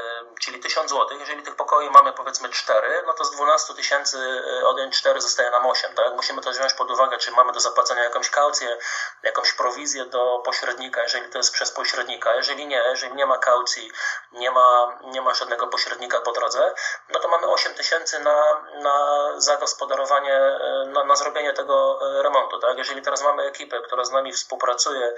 czyli 0.40 0.60
1000 0.60 0.90
zł. 0.90 1.18
Jeżeli 1.18 1.42
tych 1.42 1.56
pokoi 1.56 1.90
mamy 1.90 2.12
powiedzmy 2.12 2.48
4, 2.48 3.02
no 3.06 3.12
to 3.12 3.24
z 3.24 3.30
12 3.30 3.74
tysięcy 3.74 4.18
e, 4.62 4.66
odjąć 4.66 4.98
4 4.98 5.20
zostaje 5.20 5.50
nam 5.50 5.66
8. 5.66 5.94
Tak? 5.94 6.14
Musimy 6.14 6.42
to 6.42 6.50
wziąć 6.50 6.74
pod 6.74 6.90
uwagę, 6.90 7.18
czy 7.18 7.30
mamy 7.30 7.52
do 7.52 7.60
zapłacenia 7.60 8.04
jakąś 8.04 8.30
kaucję, 8.30 8.78
jakąś 9.22 9.52
prowizję 9.52 10.04
do 10.04 10.42
pośrednika, 10.44 11.02
jeżeli 11.02 11.30
to 11.30 11.38
jest 11.38 11.52
przez 11.52 11.72
pośrednika. 11.72 12.34
Jeżeli 12.34 12.66
nie, 12.66 12.76
jeżeli 12.76 13.14
nie 13.14 13.26
ma 13.26 13.38
kaucji, 13.38 13.90
nie 14.32 14.50
ma, 14.50 14.98
nie 15.04 15.22
ma 15.22 15.34
żadnego 15.34 15.66
pośrednika 15.66 16.20
po 16.20 16.32
drodze, 16.32 16.74
no 17.08 17.20
to 17.20 17.28
mamy 17.28 17.46
8 17.46 17.74
tysięcy 17.74 18.18
na, 18.18 18.66
na 18.74 19.28
zagospodarowanie, 19.36 20.36
e, 20.36 20.84
na, 20.86 21.04
na 21.04 21.16
zrobienie 21.16 21.52
tego 21.52 21.98
remontu. 22.22 22.58
Tak? 22.58 22.78
Jeżeli 22.78 23.02
teraz 23.02 23.22
mamy 23.22 23.42
ekipę, 23.42 23.80
która 23.80 24.04
z 24.04 24.10
nami 24.10 24.32
współpracuje 24.32 25.14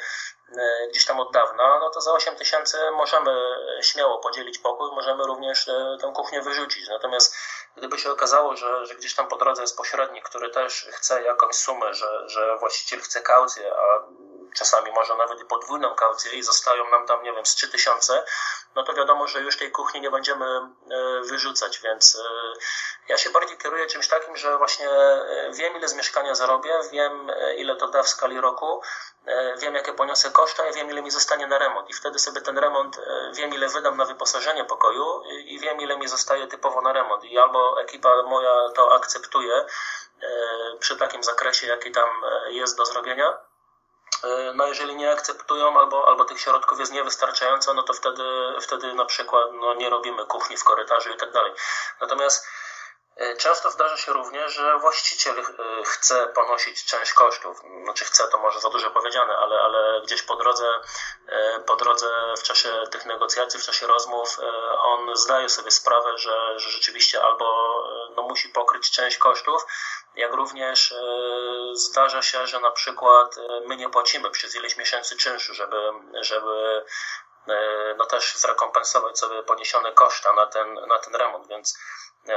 gdzieś 0.91 1.07
tam 1.07 1.21
od 1.21 1.33
dawna, 1.33 1.79
no 1.79 1.86
to 1.91 2.01
za 2.01 2.13
8 2.13 2.37
tysięcy 2.37 2.79
możemy 2.91 3.31
śmiało 3.83 4.19
podzielić 4.19 4.37
podzielić 4.37 4.59
pokój, 4.59 4.91
możemy 4.91 5.27
również 5.27 5.69
e, 5.69 5.99
tę 6.01 6.13
kuchnię 6.15 6.43
wyrzucić. 6.43 6.89
Natomiast 6.89 7.37
gdyby 7.77 7.99
się 7.99 8.11
okazało, 8.11 8.57
że, 8.57 8.87
że 8.87 8.95
gdzieś 8.95 9.15
tam 9.15 9.29
po 9.29 9.37
drodze 9.37 9.63
jest 9.63 9.77
pośrednik, 9.77 10.25
który 10.25 10.51
też 10.51 10.87
chce 10.93 11.23
jakąś 11.23 11.55
sumę, 11.55 11.95
że, 11.95 12.29
że 12.29 12.57
właściciel 12.59 13.01
chce 13.01 13.21
kaucję, 13.21 13.73
a 13.75 14.03
czasami 14.57 14.93
może 14.93 15.17
nawet 15.17 15.41
i 15.41 15.45
podwójną 15.45 15.95
kaucję 15.95 16.33
i 16.33 16.43
zostają 16.43 16.91
nam 16.91 17.07
tam, 17.07 17.23
nie 17.23 17.33
wiem, 17.33 17.47
z 17.47 17.55
3000, 17.55 18.25
no 18.75 18.83
to 18.83 18.93
wiadomo, 18.93 19.27
że 19.27 19.41
już 19.41 19.57
tej 19.57 19.71
kuchni 19.71 20.01
nie 20.01 20.11
będziemy 20.11 20.47
e, 20.47 21.21
wyrzucać, 21.25 21.81
więc 21.81 22.23
ja 23.09 23.19
się 23.19 23.31
bardziej 23.31 23.59
kieruję 23.59 23.87
czymś 23.87 24.09
takim, 24.09 24.37
że 24.37 24.59
właśnie 24.59 24.89
wiem, 25.53 25.77
ile 25.77 25.89
z 25.89 25.95
mieszkania 25.95 26.35
zarobię, 26.35 26.73
wiem, 26.93 27.31
ile 27.57 27.77
to 27.77 27.89
da 27.89 28.03
w 28.03 28.09
skali 28.09 28.41
roku, 28.41 28.83
wiem, 29.59 29.75
jakie 29.75 29.93
poniosę 29.93 30.31
koszta 30.31 30.69
i 30.69 30.75
wiem, 30.75 30.91
ile 30.91 31.03
mi 31.03 31.11
zostanie 31.11 31.47
na 31.47 31.59
remont 31.59 31.91
i 31.91 31.93
wtedy 31.93 32.19
sobie 32.19 32.41
ten 32.41 32.59
remont, 32.59 33.01
wiem, 33.33 33.55
ile 33.55 33.69
wydam 33.69 33.97
na 33.97 34.05
wyposażenie 34.05 34.65
pokoju 34.65 35.23
i 35.25 35.59
wiem, 35.59 35.81
ile 35.81 35.97
mi 35.99 36.09
zostaje 36.09 36.47
typowo 36.47 36.81
na 36.81 36.93
remont 36.93 37.25
i 37.25 37.39
albo 37.39 37.81
ekipa 37.81 38.23
moja 38.23 38.71
to 38.75 38.95
akceptuje, 38.95 39.67
E, 40.23 40.79
przy 40.79 40.97
takim 40.97 41.23
zakresie, 41.23 41.67
jaki 41.67 41.91
tam 41.93 42.09
e, 42.25 42.53
jest 42.53 42.77
do 42.77 42.87
zrobienia. 42.87 43.39
E, 44.27 44.53
no 44.55 44.67
jeżeli 44.67 44.97
nie 44.97 45.11
akceptują 45.11 45.81
albo, 45.81 46.09
albo 46.09 46.25
tych 46.25 46.41
środków 46.41 46.81
jest 46.81 46.93
niewystarczająco, 46.93 47.75
no 47.75 47.83
to 47.83 47.93
wtedy, 47.93 48.23
wtedy 48.61 48.95
na 48.95 49.05
przykład 49.05 49.53
no, 49.53 49.75
nie 49.75 49.91
robimy 49.91 50.27
kuchni 50.27 50.57
w 50.57 50.65
korytarzu 50.65 51.11
i 51.11 51.17
tak 51.17 51.33
dalej. 51.33 51.53
Natomiast 52.01 52.47
Często 53.39 53.71
zdarza 53.71 53.97
się 53.97 54.13
również, 54.13 54.55
że 54.55 54.79
właściciel 54.79 55.35
chce 55.85 56.27
ponosić 56.27 56.85
część 56.85 57.13
kosztów. 57.13 57.61
Znaczy 57.85 58.05
chce, 58.05 58.29
to 58.29 58.39
może 58.39 58.61
za 58.61 58.71
dużo 58.71 58.91
powiedziane, 58.91 59.37
ale, 59.37 59.61
ale 59.61 60.01
gdzieś 60.03 60.23
po 60.23 60.37
drodze, 60.37 60.81
po 61.67 61.77
drodze 61.77 62.07
w 62.39 62.43
czasie 62.43 62.69
tych 62.91 63.07
negocjacji, 63.07 63.61
w 63.61 63.67
czasie 63.67 63.87
rozmów, 63.87 64.39
on 64.83 65.17
zdaje 65.17 65.49
sobie 65.49 65.71
sprawę, 65.71 66.19
że, 66.19 66.59
że 66.59 66.71
rzeczywiście 66.71 67.23
albo 67.23 67.47
no, 68.17 68.23
musi 68.23 68.49
pokryć 68.49 68.91
część 68.91 69.19
kosztów, 69.19 69.67
jak 70.17 70.33
również 70.33 70.93
e, 70.93 70.97
zdarza 71.73 72.23
się, 72.23 72.47
że 72.47 72.61
na 72.61 72.71
przykład 72.71 73.39
e, 73.39 73.61
my 73.67 73.77
nie 73.77 73.89
płacimy 73.89 74.31
przez 74.31 74.55
ileś 74.57 74.77
miesięcy 74.77 75.17
czynszu, 75.17 75.55
żeby, 75.55 75.77
żeby 76.21 76.51
e, 76.51 76.85
no 77.99 78.07
też 78.07 78.37
zrekompensować 78.37 79.19
sobie 79.19 79.43
poniesione 79.43 79.93
koszta 79.93 80.33
na 80.33 80.47
ten, 80.47 80.75
na 80.75 80.99
ten 80.99 81.15
remont, 81.15 81.49
więc 81.49 81.79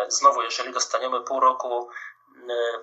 znowu, 0.08 0.42
jeżeli 0.42 0.74
dostaniemy 0.74 1.22
pół 1.22 1.40
roku 1.40 1.90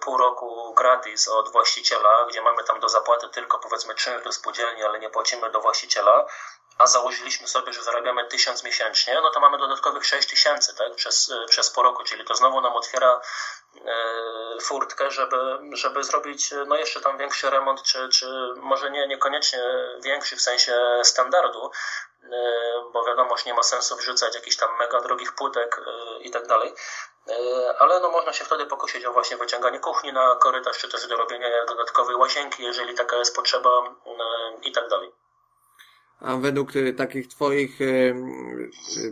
pół 0.00 0.16
roku 0.16 0.74
gratis 0.74 1.28
od 1.28 1.52
właściciela, 1.52 2.26
gdzie 2.28 2.42
mamy 2.42 2.64
tam 2.64 2.80
do 2.80 2.88
zapłaty 2.88 3.28
tylko 3.28 3.58
powiedzmy 3.58 3.94
czynsz 3.94 4.24
do 4.24 4.32
spółdzielni, 4.32 4.84
ale 4.84 4.98
nie 4.98 5.10
płacimy 5.10 5.50
do 5.50 5.60
właściciela, 5.60 6.26
a 6.78 6.86
założyliśmy 6.86 7.48
sobie, 7.48 7.72
że 7.72 7.82
zarabiamy 7.82 8.24
tysiąc 8.24 8.64
miesięcznie, 8.64 9.20
no 9.22 9.30
to 9.30 9.40
mamy 9.40 9.58
dodatkowych 9.58 10.06
sześć 10.06 10.28
tysięcy 10.28 10.76
tak, 10.76 10.94
przez, 10.94 11.32
przez 11.48 11.70
pół 11.70 11.82
roku, 11.82 12.04
czyli 12.04 12.24
to 12.24 12.34
znowu 12.34 12.60
nam 12.60 12.72
otwiera 12.72 13.20
e, 13.84 14.60
furtkę, 14.60 15.10
żeby, 15.10 15.58
żeby 15.72 16.04
zrobić 16.04 16.54
no 16.66 16.76
jeszcze 16.76 17.00
tam 17.00 17.18
większy 17.18 17.50
remont, 17.50 17.82
czy, 17.82 18.08
czy 18.08 18.26
może 18.56 18.90
nie, 18.90 19.06
niekoniecznie 19.06 19.58
większy 20.02 20.36
w 20.36 20.40
sensie 20.40 21.00
standardu, 21.02 21.70
e, 21.70 22.15
bo 22.92 23.04
wiadomo, 23.04 23.36
że 23.36 23.42
nie 23.46 23.54
ma 23.54 23.62
sensu 23.62 23.96
wrzucać 23.96 24.34
jakichś 24.34 24.56
tam 24.56 24.68
mega 24.78 25.00
drogich 25.00 25.34
płytek 25.34 25.80
e, 25.86 26.22
i 26.22 26.30
tak 26.30 26.46
dalej, 26.46 26.72
ale 27.78 28.00
no 28.00 28.10
można 28.10 28.32
się 28.32 28.44
wtedy 28.44 28.66
pokusić 28.66 29.04
o 29.04 29.12
właśnie 29.12 29.36
wyciąganie 29.36 29.78
kuchni 29.80 30.12
na 30.12 30.36
korytarz, 30.36 30.78
czy 30.78 30.88
też 30.88 31.06
do 31.08 31.16
robienia 31.16 31.64
dodatkowej 31.68 32.16
łazienki, 32.16 32.62
jeżeli 32.62 32.94
taka 32.94 33.16
jest 33.16 33.36
potrzeba 33.36 33.94
i 34.62 34.72
tak 34.72 34.88
dalej. 34.88 35.12
A 36.20 36.36
według 36.36 36.76
e, 36.76 36.92
takich 36.92 37.28
Twoich, 37.28 37.80
e, 37.80 37.84
e, 37.84 38.14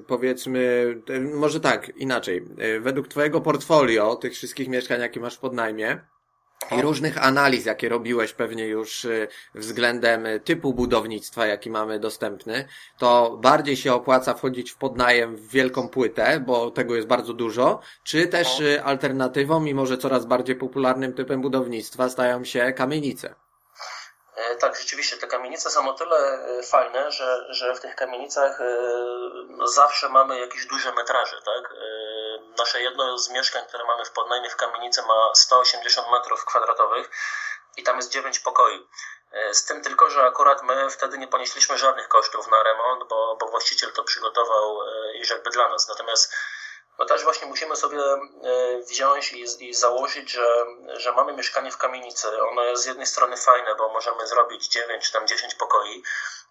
powiedzmy, 0.07 0.95
może 1.35 1.61
tak, 1.61 1.89
inaczej, 1.97 2.47
według 2.81 3.09
Twojego 3.09 3.41
portfolio, 3.41 4.17
tych 4.17 4.33
wszystkich 4.33 4.69
mieszkań, 4.69 5.01
jakie 5.01 5.21
masz 5.21 5.39
pod 5.39 5.53
najmie, 5.53 6.07
i 6.73 6.83
różnych 6.83 7.25
analiz, 7.25 7.67
jakie 7.67 7.89
robiłeś 7.89 8.33
pewnie 8.33 8.67
już 8.67 9.07
względem 9.55 10.27
typu 10.45 10.75
budownictwa, 10.75 11.47
jaki 11.47 11.71
mamy 11.71 12.01
dostępny, 12.01 12.69
to 12.99 13.39
bardziej 13.43 13.77
się 13.77 13.95
opłaca 13.95 14.35
wchodzić 14.35 14.71
w 14.71 14.77
podnajem 14.77 15.37
w 15.37 15.49
wielką 15.49 15.89
płytę, 15.89 16.41
bo 16.47 16.71
tego 16.71 16.97
jest 16.97 17.09
bardzo 17.09 17.35
dużo, 17.35 17.81
czy 18.03 18.27
też 18.27 18.62
alternatywą, 18.85 19.61
mimo 19.61 19.87
że 19.87 19.99
coraz 19.99 20.27
bardziej 20.27 20.57
popularnym 20.57 21.12
typem 21.12 21.41
budownictwa 21.41 22.09
stają 22.09 22.45
się 22.45 22.73
kamienice? 22.73 23.35
E, 24.35 24.57
tak, 24.57 24.76
rzeczywiście 24.76 25.16
te 25.16 25.26
kamienice 25.26 25.70
są 25.70 25.89
o 25.89 25.93
tyle 25.93 26.16
e, 26.16 26.62
fajne, 26.62 27.12
że, 27.12 27.47
że 27.49 27.74
w 27.74 27.80
tych 27.80 27.95
kamienicach 27.97 28.61
e, 28.61 28.64
no, 29.49 29.66
zawsze 29.66 30.09
mamy 30.09 30.41
jakieś 30.41 30.66
duże 30.66 30.93
metraże, 30.93 31.43
tak? 31.43 31.74
Nasze 32.59 32.82
jedno 32.82 33.18
z 33.18 33.30
mieszkań, 33.30 33.64
które 33.66 33.85
mamy 33.85 34.05
w 34.05 34.11
podnajmie 34.11 34.51
w 34.51 34.57
kamienicy 34.57 35.03
ma 35.03 35.35
180 35.35 36.09
metrów 36.11 36.45
kwadratowych 36.45 37.11
i 37.76 37.82
tam 37.82 37.97
jest 37.97 38.11
9 38.11 38.39
pokoi. 38.39 38.89
Z 39.53 39.64
tym 39.64 39.82
tylko, 39.82 40.11
że 40.11 40.22
akurat 40.22 40.62
my 40.62 40.91
wtedy 40.91 41.18
nie 41.18 41.28
ponieśliśmy 41.28 41.78
żadnych 41.78 42.09
kosztów 42.09 42.49
na 42.49 42.62
remont, 42.62 43.09
bo, 43.09 43.37
bo 43.41 43.47
właściciel 43.47 43.93
to 43.93 44.05
przygotował 44.05 44.78
i 45.14 45.22
jakby 45.30 45.51
dla 45.51 45.68
nas. 45.68 45.89
Natomiast 45.89 46.35
no 46.99 47.05
też 47.05 47.25
właśnie 47.25 47.47
musimy 47.47 47.77
sobie 47.77 47.99
e, 47.99 48.19
wziąć 48.79 49.33
i, 49.33 49.69
i, 49.69 49.75
założyć, 49.75 50.31
że, 50.31 50.67
że 50.97 51.13
mamy 51.13 51.33
mieszkanie 51.33 51.71
w 51.71 51.77
kamienicy. 51.77 52.43
Ono 52.43 52.63
jest 52.63 52.83
z 52.83 52.87
jednej 52.87 53.07
strony 53.07 53.37
fajne, 53.37 53.75
bo 53.75 53.89
możemy 53.89 54.27
zrobić 54.27 54.69
9 54.69 55.05
czy 55.05 55.13
tam 55.13 55.27
10 55.27 55.55
pokoi 55.55 56.03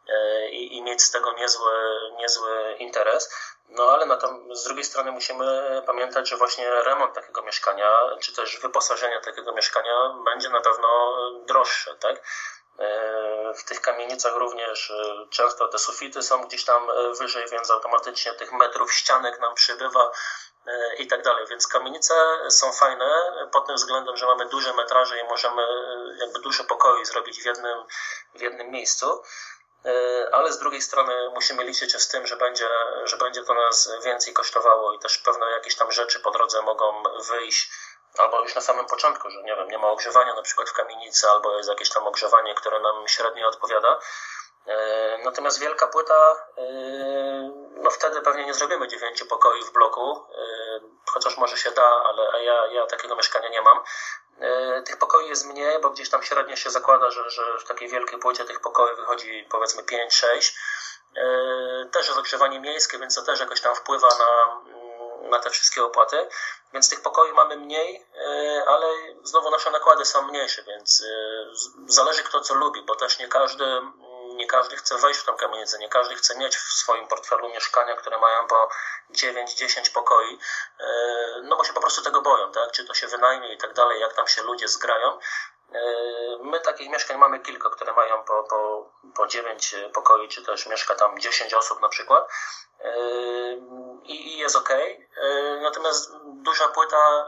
e, 0.10 0.50
i, 0.50 0.78
i 0.78 0.82
mieć 0.82 1.02
z 1.02 1.12
tego 1.12 1.34
niezły, 1.34 1.74
niezły 2.18 2.76
interes. 2.80 3.36
No 3.70 3.92
ale 3.92 4.06
na 4.06 4.18
to, 4.18 4.40
z 4.52 4.64
drugiej 4.64 4.84
strony 4.84 5.12
musimy 5.12 5.82
pamiętać, 5.86 6.30
że 6.30 6.38
właśnie 6.38 6.70
remont 6.70 7.14
takiego 7.16 7.42
mieszkania, 7.42 8.00
czy 8.20 8.36
też 8.36 8.60
wyposażenie 8.60 9.22
takiego 9.22 9.52
mieszkania 9.52 10.16
będzie 10.26 10.50
na 10.50 10.62
pewno 10.62 11.18
droższe, 11.46 11.96
tak? 11.96 12.22
E, 12.80 13.54
w 13.54 13.64
tych 13.64 13.82
kamienicach 13.82 14.36
również 14.36 14.92
e, 14.92 15.28
często 15.30 15.68
te 15.68 15.80
sufity 15.80 16.24
są 16.24 16.44
gdzieś 16.44 16.66
tam 16.66 16.90
e, 16.90 17.14
wyżej, 17.14 17.48
więc 17.52 17.72
automatycznie 17.72 18.34
tych 18.34 18.52
metrów 18.52 18.94
ścianek 18.94 19.40
nam 19.40 19.56
przybywa 19.56 20.12
i 20.98 21.08
tak 21.08 21.22
dalej. 21.22 21.48
Więc 21.48 21.68
kamienice 21.68 22.14
są 22.50 22.72
fajne 22.72 23.06
pod 23.52 23.68
tym 23.68 23.76
względem, 23.76 24.18
że 24.18 24.26
mamy 24.26 24.46
duże 24.46 24.74
metraże 24.74 25.20
i 25.20 25.24
możemy 25.24 25.62
jakby 26.20 26.40
duże 26.40 26.64
pokoje 26.64 27.06
zrobić 27.06 27.42
w 27.42 27.46
jednym, 27.46 27.84
w 28.36 28.42
jednym 28.42 28.72
miejscu. 28.72 29.24
Ale 30.32 30.54
z 30.54 30.60
drugiej 30.60 30.82
strony 30.82 31.30
musimy 31.34 31.64
liczyć 31.64 31.92
się 31.92 32.00
z 32.00 32.08
tym, 32.08 32.28
że 32.28 32.38
będzie, 32.38 32.70
że 33.04 33.18
będzie 33.18 33.44
to 33.44 33.54
nas 33.54 33.92
więcej 34.04 34.34
kosztowało 34.34 34.94
i 34.94 35.00
też 35.00 35.18
pewne 35.18 35.52
jakieś 35.52 35.76
tam 35.76 35.92
rzeczy 35.92 36.20
po 36.20 36.32
drodze 36.32 36.62
mogą 36.62 37.04
wyjść 37.30 37.72
albo 38.18 38.42
już 38.42 38.56
na 38.56 38.62
samym 38.62 38.86
początku, 38.86 39.30
że 39.30 39.44
nie 39.44 39.56
wiem, 39.56 39.68
nie 39.68 39.78
ma 39.78 39.88
ogrzewania 39.88 40.34
na 40.36 40.42
przykład 40.42 40.70
w 40.70 40.74
kamienicy, 40.74 41.30
albo 41.30 41.58
jest 41.58 41.70
jakieś 41.70 41.90
tam 41.90 42.08
ogrzewanie, 42.08 42.56
które 42.56 42.80
nam 42.80 43.08
średnio 43.08 43.48
odpowiada. 43.48 44.00
E, 44.68 45.18
natomiast 45.24 45.60
wielka 45.60 45.88
płyta, 45.88 46.36
e, 46.58 46.64
no 47.76 47.90
wtedy 47.90 48.22
pewnie 48.22 48.46
nie 48.46 48.54
zrobimy 48.54 48.88
dziewięciu 48.88 49.26
pokoi 49.26 49.64
w 49.64 49.74
bloku, 49.74 50.12
e, 50.12 50.80
chociaż 51.06 51.38
może 51.38 51.58
się 51.58 51.72
da, 51.72 51.86
ale 51.86 52.44
ja, 52.44 52.68
ja 52.68 52.86
takiego 52.86 53.16
mieszkania 53.16 53.50
nie 53.50 53.62
mam. 53.62 53.80
Tych 54.86 54.98
pokoi 54.98 55.30
jest 55.30 55.46
mniej, 55.46 55.82
bo 55.82 55.90
gdzieś 55.90 56.10
tam 56.10 56.24
średnio 56.24 56.56
się 56.56 56.70
zakłada, 56.70 57.12
że, 57.12 57.30
że 57.30 57.58
w 57.58 57.64
takiej 57.64 57.90
wielkiej 57.90 58.20
płycie 58.20 58.46
tych 58.46 58.60
pokoi 58.60 58.96
wychodzi 58.96 59.48
powiedzmy 59.52 59.84
5-6. 59.84 60.54
Też 61.92 62.10
ogrzewanie 62.10 62.60
miejskie, 62.60 63.00
więc 63.00 63.16
to 63.16 63.22
też 63.22 63.40
jakoś 63.40 63.62
tam 63.62 63.76
wpływa 63.76 64.08
na, 64.08 64.62
na 65.30 65.40
te 65.40 65.50
wszystkie 65.50 65.84
opłaty, 65.84 66.28
więc 66.74 66.90
tych 66.90 67.02
pokoi 67.02 67.34
mamy 67.34 67.58
mniej, 67.58 68.06
e, 68.16 68.64
ale 68.68 68.88
znowu 69.24 69.50
nasze 69.50 69.72
nakłady 69.72 70.06
są 70.06 70.22
mniejsze, 70.22 70.64
więc 70.64 71.02
e, 71.02 71.46
zależy 71.88 72.24
kto 72.24 72.42
co 72.42 72.54
lubi, 72.54 72.82
bo 72.82 72.96
też 72.96 73.20
nie 73.20 73.28
każdy, 73.28 73.82
nie 74.36 74.48
każdy 74.48 74.76
chce 74.76 74.98
wejść 74.98 75.20
w 75.20 75.26
tą 75.26 75.36
kamienicę, 75.36 75.80
nie 75.80 75.90
każdy 75.90 76.16
chce 76.16 76.38
mieć 76.38 76.56
w 76.56 76.74
swoim 76.74 77.08
portfelu 77.08 77.50
mieszkania, 77.50 77.96
które 77.96 78.18
mają 78.20 78.48
po 78.48 78.70
9-10 79.12 79.94
pokoi, 79.94 80.40
e, 80.80 80.86
no 81.44 81.58
bo 81.58 81.64
się 81.64 81.74
po 81.74 81.82
prostu 81.82 82.02
tego 82.04 82.22
boją, 82.22 82.52
tak? 82.52 82.72
Czy 82.72 82.86
to 82.86 82.94
się 82.94 83.08
wynajmie 83.08 83.54
i 83.54 83.58
tak 83.58 83.74
dalej, 83.74 84.00
jak 84.00 84.14
tam 84.14 84.28
się 84.28 84.44
ludzie 84.44 84.68
zgrają. 84.68 85.20
My 86.40 86.60
takich 86.60 86.90
mieszkań 86.90 87.18
mamy 87.18 87.40
kilka, 87.40 87.70
które 87.70 87.94
mają 87.94 88.24
po, 88.24 88.44
po, 88.44 88.90
po 89.16 89.28
9 89.28 89.76
pokoi, 89.94 90.28
czy 90.28 90.44
też 90.44 90.66
mieszka 90.66 90.96
tam 90.96 91.20
10 91.20 91.54
osób 91.54 91.82
na 91.82 91.90
przykład 91.90 92.28
i 94.06 94.38
jest 94.38 94.56
ok. 94.56 94.70
Natomiast 95.62 96.12
duża 96.26 96.68
płyta 96.68 97.26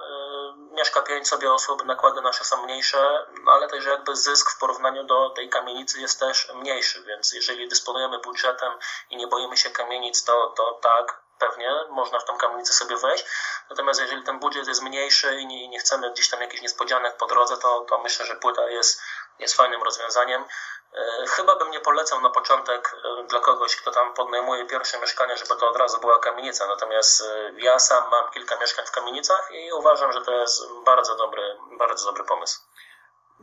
mieszka 0.71 1.01
5 1.01 1.28
sobie 1.28 1.53
osób, 1.53 1.86
nakłady 1.86 2.21
nasze 2.21 2.43
są 2.43 2.63
mniejsze, 2.63 3.26
ale 3.47 3.67
też 3.67 3.86
jakby 3.86 4.15
zysk 4.15 4.51
w 4.51 4.59
porównaniu 4.59 5.03
do 5.03 5.30
tej 5.30 5.49
kamienicy 5.49 6.01
jest 6.01 6.19
też 6.19 6.51
mniejszy, 6.55 7.03
więc 7.03 7.34
jeżeli 7.34 7.67
dysponujemy 7.67 8.19
budżetem 8.19 8.73
i 9.09 9.17
nie 9.17 9.28
boimy 9.28 9.57
się 9.57 9.69
kamienic, 9.69 10.23
to, 10.23 10.53
to 10.57 10.80
tak, 10.82 11.26
pewnie 11.39 11.71
można 11.89 12.19
w 12.19 12.26
tą 12.26 12.38
kamienicę 12.38 12.73
sobie 12.73 12.97
wejść. 12.97 13.26
Natomiast 13.69 14.01
jeżeli 14.01 14.23
ten 14.23 14.39
budżet 14.39 14.67
jest 14.67 14.82
mniejszy 14.82 15.36
i 15.36 15.47
nie, 15.47 15.67
nie 15.67 15.80
chcemy 15.80 16.11
gdzieś 16.11 16.30
tam 16.30 16.41
jakichś 16.41 16.61
niespodzianek 16.61 17.17
po 17.17 17.26
drodze, 17.26 17.57
to, 17.57 17.86
to 17.89 17.97
myślę, 17.97 18.26
że 18.26 18.36
płyta 18.36 18.69
jest, 18.69 19.01
jest 19.39 19.55
fajnym 19.55 19.83
rozwiązaniem. 19.83 20.45
E, 20.93 21.27
chyba 21.27 21.55
bym 21.55 21.71
nie 21.71 21.79
polecał 21.79 22.21
na 22.21 22.29
początek 22.29 22.95
e, 23.19 23.23
dla 23.23 23.39
kogoś, 23.39 23.75
kto 23.75 23.91
tam 23.91 24.13
podnajmuje 24.13 24.65
pierwsze 24.65 24.99
mieszkanie, 24.99 25.38
żeby 25.38 25.59
to 25.59 25.69
od 25.69 25.77
razu 25.77 25.99
była 25.99 26.19
kamienica. 26.19 26.67
Natomiast 26.67 27.21
e, 27.21 27.51
ja 27.57 27.79
sam 27.79 28.09
mam 28.11 28.31
kilka 28.31 28.57
mieszkań 28.59 28.86
w 28.86 28.91
kamienicach 28.91 29.49
i 29.51 29.73
uważam, 29.73 30.13
że 30.13 30.21
to 30.21 30.31
jest 30.31 30.73
bardzo 30.86 31.15
dobry, 31.15 31.57
bardzo 31.77 32.05
dobry 32.05 32.23
pomysł. 32.23 32.59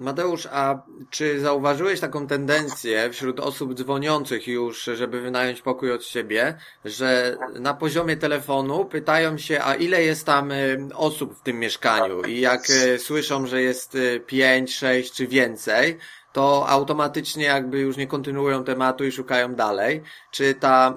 Mateusz, 0.00 0.48
a 0.52 0.82
czy 1.10 1.40
zauważyłeś 1.40 2.00
taką 2.00 2.26
tendencję 2.26 3.10
wśród 3.10 3.40
osób 3.40 3.74
dzwoniących 3.74 4.46
już, 4.46 4.84
żeby 4.84 5.20
wynająć 5.20 5.62
pokój 5.62 5.92
od 5.92 6.04
siebie, 6.04 6.58
że 6.84 7.36
na 7.60 7.74
poziomie 7.74 8.16
telefonu 8.16 8.84
pytają 8.84 9.38
się, 9.38 9.60
a 9.62 9.74
ile 9.74 10.02
jest 10.02 10.26
tam 10.26 10.52
y, 10.52 10.88
osób 10.94 11.38
w 11.38 11.42
tym 11.42 11.58
mieszkaniu? 11.58 12.22
I 12.22 12.40
jak 12.40 12.70
y, 12.70 12.98
słyszą, 12.98 13.46
że 13.46 13.62
jest 13.62 13.94
y, 13.94 14.20
pięć, 14.26 14.74
sześć 14.74 15.12
czy 15.12 15.26
więcej, 15.26 15.98
to 16.32 16.68
automatycznie 16.68 17.44
jakby 17.44 17.78
już 17.78 17.96
nie 17.96 18.06
kontynuują 18.06 18.64
tematu 18.64 19.04
i 19.04 19.12
szukają 19.12 19.54
dalej. 19.54 20.02
Czy 20.30 20.54
ta, 20.54 20.96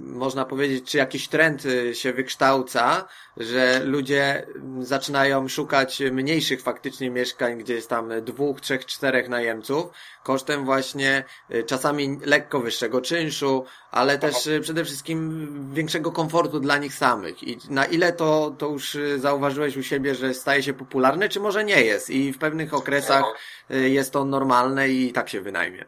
można 0.00 0.44
powiedzieć, 0.44 0.90
czy 0.90 0.98
jakiś 0.98 1.28
trend 1.28 1.62
się 1.92 2.12
wykształca, 2.12 3.08
że 3.36 3.80
ludzie 3.84 4.46
zaczynają 4.80 5.48
szukać 5.48 6.02
mniejszych 6.12 6.62
faktycznie 6.62 7.10
mieszkań, 7.10 7.58
gdzie 7.58 7.74
jest 7.74 7.90
tam 7.90 8.10
dwóch, 8.22 8.60
trzech, 8.60 8.86
czterech 8.86 9.28
najemców, 9.28 9.86
kosztem 10.22 10.64
właśnie 10.64 11.24
y, 11.54 11.62
czasami 11.62 12.18
lekko 12.24 12.60
wyższego 12.60 13.00
czynszu, 13.00 13.64
ale 13.94 14.18
też 14.18 14.46
y, 14.46 14.60
przede 14.60 14.84
wszystkim 14.84 15.48
większego 15.74 16.12
komfortu 16.12 16.60
dla 16.60 16.76
nich 16.78 16.94
samych. 16.94 17.42
I 17.42 17.58
na 17.70 17.84
ile 17.84 18.12
to, 18.12 18.54
to 18.58 18.66
już 18.66 18.94
y, 18.94 19.18
zauważyłeś 19.18 19.76
u 19.76 19.82
siebie, 19.82 20.14
że 20.14 20.34
staje 20.34 20.62
się 20.62 20.72
popularne, 20.72 21.28
czy 21.28 21.40
może 21.40 21.64
nie 21.64 21.84
jest? 21.84 22.10
I 22.10 22.32
w 22.32 22.38
pewnych 22.38 22.74
okresach 22.74 23.24
jest 23.70 24.12
to 24.12 24.24
normalne 24.24 24.88
i 24.88 25.12
tak 25.12 25.28
się 25.28 25.40
wynajmie. 25.40 25.84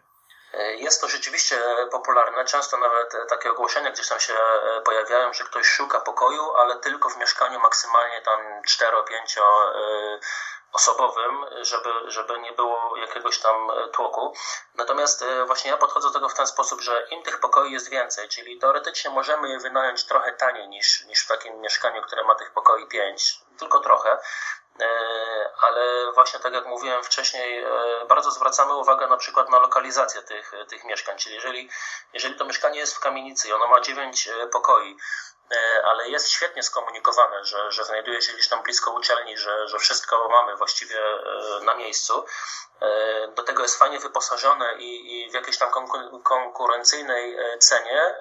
E, 0.56 0.74
jest 0.74 1.00
to 1.00 1.08
rzeczywiście 1.08 1.56
popularne. 1.90 2.44
Często 2.44 2.76
nawet 2.76 3.14
e, 3.14 3.26
takie 3.26 3.50
ogłoszenia 3.50 3.90
gdzieś 3.90 4.08
tam 4.08 4.20
się 4.20 4.34
e, 4.34 4.80
pojawiają, 4.80 5.32
że 5.32 5.44
ktoś 5.44 5.66
szuka 5.66 6.00
pokoju, 6.00 6.52
ale 6.52 6.76
tylko 6.76 7.08
w 7.08 7.16
mieszkaniu 7.16 7.60
maksymalnie 7.60 8.22
tam 8.22 8.40
4-5 8.62 9.40
osobowym, 10.76 11.46
żeby, 11.60 11.90
żeby 12.06 12.38
nie 12.38 12.52
było 12.52 12.96
jakiegoś 12.96 13.38
tam 13.38 13.70
tłoku. 13.92 14.34
Natomiast 14.74 15.24
właśnie 15.46 15.70
ja 15.70 15.76
podchodzę 15.76 16.08
do 16.08 16.14
tego 16.14 16.28
w 16.28 16.34
ten 16.34 16.46
sposób, 16.46 16.80
że 16.80 17.06
im 17.10 17.22
tych 17.22 17.40
pokoi 17.40 17.72
jest 17.72 17.90
więcej, 17.90 18.28
czyli 18.28 18.58
teoretycznie 18.58 19.10
możemy 19.10 19.48
je 19.48 19.58
wynająć 19.58 20.04
trochę 20.04 20.32
taniej 20.32 20.68
niż, 20.68 21.04
niż 21.04 21.24
w 21.24 21.28
takim 21.28 21.60
mieszkaniu, 21.60 22.02
które 22.02 22.24
ma 22.24 22.34
tych 22.34 22.50
pokoi 22.52 22.86
5, 22.88 23.40
tylko 23.58 23.80
trochę. 23.80 24.18
E, 24.80 24.88
ale 25.60 26.12
właśnie 26.12 26.40
tak 26.40 26.52
jak 26.52 26.66
mówiłem 26.66 27.02
wcześniej, 27.02 27.64
e, 27.64 27.68
bardzo 28.08 28.30
zwracamy 28.30 28.74
uwagę 28.74 29.06
na 29.06 29.16
przykład 29.16 29.50
na 29.50 29.58
lokalizację 29.58 30.22
tych, 30.22 30.52
tych 30.68 30.84
mieszkań, 30.84 31.18
czyli 31.18 31.34
jeżeli, 31.34 31.70
jeżeli 32.12 32.34
to 32.34 32.44
mieszkanie 32.44 32.78
jest 32.78 32.96
w 32.96 33.00
kamienicy 33.00 33.48
i 33.48 33.52
ono 33.52 33.66
ma 33.66 33.80
9 33.80 34.28
e, 34.28 34.46
pokoi, 34.46 34.96
ale 35.84 36.08
jest 36.08 36.28
świetnie 36.28 36.62
skomunikowane, 36.62 37.44
że, 37.44 37.72
że 37.72 37.84
znajduje 37.84 38.22
się 38.22 38.32
gdzieś 38.32 38.48
tam 38.48 38.62
blisko 38.62 38.90
uczelni, 38.90 39.38
że, 39.38 39.68
że 39.68 39.78
wszystko 39.78 40.28
mamy 40.28 40.56
właściwie 40.56 41.00
na 41.62 41.74
miejscu. 41.74 42.24
Do 43.34 43.42
tego 43.42 43.62
jest 43.62 43.78
fajnie 43.78 43.98
wyposażone 43.98 44.74
i, 44.74 45.24
i 45.24 45.30
w 45.30 45.34
jakiejś 45.34 45.58
tam 45.58 45.68
konkurencyjnej 46.22 47.38
cenie, 47.58 48.14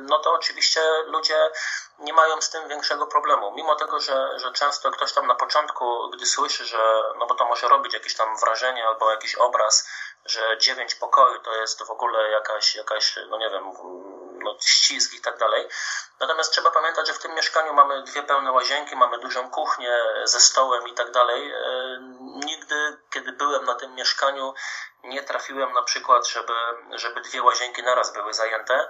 no 0.00 0.18
to 0.18 0.32
oczywiście 0.32 0.82
ludzie 1.06 1.50
nie 1.98 2.12
mają 2.12 2.40
z 2.40 2.50
tym 2.50 2.68
większego 2.68 3.06
problemu. 3.06 3.52
Mimo 3.54 3.76
tego, 3.76 4.00
że, 4.00 4.38
że 4.38 4.52
często 4.52 4.90
ktoś 4.90 5.12
tam 5.12 5.26
na 5.26 5.34
początku, 5.34 6.10
gdy 6.10 6.26
słyszy, 6.26 6.64
że, 6.64 7.02
no 7.18 7.26
bo 7.26 7.34
to 7.34 7.44
może 7.44 7.68
robić 7.68 7.94
jakieś 7.94 8.16
tam 8.16 8.36
wrażenie 8.36 8.86
albo 8.86 9.10
jakiś 9.10 9.34
obraz, 9.34 9.88
że 10.24 10.58
dziewięć 10.58 10.94
pokoi 10.94 11.40
to 11.40 11.54
jest 11.54 11.82
w 11.82 11.90
ogóle 11.90 12.30
jakaś, 12.30 12.74
jakaś 12.74 13.18
no 13.28 13.38
nie 13.38 13.50
wiem, 13.50 13.72
no, 14.38 14.56
ścisk 14.60 15.14
i 15.14 15.20
tak 15.20 15.38
dalej. 15.38 15.68
Natomiast 16.20 16.52
trzeba 16.52 16.70
pamiętać, 16.70 17.06
że 17.06 17.14
w 17.14 17.18
tym 17.18 17.34
mieszkaniu 17.34 17.72
mamy 17.72 18.02
dwie 18.02 18.22
pełne 18.22 18.52
łazienki, 18.52 18.96
mamy 18.96 19.18
dużą 19.18 19.50
kuchnię 19.50 19.98
ze 20.24 20.40
stołem 20.40 20.88
i 20.88 20.94
tak 20.94 21.10
dalej. 21.10 21.52
E, 21.52 21.58
nigdy, 22.20 22.96
kiedy 23.10 23.32
byłem 23.32 23.64
na 23.64 23.74
tym 23.74 23.94
mieszkaniu, 23.94 24.54
nie 25.04 25.22
trafiłem 25.22 25.72
na 25.72 25.82
przykład, 25.82 26.28
żeby, 26.28 26.52
żeby 26.90 27.20
dwie 27.20 27.42
łazienki 27.42 27.82
naraz 27.82 28.12
były 28.12 28.34
zajęte. 28.34 28.88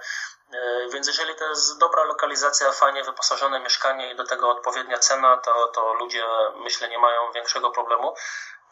E, 0.53 0.89
więc 0.93 1.07
jeżeli 1.07 1.35
to 1.35 1.49
jest 1.49 1.79
dobra 1.79 2.03
lokalizacja, 2.03 2.71
fajnie 2.71 3.03
wyposażone 3.03 3.59
mieszkanie 3.59 4.11
i 4.11 4.15
do 4.15 4.23
tego 4.23 4.49
odpowiednia 4.51 4.99
cena, 4.99 5.37
to, 5.37 5.67
to 5.67 5.93
ludzie 5.93 6.25
myślę 6.55 6.89
nie 6.89 6.99
mają 6.99 7.31
większego 7.31 7.71
problemu. 7.71 8.15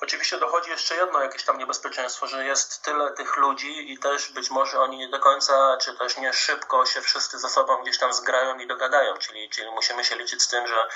Oczywiście 0.02 0.38
dochodzi 0.38 0.70
jeszcze 0.70 0.96
jedno 0.96 1.22
jakieś 1.22 1.44
tam 1.44 1.58
niebezpieczeństwo, 1.58 2.28
że 2.28 2.46
jest 2.46 2.82
tyle 2.84 3.12
tych 3.12 3.38
ludzi 3.38 3.94
i 3.94 3.98
też 3.98 4.32
być 4.32 4.50
może 4.50 4.80
oni 4.80 4.98
nie 4.98 5.10
do 5.10 5.20
końca, 5.20 5.78
czy 5.78 5.94
też 5.94 6.18
nie 6.18 6.34
szybko 6.34 6.86
się 6.86 7.02
wszyscy 7.02 7.40
ze 7.40 7.50
sobą 7.50 7.82
gdzieś 7.82 7.98
tam 7.98 8.14
zgrają 8.14 8.58
i 8.58 8.68
dogadają, 8.68 9.18
czyli, 9.18 9.50
czyli 9.50 9.72
musimy 9.72 10.04
się 10.04 10.16
liczyć 10.16 10.42
z 10.42 10.48
tym, 10.48 10.68
że, 10.68 10.88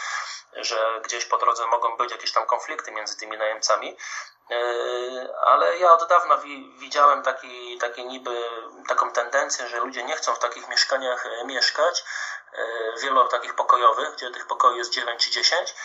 że 0.55 1.01
gdzieś 1.03 1.25
po 1.25 1.37
drodze 1.37 1.67
mogą 1.67 1.97
być 1.97 2.11
jakieś 2.11 2.31
tam 2.31 2.45
konflikty 2.45 2.91
między 2.91 3.17
tymi 3.17 3.37
najemcami. 3.37 3.97
E, 4.51 5.37
ale 5.45 5.77
ja 5.77 5.93
od 5.93 6.07
dawna 6.07 6.37
wi 6.37 6.73
widziałem 6.77 7.23
taki, 7.23 7.77
taki 7.77 8.05
niby 8.05 8.43
taką 8.87 9.11
tendencję, 9.11 9.67
że 9.67 9.79
ludzie 9.79 10.03
nie 10.03 10.15
chcą 10.15 10.35
w 10.35 10.39
takich 10.39 10.69
mieszkaniach 10.69 11.25
e, 11.25 11.45
mieszkać, 11.45 12.03
e, 12.53 12.99
wielu 13.01 13.27
takich 13.27 13.55
pokojowych, 13.55 14.13
gdzie 14.13 14.31
tych 14.31 14.47
pokoi 14.47 14.77
jest 14.77 14.93
9 14.93 15.23
czy 15.23 15.31
10. 15.31 15.75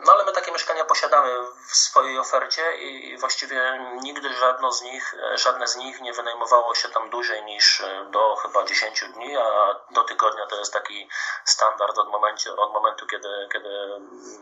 No 0.00 0.12
ale 0.12 0.24
my 0.24 0.32
takie 0.32 0.52
mieszkania 0.52 0.84
posiadamy 0.84 1.30
w 1.70 1.76
swojej 1.76 2.18
ofercie 2.18 2.76
i 2.76 3.18
właściwie 3.18 3.78
nigdy 4.02 4.34
żadno 4.34 4.72
z 4.72 4.82
nich, 4.82 5.14
żadne 5.34 5.68
z 5.68 5.76
nich 5.76 6.00
nie 6.00 6.12
wynajmowało 6.12 6.74
się 6.74 6.88
tam 6.88 7.10
dłużej 7.10 7.44
niż 7.44 7.82
do 8.10 8.36
chyba 8.36 8.64
10 8.64 9.04
dni, 9.04 9.36
a 9.36 9.74
do 9.90 10.04
tygodnia 10.04 10.46
to 10.46 10.56
jest 10.56 10.72
taki 10.72 11.08
standard 11.44 11.98
od 11.98 12.08
momentu, 12.08 12.60
od 12.60 12.72
momentu 12.72 13.06
kiedy, 13.06 13.39
kiedy 13.52 13.68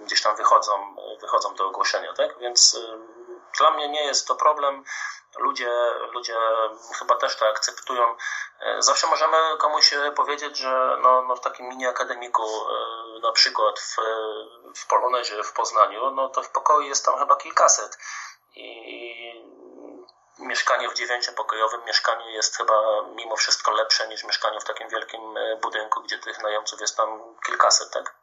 gdzieś 0.02 0.22
tam 0.22 0.36
wychodzą, 0.36 0.96
wychodzą 1.20 1.54
te 1.54 1.64
ogłoszenia, 1.64 2.12
tak? 2.12 2.38
Więc 2.38 2.76
dla 3.58 3.70
mnie 3.70 3.88
nie 3.88 4.04
jest 4.04 4.28
to 4.28 4.34
problem. 4.34 4.84
Ludzie, 5.38 5.70
ludzie 6.12 6.36
chyba 6.98 7.14
też 7.16 7.36
to 7.36 7.48
akceptują. 7.48 8.16
E, 8.60 8.82
zawsze 8.82 9.06
możemy 9.06 9.36
komuś 9.58 9.94
powiedzieć, 10.16 10.56
że 10.56 10.98
no, 11.02 11.22
no 11.22 11.36
w 11.36 11.40
takim 11.40 11.68
mini 11.68 11.86
akademiku, 11.86 12.42
na 13.22 13.32
przykład 13.32 13.80
w, 13.80 13.96
w 14.76 14.86
Polonezie 14.86 15.42
w 15.42 15.52
Poznaniu, 15.52 16.10
no 16.10 16.28
to 16.28 16.42
w 16.42 16.50
pokoju 16.50 16.88
jest 16.88 17.04
tam 17.04 17.18
chyba 17.18 17.36
kilkaset. 17.36 17.98
I 18.56 19.08
mieszkanie 20.38 20.88
w 20.88 20.94
dziewięciopokojowym 20.94 21.84
mieszkaniu 21.84 22.28
jest 22.28 22.56
chyba 22.56 23.02
mimo 23.14 23.36
wszystko 23.36 23.72
lepsze 23.72 24.08
niż 24.08 24.24
mieszkanie 24.24 24.60
w 24.60 24.64
takim 24.64 24.88
wielkim 24.88 25.20
budynku, 25.62 26.02
gdzie 26.02 26.18
tych 26.18 26.42
najemców 26.42 26.80
jest 26.80 26.96
tam 26.96 27.36
kilkaset, 27.46 27.90
tak? 27.90 28.14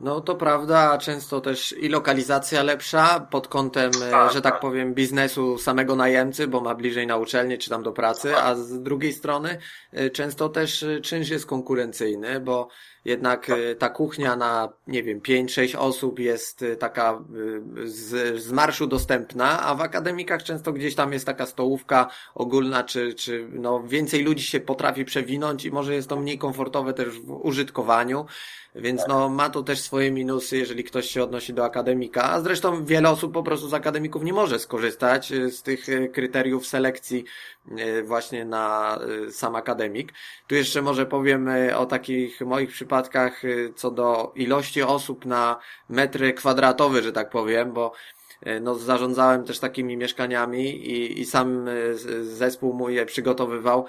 No 0.00 0.20
to 0.20 0.34
prawda, 0.34 0.98
często 0.98 1.40
też 1.40 1.72
i 1.72 1.88
lokalizacja 1.88 2.62
lepsza 2.62 3.20
pod 3.20 3.48
kątem, 3.48 3.90
e, 4.02 4.10
tak, 4.10 4.32
że 4.32 4.42
tak, 4.42 4.52
tak, 4.52 4.60
powiem, 4.60 4.94
biznesu 4.94 5.58
samego 5.58 5.96
najemcy, 5.96 6.46
bo 6.46 6.60
ma 6.60 6.74
bliżej 6.74 7.06
na 7.06 7.16
uczelnię 7.16 7.58
czy 7.58 7.70
tam 7.70 7.82
do 7.82 7.92
pracy, 7.92 8.36
a 8.36 8.54
z 8.54 8.82
drugiej 8.82 9.12
strony 9.12 9.58
e, 9.92 10.10
często 10.10 10.48
też 10.48 10.82
e, 10.82 11.00
czynsz 11.00 11.28
jest 11.28 11.46
konkurencyjny, 11.46 12.40
bo 12.40 12.68
jednak 13.04 13.46
tak. 13.46 13.58
ta 13.78 13.88
kuchnia 13.88 14.36
na, 14.36 14.68
nie 14.86 15.02
wiem, 15.02 15.20
5-6 15.20 15.78
osób 15.78 16.18
jest 16.18 16.64
taka 16.78 17.24
z, 17.84 18.42
z 18.42 18.52
marszu 18.52 18.86
dostępna, 18.86 19.62
a 19.62 19.74
w 19.74 19.80
akademikach 19.80 20.42
często 20.42 20.72
gdzieś 20.72 20.94
tam 20.94 21.12
jest 21.12 21.26
taka 21.26 21.46
stołówka 21.46 22.10
ogólna, 22.34 22.84
czy, 22.84 23.14
czy 23.14 23.48
no 23.52 23.82
więcej 23.82 24.24
ludzi 24.24 24.44
się 24.44 24.60
potrafi 24.60 25.04
przewinąć 25.04 25.64
i 25.64 25.70
może 25.70 25.94
jest 25.94 26.08
to 26.08 26.16
mniej 26.16 26.38
komfortowe 26.38 26.94
też 26.94 27.20
w 27.20 27.30
użytkowaniu. 27.30 28.26
Więc 28.74 29.02
no, 29.08 29.28
ma 29.28 29.50
to 29.50 29.62
też 29.62 29.80
swoje 29.80 30.10
minusy, 30.10 30.56
jeżeli 30.56 30.84
ktoś 30.84 31.10
się 31.10 31.22
odnosi 31.22 31.54
do 31.54 31.64
akademika, 31.64 32.30
a 32.30 32.40
zresztą 32.40 32.84
wiele 32.84 33.10
osób 33.10 33.32
po 33.32 33.42
prostu 33.42 33.68
z 33.68 33.74
akademików 33.74 34.24
nie 34.24 34.32
może 34.32 34.58
skorzystać 34.58 35.32
e, 35.32 35.50
z 35.50 35.62
tych 35.62 35.88
e, 35.88 36.08
kryteriów 36.08 36.66
selekcji 36.66 37.24
e, 37.61 37.61
właśnie 38.04 38.44
na 38.44 38.98
sam 39.30 39.56
akademik. 39.56 40.12
Tu 40.46 40.54
jeszcze 40.54 40.82
może 40.82 41.06
powiem 41.06 41.48
o 41.76 41.86
takich 41.86 42.40
moich 42.40 42.70
przypadkach 42.70 43.42
co 43.74 43.90
do 43.90 44.32
ilości 44.34 44.82
osób 44.82 45.26
na 45.26 45.58
metry 45.88 46.32
kwadratowy, 46.32 47.02
że 47.02 47.12
tak 47.12 47.30
powiem, 47.30 47.72
bo 47.72 47.92
no, 48.60 48.74
zarządzałem 48.74 49.44
też 49.44 49.58
takimi 49.58 49.96
mieszkaniami 49.96 50.66
i, 50.68 51.20
i 51.20 51.24
sam 51.24 51.66
zespół 52.22 52.74
mój 52.74 52.94
je 52.94 53.06
przygotowywał 53.06 53.86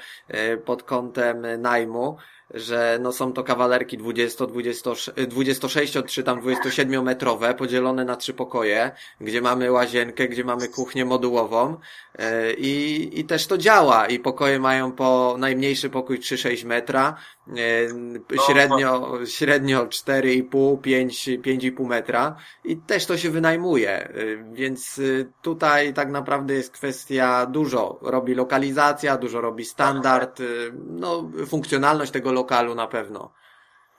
pod 0.65 0.83
kątem 0.83 1.61
najmu 1.61 2.17
że 2.53 2.99
no 3.01 3.11
są 3.11 3.33
to 3.33 3.43
kawalerki 3.43 3.97
20, 3.97 4.45
20, 4.45 4.91
26 5.27 5.97
czy 6.07 6.23
tam 6.23 6.41
27 6.41 7.03
metrowe, 7.03 7.53
podzielone 7.53 8.05
na 8.05 8.15
trzy 8.15 8.33
pokoje, 8.33 8.91
gdzie 9.21 9.41
mamy 9.41 9.71
łazienkę, 9.71 10.27
gdzie 10.27 10.43
mamy 10.43 10.67
kuchnię 10.67 11.05
modułową 11.05 11.77
e, 12.15 12.53
i, 12.53 13.19
i 13.19 13.25
też 13.25 13.47
to 13.47 13.57
działa. 13.57 14.07
I 14.07 14.19
pokoje 14.19 14.59
mają 14.59 14.91
po 14.91 15.35
najmniejszy 15.39 15.89
pokój 15.89 16.19
3-6 16.19 16.65
metra, 16.65 17.15
e, 17.47 18.39
średnio, 18.47 19.19
średnio 19.25 19.85
4,5, 19.85 20.81
5, 20.81 21.29
5,5 21.29 21.87
metra. 21.87 22.35
I 22.65 22.77
też 22.77 23.05
to 23.05 23.17
się 23.17 23.29
wynajmuje, 23.29 23.89
e, 23.89 24.11
więc 24.53 25.01
tutaj 25.41 25.93
tak 25.93 26.09
naprawdę 26.09 26.53
jest 26.53 26.71
kwestia 26.71 27.45
dużo. 27.45 27.99
Robi 28.01 28.35
lokalizacja, 28.35 29.17
dużo 29.17 29.41
robi 29.41 29.65
standard, 29.65 30.41
no 30.89 31.31
funkcjonalność 31.47 32.11
tego 32.11 32.31
lokalu 32.43 32.75
na 32.75 32.87
pewno. 32.87 33.31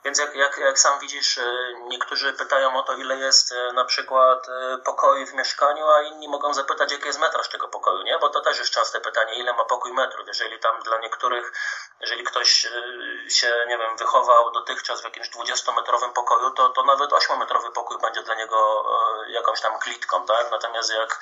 Więc 0.05 0.19
jak, 0.19 0.35
jak, 0.35 0.57
jak 0.57 0.79
sam 0.79 0.99
widzisz, 0.99 1.39
niektórzy 1.87 2.33
pytają 2.33 2.77
o 2.77 2.83
to, 2.83 2.93
ile 2.93 3.17
jest 3.17 3.53
na 3.73 3.85
przykład 3.85 4.47
pokoi 4.85 5.25
w 5.25 5.33
mieszkaniu, 5.33 5.87
a 5.87 6.01
inni 6.01 6.27
mogą 6.27 6.53
zapytać, 6.53 6.91
jaki 6.91 7.07
jest 7.07 7.19
metraż 7.19 7.49
tego 7.49 7.67
pokoju, 7.67 8.01
nie? 8.03 8.19
Bo 8.19 8.29
to 8.29 8.41
też 8.41 8.59
jest 8.59 8.71
częste 8.71 9.01
pytanie, 9.01 9.33
ile 9.33 9.53
ma 9.53 9.65
pokój 9.65 9.93
metrów. 9.93 10.27
Jeżeli 10.27 10.59
tam 10.59 10.79
dla 10.83 10.97
niektórych, 10.97 11.53
jeżeli 12.01 12.23
ktoś 12.23 12.67
się, 13.29 13.65
nie 13.67 13.77
wiem, 13.77 13.97
wychował 13.97 14.51
dotychczas 14.51 15.01
w 15.01 15.03
jakimś 15.03 15.29
20-metrowym 15.29 16.13
pokoju, 16.13 16.51
to, 16.51 16.69
to 16.69 16.83
nawet 16.83 17.11
8-metrowy 17.11 17.71
pokój 17.71 17.97
będzie 18.01 18.23
dla 18.23 18.35
niego 18.35 18.85
jakąś 19.27 19.61
tam 19.61 19.79
klitką, 19.79 20.25
tak? 20.25 20.51
Natomiast 20.51 20.93
jak 20.93 21.19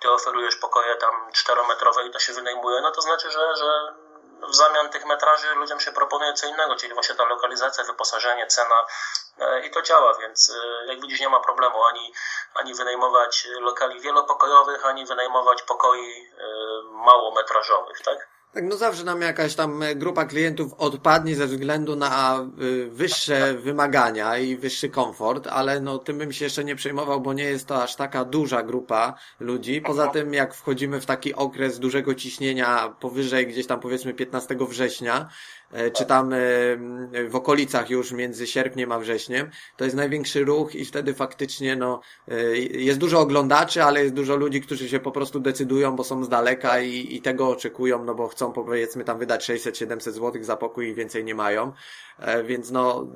ty 0.00 0.10
oferujesz 0.10 0.56
pokoje 0.56 0.96
tam 0.96 1.30
4-metrowe 1.32 2.06
i 2.06 2.10
to 2.10 2.18
się 2.18 2.32
wynajmuje, 2.32 2.80
no 2.80 2.90
to 2.90 3.00
znaczy, 3.00 3.30
że, 3.30 3.56
że 3.56 3.94
w 4.48 4.54
zamian 4.54 4.90
tych 4.90 5.06
metraży 5.06 5.54
ludziom 5.54 5.80
się 5.80 5.92
proponuje 5.92 6.32
co 6.32 6.46
innego, 6.46 6.76
czyli 6.76 6.94
właśnie 6.94 7.14
ta 7.14 7.24
lokalizacja, 7.24 7.84
wyposażenie, 7.84 8.46
cena 8.46 8.86
e, 9.38 9.66
i 9.66 9.70
to 9.70 9.82
działa, 9.82 10.14
więc 10.14 10.50
e, 10.50 10.86
jak 10.86 11.00
widzisz 11.00 11.20
nie 11.20 11.28
ma 11.28 11.40
problemu 11.40 11.84
ani, 11.84 12.12
ani 12.54 12.74
wynajmować 12.74 13.48
lokali 13.60 14.00
wielopokojowych, 14.00 14.86
ani 14.86 15.06
wynajmować 15.06 15.62
pokoi 15.62 16.30
e, 16.38 16.44
małometrażowych, 16.90 18.02
tak? 18.02 18.33
Tak, 18.54 18.64
no 18.64 18.76
zawsze 18.76 19.04
nam 19.04 19.20
jakaś 19.22 19.54
tam 19.54 19.82
e, 19.82 19.94
grupa 19.94 20.24
klientów 20.24 20.74
odpadnie 20.78 21.36
ze 21.36 21.46
względu 21.46 21.96
na 21.96 22.46
y, 22.62 22.90
wyższe 22.90 23.54
wymagania 23.54 24.38
i 24.38 24.56
wyższy 24.56 24.88
komfort, 24.88 25.46
ale 25.46 25.80
no 25.80 25.98
tym 25.98 26.18
bym 26.18 26.32
się 26.32 26.44
jeszcze 26.44 26.64
nie 26.64 26.76
przejmował, 26.76 27.20
bo 27.20 27.32
nie 27.32 27.44
jest 27.44 27.66
to 27.66 27.82
aż 27.82 27.96
taka 27.96 28.24
duża 28.24 28.62
grupa 28.62 29.14
ludzi. 29.40 29.80
Poza 29.80 30.06
tym 30.06 30.34
jak 30.34 30.54
wchodzimy 30.54 31.00
w 31.00 31.06
taki 31.06 31.34
okres 31.34 31.78
dużego 31.78 32.14
ciśnienia 32.14 32.94
powyżej 33.00 33.46
gdzieś 33.46 33.66
tam 33.66 33.80
powiedzmy 33.80 34.14
15 34.14 34.56
września, 34.68 35.28
E, 35.28 35.28
czy 35.92 36.06
tam 36.06 36.32
e, 36.32 36.36
w 37.28 37.36
okolicach 37.36 37.90
już 37.90 38.12
między 38.12 38.46
sierpniem 38.46 38.92
a 38.92 38.98
wrześniem, 38.98 39.50
to 39.76 39.84
jest 39.84 39.96
największy 39.96 40.44
ruch 40.44 40.74
i 40.74 40.84
wtedy 40.84 41.14
faktycznie 41.14 41.76
no, 41.76 42.00
e, 42.28 42.56
jest 42.58 42.98
dużo 42.98 43.20
oglądaczy, 43.20 43.82
ale 43.82 44.02
jest 44.02 44.14
dużo 44.14 44.36
ludzi, 44.36 44.60
którzy 44.60 44.88
się 44.88 45.00
po 45.00 45.12
prostu 45.12 45.40
decydują, 45.40 45.96
bo 45.96 46.04
są 46.04 46.24
z 46.24 46.28
daleka 46.28 46.80
i, 46.80 47.16
i 47.16 47.22
tego 47.22 47.48
oczekują, 47.48 48.04
no 48.04 48.14
bo 48.14 48.28
chcą 48.28 48.52
powiedzmy 48.52 49.04
tam 49.04 49.18
wydać 49.18 49.48
600-700 49.48 49.98
zł 50.12 50.44
za 50.44 50.56
pokój 50.56 50.88
i 50.88 50.94
więcej 50.94 51.24
nie 51.24 51.34
mają. 51.34 51.72
Więc 52.44 52.70
no, 52.70 53.06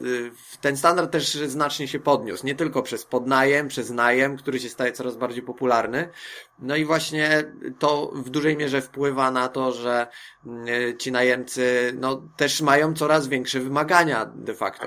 ten 0.61 0.77
standard 0.77 1.13
też 1.13 1.33
znacznie 1.33 1.89
się 1.89 1.99
podniósł. 1.99 2.47
Nie 2.47 2.55
tylko 2.55 2.83
przez 2.83 3.05
podnajem, 3.05 3.69
przez 3.69 3.91
najem, 3.91 4.37
który 4.37 4.61
się 4.61 4.69
staje 4.69 4.93
coraz 4.93 5.17
bardziej 5.17 5.43
popularny. 5.43 6.09
No 6.59 6.77
i 6.77 6.85
właśnie 6.85 7.45
to 7.79 8.11
w 8.15 8.31
dużej 8.31 8.57
mierze 8.57 8.81
wpływa 8.81 9.31
na 9.31 9.49
to, 9.49 9.73
że 9.73 10.07
ci 10.99 11.13
najemcy, 11.13 11.93
no, 11.97 12.23
też 12.37 12.61
mają 12.61 12.95
coraz 12.95 13.29
większe 13.29 13.61
wymagania 13.61 14.27
de 14.35 14.55
facto. 14.55 14.87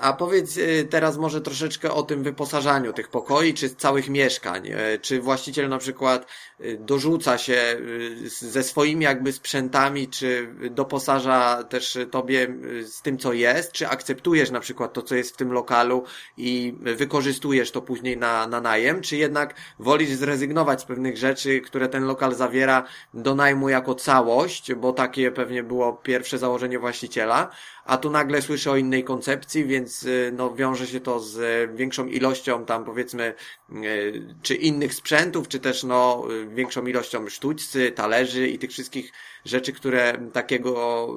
A 0.00 0.12
powiedz 0.12 0.56
y, 0.56 0.86
teraz 0.90 1.16
może 1.16 1.40
troszeczkę 1.40 1.92
o 1.92 2.02
tym 2.02 2.22
wyposażaniu 2.22 2.92
tych 2.92 3.08
pokoi, 3.08 3.54
czy 3.54 3.70
całych 3.70 4.08
mieszkań. 4.08 4.68
E, 4.68 4.98
czy 4.98 5.20
właściciel 5.20 5.68
na 5.68 5.78
przykład 5.78 6.26
y, 6.60 6.78
dorzuca 6.80 7.38
się 7.38 7.76
y, 8.24 8.28
ze 8.28 8.62
swoimi 8.62 9.04
jakby 9.04 9.32
sprzętami, 9.32 10.08
czy 10.08 10.48
doposaża 10.70 11.64
też 11.64 11.98
tobie 12.10 12.54
z 12.82 13.02
tym, 13.02 13.18
co 13.18 13.32
jest, 13.32 13.72
czy 13.72 13.88
akceptujesz 13.88 14.50
na 14.50 14.60
przykład 14.60 14.92
to, 14.92 15.02
co 15.02 15.14
jest 15.14 15.34
w 15.34 15.36
tym 15.36 15.52
lokalu 15.52 16.04
i 16.36 16.74
wykorzystujesz 16.80 17.70
to 17.70 17.82
później 17.82 18.16
na, 18.16 18.46
na 18.46 18.60
najem, 18.60 19.00
czy 19.00 19.16
jednak 19.16 19.54
wolisz 19.78 20.10
zrezygnować 20.10 20.80
z 20.80 20.84
pewnych 20.84 21.16
rzeczy, 21.16 21.60
które 21.60 21.88
ten 21.88 22.04
lokal 22.04 22.34
zawiera 22.34 22.84
do 23.14 23.34
najmu 23.34 23.68
jako 23.68 23.94
całość, 23.94 24.74
bo 24.74 24.92
takie 24.92 25.30
pewnie 25.30 25.62
było 25.62 25.92
pierwsze 25.92 26.38
założenie 26.38 26.78
właściciela, 26.78 27.50
a 27.84 27.96
tu 27.96 28.10
nagle 28.10 28.42
słyszę 28.42 28.70
o 28.70 28.76
innej 28.76 29.03
koncepcji, 29.04 29.64
więc 29.64 30.02
y, 30.02 30.32
no, 30.36 30.54
wiąże 30.54 30.86
się 30.86 31.00
to 31.00 31.20
z 31.20 31.36
y, 31.36 31.76
większą 31.76 32.06
ilością 32.06 32.64
tam 32.64 32.84
powiedzmy 32.84 33.34
y, 33.72 34.34
czy 34.42 34.54
innych 34.54 34.94
sprzętów, 34.94 35.48
czy 35.48 35.60
też 35.60 35.84
no, 35.84 36.24
większą 36.48 36.86
ilością 36.86 37.28
sztućcy, 37.28 37.92
talerzy 37.92 38.48
i 38.48 38.58
tych 38.58 38.70
wszystkich 38.70 39.12
rzeczy, 39.44 39.72
które 39.72 40.30
takiego 40.32 41.08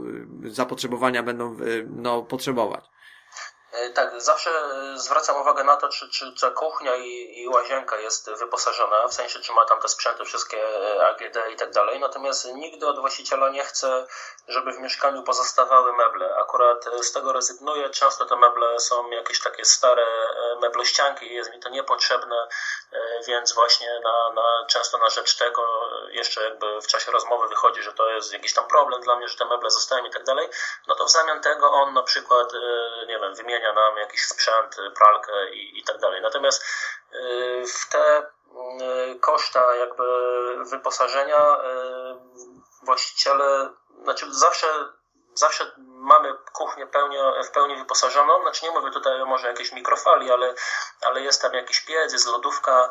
zapotrzebowania 0.43 1.23
będą 1.23 1.57
no, 1.95 2.23
potrzebować. 2.23 2.85
E, 3.77 3.89
tak, 3.89 4.21
zawsze 4.21 4.51
zwracam 4.95 5.41
uwagę 5.41 5.63
na 5.63 5.77
to, 5.77 5.89
czy, 5.89 6.09
czy 6.11 6.51
kuchnia 6.51 6.95
i, 6.95 7.41
i 7.41 7.47
łazienka 7.47 7.97
jest 7.97 8.31
wyposażona, 8.31 9.07
w 9.07 9.13
sensie, 9.13 9.39
czy 9.39 9.53
ma 9.53 9.65
tam 9.65 9.81
te 9.81 9.87
sprzęty 9.87 10.25
wszystkie 10.25 10.57
e, 10.57 11.07
AGD 11.07 11.37
i 11.53 11.55
tak 11.55 11.71
dalej. 11.71 11.99
Natomiast 11.99 12.45
nigdy 12.53 12.87
od 12.87 12.99
właściciela 12.99 13.49
nie 13.49 13.63
chcę, 13.63 14.07
żeby 14.47 14.71
w 14.73 14.79
mieszkaniu 14.79 15.23
pozostawały 15.23 15.93
meble. 15.93 16.35
Akurat 16.35 16.87
e, 16.87 17.03
z 17.03 17.11
tego 17.11 17.33
rezygnuję. 17.33 17.89
Często 17.89 18.25
te 18.25 18.35
meble 18.35 18.79
są 18.79 19.09
jakieś 19.09 19.41
takie 19.41 19.65
stare 19.65 20.05
meblościanki 20.61 21.31
i 21.31 21.35
jest 21.35 21.53
mi 21.53 21.59
to 21.59 21.69
niepotrzebne, 21.69 22.47
więc 23.27 23.53
właśnie 23.53 23.99
na, 24.03 24.33
na, 24.33 24.65
często 24.67 24.97
na 24.97 25.09
rzecz 25.09 25.37
tego 25.37 25.61
jeszcze 26.09 26.43
jakby 26.43 26.81
w 26.81 26.87
czasie 26.87 27.11
rozmowy 27.11 27.47
wychodzi, 27.47 27.83
że 27.83 27.93
to 27.93 28.09
jest 28.09 28.33
jakiś 28.33 28.53
tam 28.53 28.67
problem 28.67 29.01
dla 29.01 29.15
mnie, 29.15 29.27
że 29.27 29.37
te 29.37 29.45
meble 29.45 29.71
zostają 29.71 30.05
i 30.05 30.11
tak 30.11 30.23
dalej. 30.23 30.49
No 30.87 30.95
to 30.95 31.05
w 31.05 31.11
zamian 31.11 31.41
tego 31.41 31.71
on 31.71 31.93
na 31.93 32.03
przykład, 32.03 32.53
nie 33.07 33.19
wiem, 33.19 33.35
wymienia 33.35 33.66
nam 33.73 33.97
jakiś 33.97 34.21
sprzęt, 34.21 34.79
y, 34.79 34.91
pralkę 34.91 35.49
i, 35.51 35.79
i 35.79 35.83
tak 35.83 35.99
dalej. 35.99 36.21
Natomiast 36.21 36.63
y, 37.13 37.63
w 37.67 37.89
te 37.89 38.21
y, 38.21 39.19
koszta 39.19 39.75
jakby 39.75 40.03
wyposażenia 40.65 41.57
właściciele, 42.83 43.69
znaczy 44.03 44.33
zawsze 44.33 44.67
zawsze 45.33 45.71
mamy 45.97 46.33
kuchnię 46.53 46.87
w 47.45 47.51
pełni 47.51 47.75
wyposażoną. 47.75 48.41
Znaczy 48.41 48.65
nie 48.65 48.71
mówię 48.71 48.91
tutaj 48.91 49.21
o 49.21 49.25
może 49.25 49.47
jakiejś 49.47 49.71
mikrofali, 49.71 50.31
ale, 50.31 50.53
ale 51.01 51.21
jest 51.21 51.41
tam 51.41 51.53
jakiś 51.53 51.85
piec, 51.85 52.13
jest 52.13 52.27
lodówka, 52.27 52.89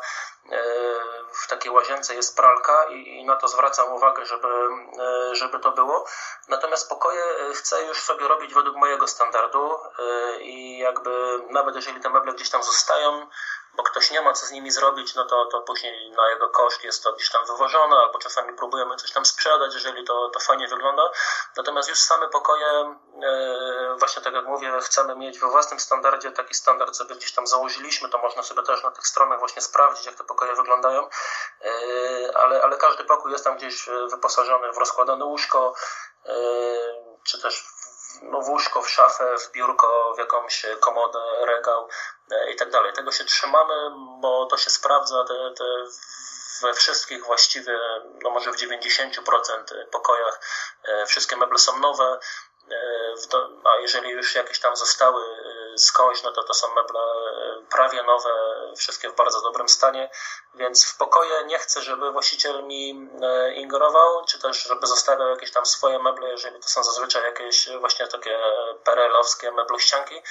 e, 0.51 0.59
w 1.33 1.47
takiej 1.47 1.71
łazience 1.71 2.15
jest 2.15 2.35
pralka 2.35 2.85
i, 2.85 3.19
i 3.19 3.25
na 3.25 3.35
to 3.35 3.47
zwracam 3.47 3.93
uwagę, 3.93 4.25
żeby, 4.25 4.47
e, 4.99 5.35
żeby 5.35 5.59
to 5.59 5.71
było. 5.71 6.05
Natomiast 6.47 6.89
pokoje 6.89 7.23
chcę 7.53 7.83
już 7.83 8.01
sobie 8.01 8.27
robić 8.27 8.53
według 8.53 8.77
mojego 8.77 9.07
standardu 9.07 9.75
e, 9.99 10.41
i 10.41 10.77
jakby 10.77 11.39
nawet 11.49 11.75
jeżeli 11.75 12.01
te 12.01 12.09
meble 12.09 12.33
gdzieś 12.33 12.49
tam 12.49 12.63
zostają, 12.63 13.27
bo 13.77 13.83
ktoś 13.83 14.11
nie 14.11 14.21
ma 14.21 14.33
co 14.33 14.45
z 14.45 14.51
nimi 14.51 14.71
zrobić, 14.71 15.15
no 15.15 15.25
to, 15.25 15.45
to 15.45 15.61
później 15.61 16.11
na 16.11 16.29
jego 16.29 16.49
koszt 16.49 16.83
jest 16.83 17.03
to 17.03 17.13
gdzieś 17.13 17.29
tam 17.31 17.45
wywożone, 17.45 17.95
albo 17.95 18.19
czasami 18.19 18.53
próbujemy 18.53 18.95
coś 18.95 19.11
tam 19.11 19.25
sprzedać, 19.25 19.73
jeżeli 19.73 20.03
to, 20.05 20.29
to 20.29 20.39
fajnie 20.39 20.67
wygląda. 20.67 21.11
Natomiast 21.57 21.89
już 21.89 21.99
same 21.99 22.27
pokoje, 22.27 22.95
e, 23.23 23.95
właśnie 23.99 24.21
tak 24.21 24.33
jak 24.33 24.45
mówię, 24.45 24.79
chcemy 24.81 25.15
mieć 25.15 25.39
we 25.39 25.47
własnym 25.47 25.79
standardzie, 25.79 26.31
taki 26.31 26.53
standard 26.53 26.95
sobie 26.95 27.15
gdzieś 27.15 27.33
tam 27.33 27.47
założyliśmy, 27.47 28.09
to 28.09 28.17
można 28.17 28.43
sobie 28.43 28.63
też 28.63 28.83
na 28.83 28.91
tych 28.91 29.07
stronach 29.07 29.39
właśnie 29.39 29.61
sprawdzić, 29.61 30.05
jak 30.05 30.15
te 30.15 30.23
pokoje 30.23 30.55
wyglądają, 30.55 31.09
e, 31.61 32.37
ale, 32.37 32.61
ale 32.61 32.77
każdy 32.77 33.03
pokój 33.03 33.31
jest 33.31 33.43
tam 33.43 33.57
gdzieś 33.57 33.89
wyposażony 34.11 34.73
w 34.73 34.77
rozkładane 34.77 35.25
łóżko, 35.25 35.73
e, 36.25 36.33
czy 37.23 37.41
też 37.41 37.76
no, 38.21 38.41
w 38.41 38.49
łóżko, 38.49 38.81
w 38.81 38.89
szafę, 38.89 39.35
w 39.37 39.51
biurko, 39.51 40.13
w 40.15 40.19
jakąś 40.19 40.65
komodę, 40.79 41.19
regał 41.45 41.89
e, 42.31 42.51
i 42.51 42.55
tak 42.55 42.71
dalej. 42.71 42.93
Tego 42.93 43.11
się 43.11 43.25
trzymamy, 43.25 43.73
bo 44.21 44.45
to 44.45 44.57
się 44.57 44.69
sprawdza, 44.69 45.25
te, 45.27 45.53
te 45.57 45.65
we 46.61 46.73
wszystkich 46.73 47.25
właściwie, 47.25 47.79
no 48.23 48.29
może 48.29 48.51
w 48.51 48.55
90% 48.55 49.85
pokojach 49.91 50.39
e, 50.83 51.05
wszystkie 51.05 51.37
meble 51.37 51.57
są 51.57 51.79
nowe, 51.79 52.19
e, 52.71 53.37
a 53.73 53.79
jeżeli 53.81 54.09
już 54.09 54.35
jakieś 54.35 54.59
tam 54.59 54.75
zostały 54.75 55.23
skądś, 55.77 56.23
no 56.23 56.31
to 56.31 56.43
to 56.43 56.53
są 56.53 56.67
meble 56.75 56.99
prawie 57.69 58.03
nowe, 58.03 58.29
wszystkie 58.77 59.09
w 59.09 59.15
bardzo 59.15 59.41
dobrym 59.41 59.69
stanie, 59.69 60.09
więc 60.55 60.85
w 60.85 60.97
pokoje 60.97 61.45
nie 61.45 61.59
chcę, 61.59 61.81
żeby 61.81 62.11
właściciel 62.11 62.63
mi 62.63 63.09
e, 63.21 63.53
ingerował, 63.53 64.25
czy 64.25 64.39
też 64.39 64.63
żeby 64.63 64.87
zostawiał 64.87 65.29
jakieś 65.29 65.51
tam 65.51 65.65
swoje 65.65 65.99
meble, 65.99 66.29
jeżeli 66.29 66.59
to 66.59 66.69
są 66.69 66.83
zazwyczaj 66.83 67.23
jakieś 67.23 67.69
właśnie 67.79 68.07
takie 68.07 68.39
perelowskie 68.83 69.51
meblościanki. 69.51 70.21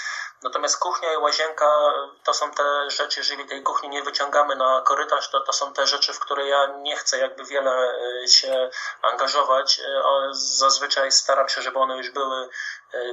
Natomiast 0.43 0.79
kuchnia 0.79 1.13
i 1.13 1.17
łazienka 1.17 1.93
to 2.25 2.35
są 2.35 2.51
te 2.51 2.91
rzeczy, 2.91 3.21
jeżeli 3.21 3.47
tej 3.47 3.63
kuchni 3.63 3.89
nie 3.89 4.03
wyciągamy 4.03 4.57
na 4.57 4.83
korytarz, 4.87 5.31
to 5.31 5.41
to 5.41 5.53
są 5.53 5.73
te 5.73 5.87
rzeczy, 5.87 6.13
w 6.13 6.21
które 6.21 6.47
ja 6.47 6.67
nie 6.67 6.97
chcę 6.97 7.19
jakby 7.19 7.45
wiele 7.45 7.95
e, 8.25 8.29
się 8.29 8.71
angażować. 9.03 9.81
E, 9.81 10.03
zazwyczaj 10.33 11.13
staram 11.13 11.49
się, 11.49 11.63
żeby 11.63 11.79
one 11.79 11.97
już 11.97 12.11
były 12.11 12.49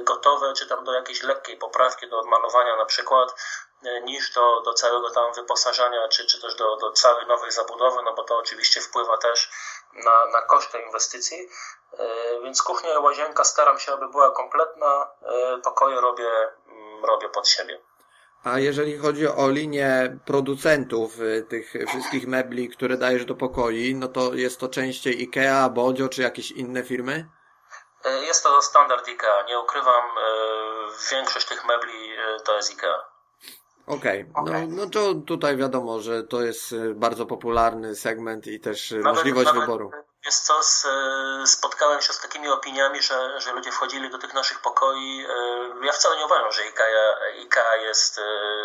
gotowe, 0.02 0.52
czy 0.52 0.66
tam 0.66 0.84
do 0.84 0.92
jakiejś 0.92 1.22
lekkiej 1.22 1.56
poprawki, 1.56 2.08
do 2.08 2.20
odmalowania 2.20 2.76
na 2.76 2.84
przykład. 2.84 3.34
E, 3.84 4.00
niż 4.00 4.32
do, 4.32 4.60
do 4.60 4.72
całego 4.72 5.10
tam 5.10 5.32
wyposażania, 5.32 6.08
czy, 6.08 6.26
czy 6.26 6.40
też 6.40 6.54
do, 6.54 6.76
do 6.76 6.92
całej 6.92 7.26
nowej 7.26 7.50
zabudowy, 7.50 7.96
no 8.04 8.14
bo 8.14 8.24
to 8.24 8.38
oczywiście 8.38 8.80
wpływa 8.80 9.18
też 9.18 9.50
na, 10.04 10.26
na 10.26 10.42
koszty 10.42 10.78
inwestycji. 10.78 11.48
E, 11.98 12.06
więc 12.42 12.62
kuchnia 12.62 12.94
i 12.94 12.98
łazienka 12.98 13.44
staram 13.44 13.78
się, 13.78 13.92
aby 13.92 14.08
była 14.08 14.30
kompletna, 14.30 15.10
e, 15.22 15.58
pokoje 15.58 16.00
robię, 16.00 16.30
mm, 16.68 17.04
robię 17.04 17.28
pod 17.28 17.48
siebie. 17.48 17.80
A 18.44 18.58
jeżeli 18.58 18.98
chodzi 18.98 19.28
o 19.28 19.50
linię 19.50 20.18
producentów 20.26 21.12
tych 21.48 21.72
wszystkich 21.88 22.26
mebli, 22.26 22.68
które 22.68 22.96
dajesz 22.96 23.24
do 23.24 23.34
pokoi, 23.34 23.94
no 23.94 24.08
to 24.08 24.34
jest 24.34 24.60
to 24.60 24.68
częściej 24.68 25.14
IKEA, 25.14 25.70
Bodzio 25.70 26.08
czy 26.08 26.22
jakieś 26.22 26.50
inne 26.50 26.82
firmy? 26.82 27.28
Jest 28.04 28.42
to 28.42 28.62
standard 28.62 29.08
IKEA. 29.08 29.46
Nie 29.48 29.58
ukrywam, 29.58 30.04
większość 31.10 31.48
tych 31.48 31.64
mebli 31.64 32.12
to 32.44 32.56
jest 32.56 32.72
IKEA. 32.72 32.94
Okej, 33.86 34.26
okay. 34.34 34.42
okay. 34.42 34.66
no, 34.66 34.76
no 34.76 34.90
to 34.90 35.14
tutaj 35.14 35.56
wiadomo, 35.56 36.00
że 36.00 36.22
to 36.22 36.42
jest 36.42 36.74
bardzo 36.94 37.26
popularny 37.26 37.96
segment 37.96 38.46
i 38.46 38.60
też 38.60 38.90
nawet, 38.90 39.04
możliwość 39.04 39.46
nawet, 39.46 39.60
wyboru. 39.60 39.90
Jest 40.24 40.46
co, 40.46 40.60
spotkałem 41.46 42.00
się 42.00 42.12
z 42.12 42.20
takimi 42.20 42.48
opiniami, 42.48 43.02
że, 43.02 43.40
że 43.40 43.52
ludzie 43.52 43.72
wchodzili 43.72 44.10
do 44.10 44.18
tych 44.18 44.34
naszych 44.34 44.60
pokoi. 44.60 45.26
E, 45.28 45.86
ja 45.86 45.92
wcale 45.92 46.16
nie 46.16 46.24
uważam, 46.24 46.52
że 46.52 46.62
IKEA, 46.62 47.14
IKEA 47.40 47.82
jest 47.82 48.18
e, 48.18 48.22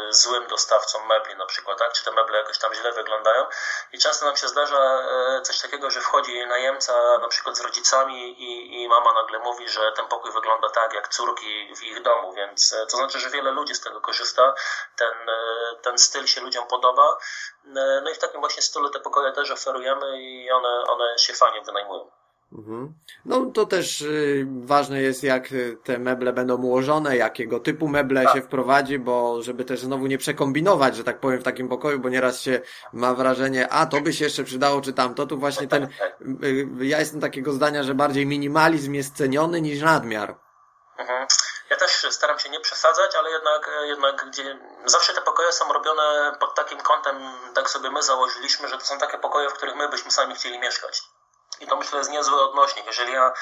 złym 0.09 0.47
dostawcą 0.47 1.05
mebli 1.05 1.35
na 1.35 1.45
przykład, 1.45 1.79
tak? 1.79 1.93
czy 1.93 2.05
te 2.05 2.11
meble 2.11 2.37
jakoś 2.37 2.57
tam 2.57 2.73
źle 2.73 2.91
wyglądają. 2.91 3.45
I 3.93 3.99
często 3.99 4.25
nam 4.25 4.35
się 4.35 4.47
zdarza 4.47 4.77
e, 4.77 5.41
coś 5.41 5.59
takiego, 5.59 5.91
że 5.91 6.01
wchodzi 6.01 6.47
najemca 6.47 7.17
na 7.17 7.27
przykład 7.27 7.57
z 7.57 7.61
rodzicami 7.61 8.43
i, 8.43 8.81
i 8.83 8.89
mama 8.89 9.13
nagle 9.13 9.39
mówi, 9.39 9.69
że 9.69 9.91
ten 9.91 10.07
pokój 10.07 10.31
wygląda 10.31 10.69
tak 10.69 10.93
jak 10.93 11.07
córki 11.07 11.75
w 11.75 11.83
ich 11.83 12.01
domu, 12.01 12.33
więc 12.33 12.75
to 12.91 12.97
znaczy, 12.97 13.19
że 13.19 13.29
wiele 13.29 13.51
ludzi 13.51 13.75
z 13.75 13.81
tego 13.81 14.01
korzysta. 14.01 14.53
Ten, 14.95 15.13
ten 15.81 15.97
styl 15.97 16.27
się 16.27 16.41
ludziom 16.41 16.67
podoba. 16.67 17.17
No 17.73 18.11
i 18.11 18.13
w 18.13 18.19
takim 18.19 18.39
właśnie 18.39 18.61
stylu 18.61 18.89
te 18.89 18.99
pokoje 18.99 19.31
też 19.31 19.51
oferujemy 19.51 20.21
i 20.21 20.51
one, 20.51 20.83
one 20.87 21.17
się 21.17 21.33
fajnie 21.33 21.61
wynajmują. 21.61 22.11
Mhm. 22.53 22.93
No 23.25 23.45
to 23.45 23.65
też 23.65 24.01
y, 24.01 24.47
ważne 24.63 25.01
jest, 25.01 25.23
jak 25.23 25.49
te 25.83 25.99
meble 25.99 26.33
będą 26.33 26.61
ułożone, 26.61 27.17
jakiego 27.17 27.59
typu 27.59 27.87
meble 27.87 28.23
tak. 28.23 28.33
się 28.33 28.41
wprowadzi, 28.41 28.99
bo 28.99 29.41
żeby 29.41 29.65
też 29.65 29.79
znowu 29.79 30.07
nie 30.07 30.17
przekombinować, 30.17 30.95
że 30.95 31.03
tak 31.03 31.19
powiem, 31.19 31.39
w 31.39 31.43
takim 31.43 31.69
pokoju, 31.69 31.99
bo 31.99 32.09
nieraz 32.09 32.41
się 32.41 32.61
ma 32.93 33.13
wrażenie, 33.13 33.69
a 33.69 33.85
to 33.85 34.01
by 34.01 34.13
się 34.13 34.25
jeszcze 34.25 34.43
przydało, 34.43 34.81
czy 34.81 34.93
tamto. 34.93 35.25
Tu 35.25 35.37
właśnie 35.37 35.67
ten, 35.67 35.83
y, 35.83 35.87
y, 36.81 36.85
ja 36.85 36.99
jestem 36.99 37.21
takiego 37.21 37.51
zdania, 37.51 37.83
że 37.83 37.95
bardziej 37.95 38.25
minimalizm 38.25 38.93
jest 38.93 39.15
ceniony 39.15 39.61
niż 39.61 39.81
nadmiar. 39.81 40.35
Mhm. 40.99 41.27
Też 41.79 42.05
staram 42.09 42.39
się 42.39 42.49
nie 42.49 42.59
przesadzać, 42.59 43.15
ale 43.15 43.31
jednak, 43.31 43.69
jednak 43.83 44.25
gdzie 44.25 44.57
zawsze 44.85 45.13
te 45.13 45.21
pokoje 45.21 45.51
są 45.51 45.73
robione 45.73 46.35
pod 46.39 46.55
takim 46.55 46.81
kątem, 46.81 47.33
tak 47.55 47.69
sobie 47.69 47.91
my 47.91 48.03
założyliśmy, 48.03 48.67
że 48.67 48.77
to 48.77 48.85
są 48.85 48.99
takie 48.99 49.17
pokoje, 49.17 49.49
w 49.49 49.53
których 49.53 49.75
my 49.75 49.89
byśmy 49.89 50.11
sami 50.11 50.35
chcieli 50.35 50.59
mieszkać. 50.59 51.01
I 51.59 51.67
to 51.67 51.75
myślę 51.75 51.97
jest 51.97 52.11
niezły 52.11 52.41
odnośnik. 52.41 52.85
Jeżeli 52.85 53.13
ja, 53.13 53.33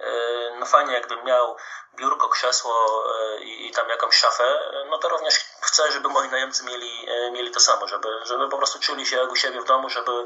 e, 0.00 0.10
no 0.58 0.66
fajnie 0.66 0.92
jakbym 0.92 1.24
miał 1.24 1.56
biurko, 1.94 2.28
krzesło 2.28 3.04
e, 3.20 3.40
i, 3.40 3.70
tam 3.70 3.88
jakąś 3.88 4.16
szafę, 4.16 4.58
no 4.90 4.98
to 4.98 5.08
również 5.08 5.34
chcę, 5.60 5.92
żeby 5.92 6.08
moi 6.08 6.28
najemcy 6.28 6.64
mieli, 6.64 7.06
e, 7.08 7.30
mieli 7.30 7.50
to 7.50 7.60
samo, 7.60 7.88
żeby, 7.88 8.08
żeby 8.24 8.48
po 8.48 8.56
prostu 8.56 8.78
czuli 8.80 9.06
się 9.06 9.16
jak 9.16 9.32
u 9.32 9.36
siebie 9.36 9.60
w 9.60 9.64
domu, 9.64 9.88
żeby, 9.88 10.24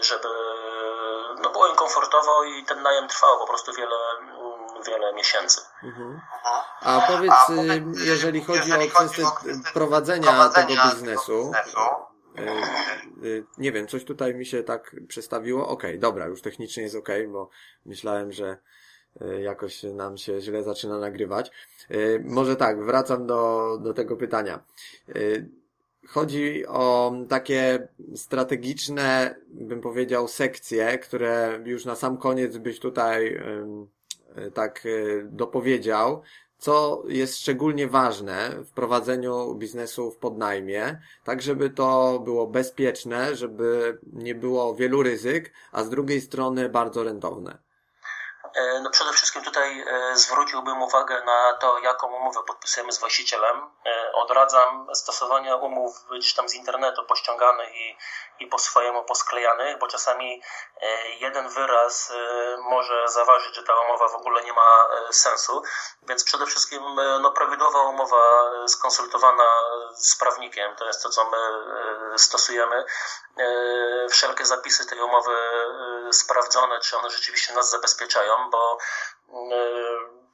żeby 0.00 0.28
no 1.38 1.50
było 1.50 1.66
im 1.66 1.76
komfortowo 1.76 2.44
i 2.44 2.64
ten 2.64 2.82
najem 2.82 3.08
trwał 3.08 3.38
po 3.38 3.46
prostu 3.46 3.72
wiele, 3.72 3.96
wiele 4.86 5.14
miesięcy. 5.14 5.60
Mhm. 5.82 6.20
A 6.80 7.00
powiedz, 7.08 7.32
A 7.32 7.46
powiedz, 7.46 8.06
jeżeli 8.06 8.40
chodzi 8.40 8.58
jeżeli 8.58 8.88
o 8.88 8.90
kwestię 8.90 9.22
prowadzenia, 9.74 10.28
prowadzenia 10.28 10.48
tego 10.48 10.94
biznesu, 10.94 11.52
e, 12.38 12.40
e, 12.40 12.62
nie 13.58 13.72
wiem, 13.72 13.86
coś 13.86 14.04
tutaj 14.04 14.34
mi 14.34 14.46
się 14.46 14.62
tak 14.62 14.96
przestawiło. 15.08 15.68
Okej, 15.68 15.90
okay, 15.90 15.98
dobra, 15.98 16.26
już 16.26 16.42
technicznie 16.42 16.82
jest 16.82 16.96
ok, 16.96 17.08
bo 17.28 17.50
myślałem, 17.86 18.32
że 18.32 18.58
jakoś 19.42 19.82
nam 19.82 20.18
się 20.18 20.40
źle 20.40 20.62
zaczyna 20.62 20.98
nagrywać. 20.98 21.50
Może 22.24 22.56
tak, 22.56 22.84
wracam 22.84 23.26
do, 23.26 23.78
do 23.82 23.94
tego 23.94 24.16
pytania. 24.16 24.62
Chodzi 26.08 26.66
o 26.66 27.12
takie 27.28 27.88
strategiczne, 28.16 29.34
bym 29.48 29.80
powiedział, 29.80 30.28
sekcje, 30.28 30.98
które 30.98 31.60
już 31.64 31.84
na 31.84 31.96
sam 31.96 32.16
koniec 32.16 32.56
byś 32.56 32.80
tutaj 32.80 33.42
tak 34.54 34.86
e, 34.86 34.88
dopowiedział, 35.22 36.22
co 36.58 37.02
jest 37.08 37.38
szczególnie 37.40 37.88
ważne 37.88 38.50
w 38.50 38.72
prowadzeniu 38.72 39.54
biznesu 39.54 40.10
w 40.10 40.18
podnajmie, 40.18 41.00
tak 41.24 41.42
żeby 41.42 41.70
to 41.70 42.18
było 42.18 42.46
bezpieczne, 42.46 43.36
żeby 43.36 43.98
nie 44.12 44.34
było 44.34 44.74
wielu 44.74 45.02
ryzyk, 45.02 45.52
a 45.72 45.84
z 45.84 45.90
drugiej 45.90 46.20
strony 46.20 46.68
bardzo 46.68 47.04
rentowne. 47.04 47.58
E, 48.54 48.80
no 48.80 48.90
przede 48.90 49.12
wszystkim 49.12 49.42
tutaj 49.42 49.80
e, 49.80 50.16
zwróciłbym 50.16 50.82
uwagę 50.82 51.24
na 51.24 51.52
to, 51.60 51.78
jaką 51.78 52.16
umowę 52.16 52.40
podpisujemy 52.46 52.92
z 52.92 53.00
właścicielem. 53.00 53.56
E, 53.86 54.12
odradzam 54.12 54.94
stosowania 54.94 55.56
umów 55.56 56.04
gdzieś 56.10 56.34
tam 56.34 56.48
z 56.48 56.54
internetu 56.54 57.04
pościąganych 57.04 57.76
i, 57.76 57.96
i 58.42 58.46
po 58.46 58.58
swojemu 58.58 59.04
posklejanych, 59.04 59.78
bo 59.78 59.86
czasami 59.86 60.42
jeden 61.20 61.48
wyraz 61.48 62.12
może 62.58 63.08
zaważyć, 63.08 63.54
że 63.54 63.62
ta 63.62 63.80
umowa 63.80 64.08
w 64.08 64.14
ogóle 64.14 64.42
nie 64.42 64.52
ma 64.52 64.88
sensu. 65.10 65.62
Więc 66.02 66.24
przede 66.24 66.46
wszystkim 66.46 66.82
no, 67.20 67.30
prawidłowa 67.30 67.82
umowa 67.82 68.50
skonsultowana 68.66 69.50
z 69.94 70.18
prawnikiem, 70.18 70.76
to 70.76 70.86
jest 70.86 71.02
to, 71.02 71.08
co 71.08 71.30
my 71.30 71.38
stosujemy. 72.18 72.84
Wszelkie 74.10 74.44
zapisy 74.44 74.86
tej 74.86 75.00
umowy 75.00 75.36
sprawdzone, 76.12 76.80
czy 76.80 76.98
one 76.98 77.10
rzeczywiście 77.10 77.54
nas 77.54 77.70
zabezpieczają 77.70 78.50
bo 78.50 78.78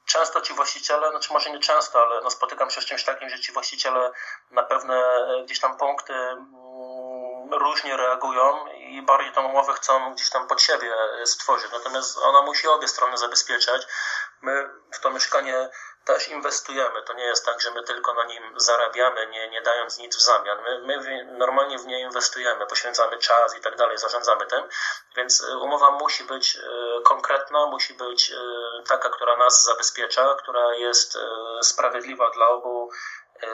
często 0.05 0.41
ci 0.41 0.53
właściciele, 0.53 1.09
znaczy 1.09 1.33
może 1.33 1.49
nie 1.49 1.59
często, 1.59 2.01
ale 2.01 2.21
no 2.21 2.29
spotykam 2.29 2.69
się 2.69 2.81
z 2.81 2.85
czymś 2.85 3.03
takim, 3.03 3.29
że 3.29 3.39
ci 3.39 3.51
właściciele 3.51 4.11
na 4.51 4.63
pewne 4.63 5.25
gdzieś 5.45 5.59
tam 5.59 5.77
punkty 5.77 6.13
różnie 7.51 7.97
reagują 7.97 8.67
i 8.67 9.01
bardziej 9.01 9.33
tą 9.33 9.45
umowę 9.45 9.73
chcą 9.73 10.13
gdzieś 10.13 10.29
tam 10.29 10.47
pod 10.47 10.61
siebie 10.61 10.93
stworzyć. 11.25 11.71
Natomiast 11.71 12.17
ona 12.17 12.41
musi 12.41 12.67
obie 12.67 12.87
strony 12.87 13.17
zabezpieczać. 13.17 13.87
My 14.41 14.69
w 14.93 14.99
to 14.99 15.09
mieszkanie 15.09 15.69
też 16.05 16.27
inwestujemy. 16.27 17.03
To 17.03 17.13
nie 17.13 17.23
jest 17.23 17.45
tak, 17.45 17.61
że 17.61 17.71
my 17.71 17.83
tylko 17.83 18.13
na 18.13 18.25
nim 18.25 18.43
zarabiamy, 18.55 19.27
nie, 19.27 19.49
nie 19.49 19.61
dając 19.61 19.97
nic 19.97 20.15
w 20.17 20.21
zamian. 20.21 20.61
My, 20.61 20.81
my 20.81 21.25
normalnie 21.37 21.79
w 21.79 21.85
nie 21.85 22.01
inwestujemy, 22.01 22.67
poświęcamy 22.67 23.17
czas 23.17 23.57
i 23.57 23.61
tak 23.61 23.75
dalej, 23.75 23.97
zarządzamy 23.97 24.45
tym, 24.45 24.63
więc 25.15 25.41
y, 25.41 25.57
umowa 25.57 25.91
musi 25.91 26.23
być 26.23 26.55
y, 26.55 26.61
konkretna, 27.03 27.65
musi 27.65 27.93
być 27.93 28.33
taka, 28.87 29.09
która 29.09 29.37
nas 29.37 29.63
zabezpiecza, 29.63 30.35
która 30.35 30.75
jest 30.75 31.17
sprawiedliwa 31.61 32.29
dla 32.29 32.47
obu 32.47 32.89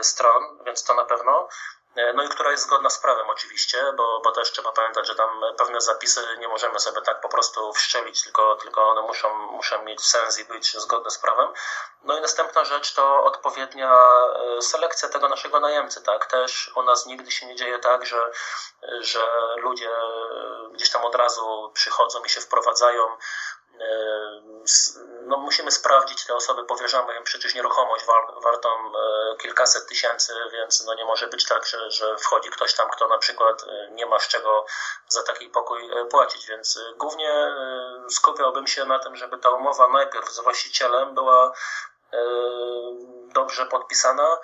stron, 0.02 0.44
więc 0.66 0.84
to 0.84 0.94
na 0.94 1.06
pewno. 1.06 1.48
E, 1.96 2.14
no 2.14 2.24
i 2.24 2.30
która 2.30 2.52
jest 2.52 2.64
zgodna 2.64 2.90
z 2.90 3.00
prawem 3.00 3.30
oczywiście, 3.30 3.94
bo, 3.98 4.22
bo 4.24 4.32
też 4.32 4.52
trzeba 4.52 4.72
pamiętać, 4.72 5.08
że 5.08 5.16
tam 5.16 5.42
pewne 5.58 5.82
zapisy 5.82 6.22
nie 6.38 6.48
możemy 6.48 6.80
sobie 6.80 7.02
tak 7.02 7.22
po 7.22 7.30
prostu 7.30 7.74
wszczelić, 7.74 8.24
tylko, 8.24 8.56
tylko 8.56 8.88
one 8.90 9.02
muszą, 9.02 9.36
muszą 9.36 9.84
mieć 9.84 10.02
sens 10.02 10.40
i 10.40 10.46
być 10.46 10.78
zgodne 10.78 11.12
z 11.12 11.18
prawem. 11.18 11.54
No 12.04 12.18
i 12.18 12.22
następna 12.22 12.66
rzecz 12.66 12.94
to 12.94 13.24
odpowiednia 13.24 13.92
e, 14.58 14.62
selekcja 14.62 15.10
tego 15.10 15.30
naszego 15.30 15.60
najemcy, 15.60 16.02
tak? 16.02 16.26
Też 16.26 16.72
u 16.76 16.84
nas 16.84 17.06
nigdy 17.06 17.32
się 17.32 17.46
nie 17.46 17.56
dzieje 17.56 17.80
tak, 17.80 18.06
że, 18.06 18.32
że 19.00 19.28
ludzie 19.58 19.90
gdzieś 20.72 20.90
tam 20.90 21.06
od 21.06 21.16
razu 21.16 21.72
przychodzą 21.74 22.24
i 22.24 22.30
się 22.30 22.42
wprowadzają 22.42 23.18
no 25.26 25.38
musimy 25.38 25.72
sprawdzić 25.72 26.26
te 26.26 26.36
osoby, 26.36 26.64
powierzamy 26.64 27.18
im 27.18 27.24
przecież 27.24 27.56
nieruchomość 27.56 28.06
wartą 28.44 28.70
e, 28.70 29.38
kilkaset 29.38 29.88
tysięcy, 29.88 30.34
więc 30.52 30.86
no 30.86 30.94
nie 30.94 31.06
może 31.06 31.28
być 31.28 31.46
tak, 31.46 31.66
że, 31.66 31.92
że 31.92 32.18
wchodzi 32.18 32.50
ktoś 32.50 32.74
tam, 32.74 32.90
kto 32.90 33.08
na 33.08 33.18
przykład 33.18 33.64
e, 33.64 33.92
nie 33.92 34.06
ma 34.06 34.20
z 34.20 34.28
czego 34.28 34.66
za 35.08 35.24
taki 35.24 35.50
pokój 35.50 35.92
e, 35.92 36.06
płacić, 36.06 36.48
więc 36.48 36.80
głównie 36.98 37.56
skupiałbym 38.10 38.68
się 38.68 38.86
na 38.86 39.00
tym, 39.00 39.16
żeby 39.16 39.38
ta 39.38 39.50
umowa 39.50 39.88
najpierw 39.88 40.30
z 40.30 40.40
właścicielem 40.40 41.16
była 41.16 41.54
dobrze 43.36 43.66
podpisana, 43.66 44.38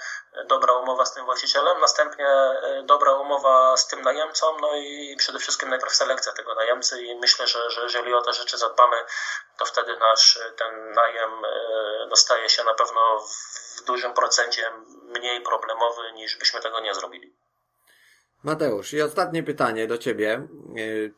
dobra 0.47 0.73
umowa 0.73 1.05
z 1.05 1.13
tym 1.13 1.25
właścicielem, 1.25 1.79
następnie 1.79 2.27
e, 2.27 2.83
dobra 2.85 3.13
umowa 3.13 3.77
z 3.77 3.87
tym 3.87 4.01
najemcą, 4.01 4.45
no 4.61 4.75
i 4.75 5.15
przede 5.17 5.39
wszystkim 5.39 5.69
najpierw 5.69 5.95
selekcja 5.95 6.31
tego 6.33 6.55
najemcy 6.55 7.01
i 7.01 7.15
myślę, 7.15 7.47
że, 7.47 7.69
że 7.69 7.81
jeżeli 7.81 8.13
o 8.13 8.21
te 8.21 8.33
rzeczy 8.33 8.57
zadbamy, 8.57 8.97
to 9.57 9.65
wtedy 9.65 9.97
nasz 9.97 10.37
e, 10.37 10.51
ten 10.51 10.91
najem 10.91 11.31
dostaje 12.09 12.45
e, 12.45 12.49
się 12.49 12.63
na 12.63 12.73
pewno 12.73 13.19
w 13.19 13.83
dużym 13.83 14.13
procencie 14.13 14.71
mniej 15.03 15.41
problemowy 15.41 16.11
niż 16.13 16.37
byśmy 16.37 16.61
tego 16.61 16.79
nie 16.79 16.95
zrobili. 16.95 17.35
Mateusz, 18.43 18.93
i 18.93 19.01
ostatnie 19.01 19.43
pytanie 19.43 19.87
do 19.87 19.97
Ciebie. 19.97 20.47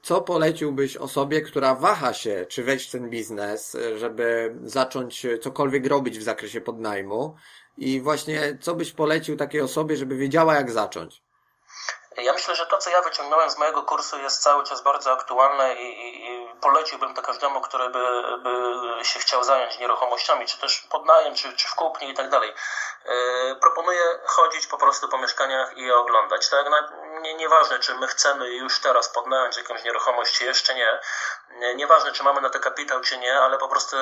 Co 0.01 0.21
poleciłbyś 0.21 0.97
osobie, 0.97 1.41
która 1.41 1.76
waha 1.76 2.13
się, 2.13 2.45
czy 2.49 2.63
wejść 2.63 2.89
w 2.89 2.91
ten 2.91 3.09
biznes, 3.09 3.78
żeby 3.95 4.55
zacząć 4.63 5.26
cokolwiek 5.41 5.88
robić 5.88 6.19
w 6.19 6.24
zakresie 6.24 6.61
podnajmu? 6.61 7.36
I 7.78 8.01
właśnie 8.01 8.57
co 8.61 8.76
byś 8.76 8.91
polecił 8.91 9.38
takiej 9.38 9.61
osobie, 9.61 9.97
żeby 9.97 10.15
wiedziała 10.15 10.55
jak 10.55 10.71
zacząć? 10.71 11.21
Ja 12.17 12.34
myślę, 12.34 12.55
że 12.55 12.65
to, 12.65 12.78
co 12.78 12.89
ja 12.89 13.01
wyciągnąłem 13.01 13.49
z 13.49 13.57
mojego 13.57 13.84
kursu 13.84 14.19
jest 14.19 14.41
cały 14.41 14.63
czas 14.63 14.84
bardzo 14.84 15.11
aktualne 15.11 15.76
i, 15.76 16.07
i, 16.07 16.32
i 16.32 16.47
poleciłbym 16.61 17.13
to 17.13 17.21
każdemu, 17.21 17.61
który 17.61 17.89
by, 17.89 18.03
by 18.43 19.05
się 19.05 19.19
chciał 19.19 19.43
zająć 19.43 19.80
nieruchomościami, 19.80 20.45
czy 20.45 20.59
też 20.59 20.88
podnajem, 20.91 21.36
czy, 21.36 21.53
czy 21.53 21.67
w 21.67 21.76
kupnie 21.76 22.09
i 22.09 22.13
tak 22.13 22.30
dalej. 22.30 22.53
Proponuję 23.61 24.03
chodzić 24.26 24.67
po 24.67 24.78
prostu 24.78 25.09
po 25.09 25.17
mieszkaniach 25.17 25.78
i 25.78 25.82
je 25.82 25.95
oglądać. 25.95 26.49
Tak? 26.49 26.65
Nie, 27.24 27.34
nieważne, 27.34 27.80
czy 27.80 27.95
my 27.95 28.07
chcemy 28.07 28.49
już 28.49 28.80
teraz 28.80 29.09
podnająć 29.09 29.57
jakąś 29.57 29.84
nieruchomość, 29.84 30.38
czy 30.38 30.45
jeszcze 30.45 30.76
nie, 30.76 30.99
nieważne, 31.76 32.11
czy 32.11 32.24
mamy 32.24 32.41
na 32.41 32.49
to 32.49 32.59
kapitał, 32.59 33.01
czy 33.01 33.17
nie, 33.17 33.39
ale 33.39 33.57
po 33.57 33.67
prostu 33.67 33.97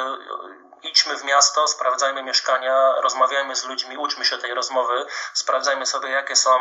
idźmy 0.84 1.18
w 1.18 1.24
miasto, 1.24 1.68
sprawdzajmy 1.68 2.24
mieszkania, 2.24 3.02
rozmawiajmy 3.02 3.56
z 3.56 3.66
ludźmi, 3.66 3.98
uczmy 3.98 4.26
się 4.26 4.38
tej 4.38 4.54
rozmowy, 4.54 5.06
sprawdzajmy 5.34 5.86
sobie, 5.86 6.10
jakie 6.10 6.36
są, 6.36 6.60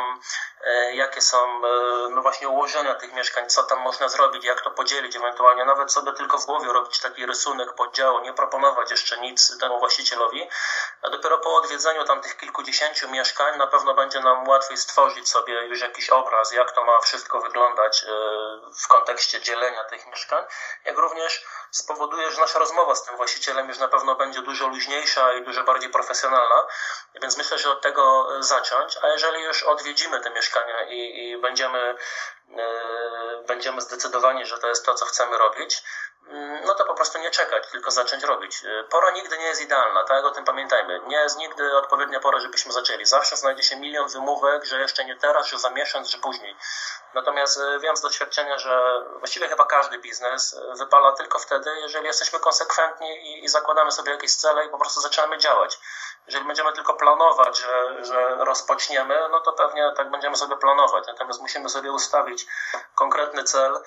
e, 0.65 0.95
jakie 0.95 1.21
są 1.21 1.39
e, 1.39 2.09
no 2.11 2.23
właśnie 2.23 2.49
ułożenia 2.49 2.95
tych 2.95 3.13
mieszkań, 3.13 3.49
co 3.49 3.63
tam 3.63 3.81
można 3.81 4.09
zrobić, 4.09 4.45
jak 4.45 4.61
to 4.61 4.71
podzielić, 4.71 5.17
ewentualnie 5.17 5.65
nawet 5.65 5.93
sobie 5.93 6.13
tylko 6.13 6.39
w 6.39 6.47
głowie 6.47 6.73
robić 6.73 7.01
taki 7.01 7.27
rysunek 7.27 7.75
podziału, 7.75 8.21
nie 8.21 8.33
proponować 8.33 8.91
jeszcze 8.91 9.21
nic 9.21 9.59
temu 9.59 9.79
właścicielowi, 9.79 10.49
a 11.03 11.11
dopiero 11.11 11.39
po 11.39 11.55
odwiedzeniu 11.55 12.05
tam 12.05 12.21
tych 12.21 12.37
kilkudziesięciu 12.37 13.09
mieszkań 13.09 13.59
na 13.59 13.67
pewno 13.67 13.95
będzie 13.95 14.21
nam 14.21 14.49
łatwiej 14.49 14.77
stworzyć 14.77 15.29
sobie 15.29 15.67
już 15.67 15.81
jakiś 15.81 16.11
obraz, 16.11 16.50
jak 16.53 16.73
to 16.73 16.85
ma 16.85 17.01
wszystko 17.01 17.41
wyglądać 17.41 18.05
e, 18.05 18.09
w 18.85 18.89
kontekście 18.89 19.41
dzielenia 19.41 19.85
tych 19.85 20.07
mieszkań, 20.07 20.45
jak 20.85 20.99
również 20.99 21.45
spowoduje, 21.71 22.31
że 22.31 22.41
nasza 22.41 22.59
rozmowa 22.59 22.95
z 22.95 23.05
tym 23.05 23.17
właścicielem 23.17 23.69
już 23.69 23.79
na 23.79 23.89
pewno 23.89 24.15
będzie 24.17 24.43
dużo 24.43 24.69
luźniejsza 24.69 25.33
i 25.33 25.45
dużo 25.45 25.65
bardziej 25.65 25.91
profesjonalna, 25.91 26.67
więc 27.23 27.37
myślę, 27.37 27.59
że 27.59 27.71
od 27.71 27.83
tego 27.83 28.29
zacząć, 28.43 28.97
a 29.03 29.09
jeżeli 29.09 29.43
już 29.43 29.63
odwiedzimy 29.63 30.21
te 30.21 30.31
mieszkania 30.31 30.83
i, 30.89 31.29
i 31.29 31.39
będziemy, 31.39 31.95
yy, 32.49 33.45
będziemy 33.47 33.81
zdecydowani, 33.81 34.47
że 34.47 34.59
to 34.59 34.69
jest 34.69 34.87
to, 34.87 34.95
co 34.95 35.07
chcemy 35.07 35.39
robić, 35.39 35.83
no 36.67 36.75
to 36.75 36.85
po 36.85 36.95
prostu 36.95 37.19
nie 37.19 37.31
czekać, 37.31 37.71
tylko 37.71 37.91
zacząć 37.91 38.25
robić. 38.25 38.65
Y, 38.65 38.85
pora 38.91 39.11
nigdy 39.11 39.39
nie 39.39 39.45
jest 39.45 39.61
idealna, 39.61 40.05
tak? 40.05 40.25
O 40.25 40.31
tym 40.31 40.45
pamiętajmy. 40.45 41.01
Nie 41.07 41.17
jest 41.17 41.39
nigdy 41.39 41.77
odpowiednia 41.77 42.21
pora, 42.21 42.41
żebyśmy 42.41 42.73
zaczęli. 42.73 43.07
Zawsze 43.07 43.37
znajdzie 43.37 43.63
się 43.63 43.77
milion 43.77 44.09
wymówek, 44.09 44.65
że 44.65 44.81
jeszcze 44.81 45.05
nie 45.05 45.17
teraz, 45.17 45.47
że 45.47 45.59
za 45.59 45.71
miesiąc, 45.71 46.09
że 46.09 46.19
później. 46.19 46.57
Natomiast 47.15 47.57
y, 47.57 47.79
wiem 47.81 47.97
z 47.97 48.01
doświadczenia, 48.01 48.59
że 48.59 49.05
właściwie 49.19 49.49
chyba 49.49 49.65
każdy 49.65 49.99
biznes 49.99 50.53
y, 50.53 50.75
wypala 50.79 51.13
tylko 51.13 51.39
wtedy, 51.39 51.71
jeżeli 51.81 52.07
jesteśmy 52.07 52.41
konsekwentni 52.41 53.09
i, 53.09 53.45
i 53.45 53.49
zakładamy 53.49 53.93
sobie 53.93 54.13
jakieś 54.13 54.35
cele 54.35 54.67
i 54.67 54.69
po 54.69 54.79
prostu 54.79 55.01
zaczynamy 55.01 55.39
działać. 55.39 55.79
Jeżeli 56.27 56.45
będziemy 56.45 56.73
tylko 56.73 56.95
planować, 56.95 57.59
że, 57.59 58.05
że 58.05 58.37
rozpoczniemy, 58.39 59.29
no 59.31 59.41
to 59.41 59.53
pewnie 59.53 59.93
tak 59.97 60.11
będziemy 60.11 60.37
sobie 60.37 60.57
planować. 60.57 61.07
Natomiast 61.07 61.41
musimy 61.41 61.69
sobie 61.69 61.93
ustawić 61.93 62.47
konkretny 62.95 63.45
cel, 63.45 63.83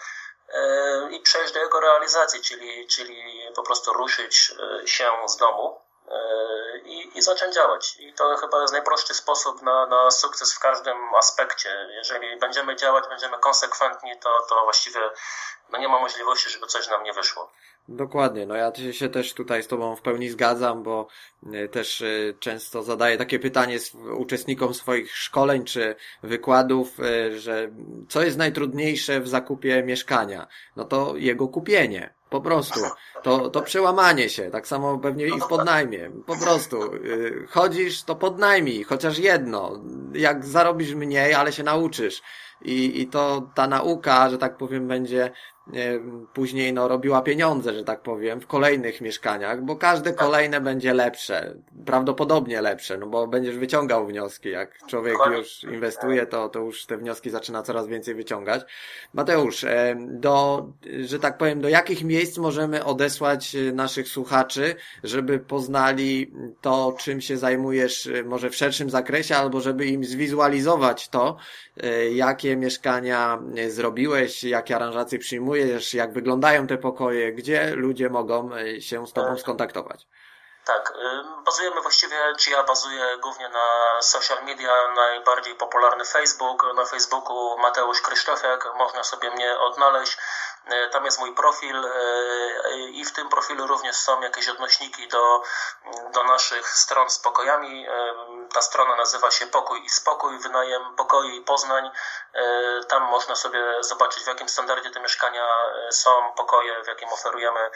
i 1.11 1.19
przejść 1.19 1.53
do 1.53 1.59
jego 1.59 1.79
realizacji, 1.79 2.41
czyli, 2.41 2.87
czyli 2.87 3.41
po 3.55 3.63
prostu 3.63 3.93
ruszyć 3.93 4.51
e, 4.83 4.87
się 4.87 5.11
z 5.27 5.37
domu 5.37 5.81
e, 6.07 6.77
i, 6.77 7.17
i 7.17 7.21
zacząć 7.21 7.55
działać. 7.55 7.95
I 7.99 8.13
to 8.13 8.37
chyba 8.37 8.61
jest 8.61 8.73
najprostszy 8.73 9.13
sposób 9.13 9.61
na, 9.61 9.85
na 9.85 10.11
sukces 10.11 10.53
w 10.53 10.59
każdym 10.59 11.15
aspekcie. 11.15 11.87
Jeżeli 11.89 12.39
będziemy 12.39 12.75
działać, 12.75 13.07
będziemy 13.07 13.37
konsekwentni, 13.37 14.19
to, 14.19 14.29
to 14.49 14.63
właściwie 14.63 15.09
no 15.69 15.79
nie 15.79 15.87
ma 15.87 15.99
możliwości, 15.99 16.49
żeby 16.49 16.67
coś 16.67 16.87
nam 16.87 17.03
nie 17.03 17.13
wyszło. 17.13 17.51
Dokładnie, 17.89 18.45
no 18.45 18.55
ja 18.55 18.71
się 18.91 19.09
też 19.09 19.33
tutaj 19.33 19.63
z 19.63 19.67
Tobą 19.67 19.95
w 19.95 20.01
pełni 20.01 20.29
zgadzam, 20.29 20.83
bo 20.83 21.07
e, 21.53 21.67
też 21.67 22.01
e, 22.01 22.05
często 22.39 22.83
zadaję 22.83 23.17
takie 23.17 23.39
pytanie 23.39 23.77
uczestnikom 24.17 24.73
swoich 24.73 25.17
szkoleń 25.17 25.63
czy 25.63 25.95
wykładów, 26.23 26.99
e, 26.99 27.39
że 27.39 27.71
co 28.09 28.23
jest 28.23 28.37
najtrudniejsze 28.37 29.21
w 29.21 29.27
zakupie 29.27 29.83
mieszkania? 29.83 30.47
No 30.75 30.85
to 30.85 31.13
jego 31.17 31.47
kupienie. 31.47 32.13
Po 32.29 32.41
prostu. 32.41 32.79
To, 33.23 33.49
to 33.49 33.61
przełamanie 33.61 34.29
się. 34.29 34.51
Tak 34.51 34.67
samo 34.67 34.99
pewnie 34.99 35.27
i 35.27 35.41
w 35.41 35.47
podnajmie. 35.47 36.11
Po 36.25 36.37
prostu. 36.37 36.79
Chodzisz, 37.49 38.03
to 38.03 38.15
podnajmij. 38.15 38.83
Chociaż 38.83 39.17
jedno. 39.17 39.83
Jak 40.13 40.45
zarobisz 40.45 40.93
mniej, 40.93 41.33
ale 41.33 41.51
się 41.51 41.63
nauczysz. 41.63 42.21
I, 42.61 43.01
I 43.01 43.07
to 43.07 43.49
ta 43.55 43.67
nauka, 43.67 44.29
że 44.29 44.37
tak 44.37 44.57
powiem, 44.57 44.87
będzie 44.87 45.31
później 46.33 46.73
no, 46.73 46.87
robiła 46.87 47.21
pieniądze, 47.21 47.73
że 47.73 47.83
tak 47.83 48.01
powiem, 48.01 48.41
w 48.41 48.47
kolejnych 48.47 49.01
mieszkaniach, 49.01 49.61
bo 49.61 49.75
każde 49.75 50.13
kolejne 50.13 50.61
będzie 50.61 50.93
lepsze, 50.93 51.55
prawdopodobnie 51.85 52.61
lepsze, 52.61 52.97
no 52.97 53.07
bo 53.07 53.27
będziesz 53.27 53.57
wyciągał 53.57 54.07
wnioski. 54.07 54.49
Jak 54.49 54.87
człowiek 54.87 55.17
już 55.31 55.63
inwestuje, 55.63 56.25
to, 56.25 56.49
to 56.49 56.59
już 56.59 56.85
te 56.85 56.97
wnioski 56.97 57.29
zaczyna 57.29 57.61
coraz 57.61 57.87
więcej 57.87 58.15
wyciągać. 58.15 58.61
Mateusz, 59.13 59.65
do, 60.07 60.65
że 61.05 61.19
tak 61.19 61.37
powiem, 61.37 61.61
do 61.61 61.69
jakich 61.69 62.03
miejsc 62.03 62.37
możemy 62.37 62.85
odesłać 62.85 63.55
e, 63.55 63.71
naszych 63.71 64.07
słuchaczy, 64.07 64.75
żeby 65.03 65.39
poznali 65.39 66.31
to, 66.61 66.95
czym 66.99 67.21
się 67.21 67.37
zajmujesz, 67.37 68.07
e, 68.07 68.23
może 68.23 68.49
w 68.49 68.55
szerszym 68.55 68.89
zakresie, 68.89 69.35
albo 69.35 69.61
żeby 69.61 69.85
im 69.85 70.03
zwizualizować 70.05 71.09
to, 71.09 71.37
e, 71.77 72.09
jakie 72.09 72.55
mieszkania 72.55 73.39
zrobiłeś, 73.67 74.43
jakie 74.43 74.75
aranżacje 74.75 75.19
przyjmujesz, 75.19 75.52
planujesz, 75.53 75.93
jak 75.93 76.13
wyglądają 76.13 76.67
te 76.67 76.77
pokoje, 76.77 77.31
gdzie 77.31 77.75
ludzie 77.75 78.09
mogą 78.09 78.55
e, 78.55 78.81
się 78.81 79.07
z 79.07 79.13
Tobą 79.13 79.37
skontaktować? 79.37 80.07
Tak, 80.65 80.93
bazujemy 81.45 81.81
właściwie, 81.81 82.15
czy 82.39 82.51
ja 82.51 82.63
bazuję 82.63 83.17
głównie 83.21 83.49
na 83.49 84.01
social 84.01 84.45
media, 84.45 84.71
najbardziej 84.95 85.55
popularny 85.55 86.05
Facebook. 86.05 86.65
Na 86.75 86.85
Facebooku 86.85 87.57
Mateusz 87.57 88.01
Krzysztofiak, 88.01 88.69
można 88.77 89.03
sobie 89.03 89.31
mnie 89.31 89.59
odnaleźć. 89.59 90.17
E, 90.65 90.89
tam 90.89 91.05
jest 91.05 91.19
mój 91.19 91.35
profil 91.35 91.85
e, 91.85 92.79
i 92.79 93.05
w 93.05 93.13
tym 93.13 93.29
profilu 93.29 93.67
również 93.67 93.95
są 93.95 94.21
jakieś 94.21 94.49
odnośniki 94.49 95.07
do, 95.07 95.41
do 96.13 96.23
naszych 96.23 96.69
stron 96.69 97.09
z 97.09 97.19
pokojami. 97.19 97.87
E, 97.87 98.13
ta 98.53 98.61
strona 98.61 98.95
nazywa 98.95 99.31
się 99.31 99.47
Pokój 99.47 99.85
i 99.85 99.89
Spokój, 99.89 100.39
wynajem 100.39 100.95
pokoi 100.95 101.41
Poznań. 101.41 101.91
Tam 102.87 103.03
można 103.03 103.35
sobie 103.35 103.83
zobaczyć 103.83 104.23
w 104.23 104.27
jakim 104.27 104.49
standardzie 104.49 104.91
te 104.91 104.99
mieszkania 104.99 105.47
są, 105.89 106.33
pokoje, 106.37 106.83
w 106.83 106.87
jakim 106.87 107.09
oferujemy. 107.09 107.71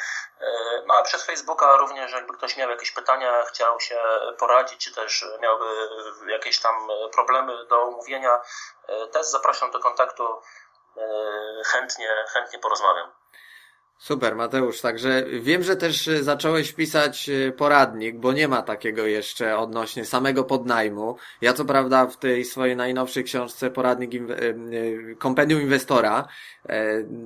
No 0.85 0.93
a 0.93 1.03
przez 1.03 1.25
Facebooka 1.25 1.77
również 1.77 2.11
jakby 2.11 2.33
ktoś 2.33 2.57
miał 2.57 2.69
jakieś 2.69 2.91
pytania, 2.91 3.43
chciał 3.45 3.79
się 3.79 3.99
poradzić, 4.39 4.83
czy 4.83 4.95
też 4.95 5.25
miałby 5.39 5.65
jakieś 6.27 6.59
tam 6.59 6.87
problemy 7.13 7.65
do 7.65 7.81
omówienia, 7.81 8.41
też 9.11 9.25
zapraszam 9.25 9.71
do 9.71 9.79
kontaktu 9.79 10.41
chętnie, 11.65 12.07
chętnie 12.33 12.59
porozmawiam. 12.59 13.11
Super, 13.99 14.35
Mateusz. 14.35 14.81
Także 14.81 15.25
wiem, 15.41 15.63
że 15.63 15.75
też 15.75 16.07
e, 16.07 16.23
zacząłeś 16.23 16.73
pisać 16.73 17.29
e, 17.29 17.51
poradnik, 17.51 18.17
bo 18.17 18.33
nie 18.33 18.47
ma 18.47 18.61
takiego 18.61 19.05
jeszcze 19.05 19.57
odnośnie 19.57 20.05
samego 20.05 20.43
podnajmu. 20.43 21.15
Ja 21.41 21.53
co 21.53 21.65
prawda 21.65 22.07
w 22.07 22.17
tej 22.17 22.45
swojej 22.45 22.75
najnowszej 22.75 23.23
książce 23.23 23.71
Poradnik 23.71 24.11
Kompendium 25.17 25.61
Inwestora 25.61 26.27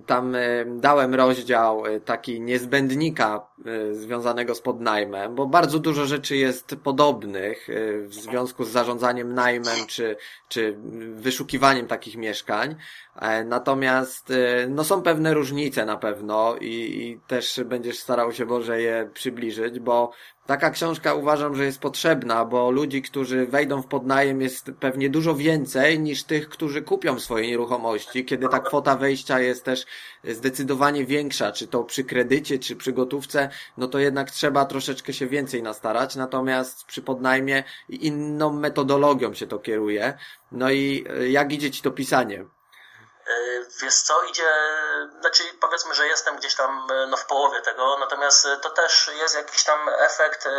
tam 0.05 0.36
dałem 0.65 1.15
rozdział 1.15 1.84
taki 2.05 2.41
niezbędnika 2.41 3.47
związanego 3.91 4.55
z 4.55 4.61
podnajmem, 4.61 5.36
bo 5.36 5.45
bardzo 5.45 5.80
dużo 5.80 6.05
rzeczy 6.05 6.36
jest 6.36 6.76
podobnych 6.84 7.67
w 8.01 8.13
związku 8.13 8.63
z 8.63 8.69
zarządzaniem 8.69 9.34
najmem 9.34 9.88
czy, 9.88 10.15
czy 10.49 10.76
wyszukiwaniem 11.15 11.88
takich 11.88 12.17
mieszkań. 12.17 12.76
E, 13.15 13.43
natomiast 13.43 14.32
e, 14.32 14.67
no 14.67 14.84
są 14.84 15.01
pewne 15.01 15.34
różnice 15.34 15.86
na 15.86 15.97
pewno 15.97 16.55
i, 16.62 17.03
i 17.03 17.20
też 17.28 17.62
będziesz 17.66 17.99
starał 17.99 18.32
się 18.32 18.45
Boże 18.45 18.82
je 18.82 19.09
przybliżyć, 19.14 19.80
bo 19.80 20.12
taka 20.45 20.70
książka 20.70 21.14
uważam, 21.14 21.55
że 21.55 21.66
jest 21.66 21.80
potrzebna, 21.80 22.45
bo 22.45 22.72
ludzi, 22.72 23.01
którzy 23.01 23.45
wejdą 23.45 23.82
w 23.82 23.88
podnajem 23.88 24.41
jest 24.41 24.72
pewnie 24.80 25.09
dużo 25.09 25.36
więcej 25.36 25.99
niż 25.99 26.24
tych, 26.24 26.49
którzy 26.49 26.82
kupią 26.82 27.20
swoje 27.20 27.47
nieruchomości, 27.47 28.26
kiedy 28.26 28.47
ta 28.49 28.59
kwota 28.59 28.95
wejścia 28.95 29.39
jest 29.39 29.64
też 29.64 29.86
zdecydowanie 30.24 31.05
większa, 31.05 31.51
czy 31.51 31.68
to 31.68 31.84
przy 31.84 32.03
kredycie, 32.03 32.59
czy 32.59 32.76
przy 32.76 32.93
gotówce, 32.93 33.49
no 33.78 33.88
to 33.88 33.99
jednak 33.99 34.32
trzeba 34.32 34.66
troszeczkę 34.66 35.14
się 35.14 35.28
więcej 35.28 35.64
nastarać, 35.64 36.16
natomiast 36.16 36.86
przy 36.86 37.01
podnajmie 37.01 37.64
inną 37.89 38.53
metodologią 38.53 39.34
się 39.34 39.47
to 39.47 39.59
kieruje. 39.59 40.14
No 40.51 40.72
i 40.72 41.05
e, 41.09 41.30
jak 41.30 41.53
idzie 41.53 41.72
Ci 41.72 41.82
to 41.82 41.91
pisanie? 41.91 42.45
E, 43.32 43.65
wiesz 43.82 43.95
co, 43.95 44.23
idzie, 44.23 44.49
znaczy 45.19 45.43
powiedzmy, 45.61 45.95
że 45.95 46.07
jestem 46.07 46.36
gdzieś 46.36 46.55
tam 46.55 46.88
e, 46.91 47.07
no, 47.07 47.17
w 47.17 47.25
połowie 47.25 47.61
tego, 47.61 47.97
natomiast 47.99 48.47
to 48.61 48.69
też 48.69 49.11
jest 49.13 49.36
jakiś 49.36 49.63
tam 49.63 49.89
efekt 49.89 50.45
e, 50.45 50.51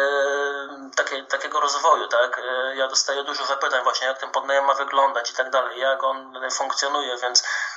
takie, 0.96 1.24
takiego 1.24 1.60
rozwoju, 1.60 2.08
tak? 2.08 2.38
E, 2.38 2.76
ja 2.76 2.88
dostaję 2.88 3.24
dużo 3.24 3.46
zapytań 3.46 3.82
właśnie, 3.82 4.06
jak 4.06 4.18
ten 4.18 4.30
podnajem 4.30 4.64
ma 4.64 4.74
wyglądać 4.74 5.30
i 5.30 5.34
tak 5.34 5.50
dalej, 5.50 5.80
jak 5.80 6.04
on 6.04 6.50
funkcjonuje, 6.50 7.16
więc 7.16 7.42
E, 7.42 7.71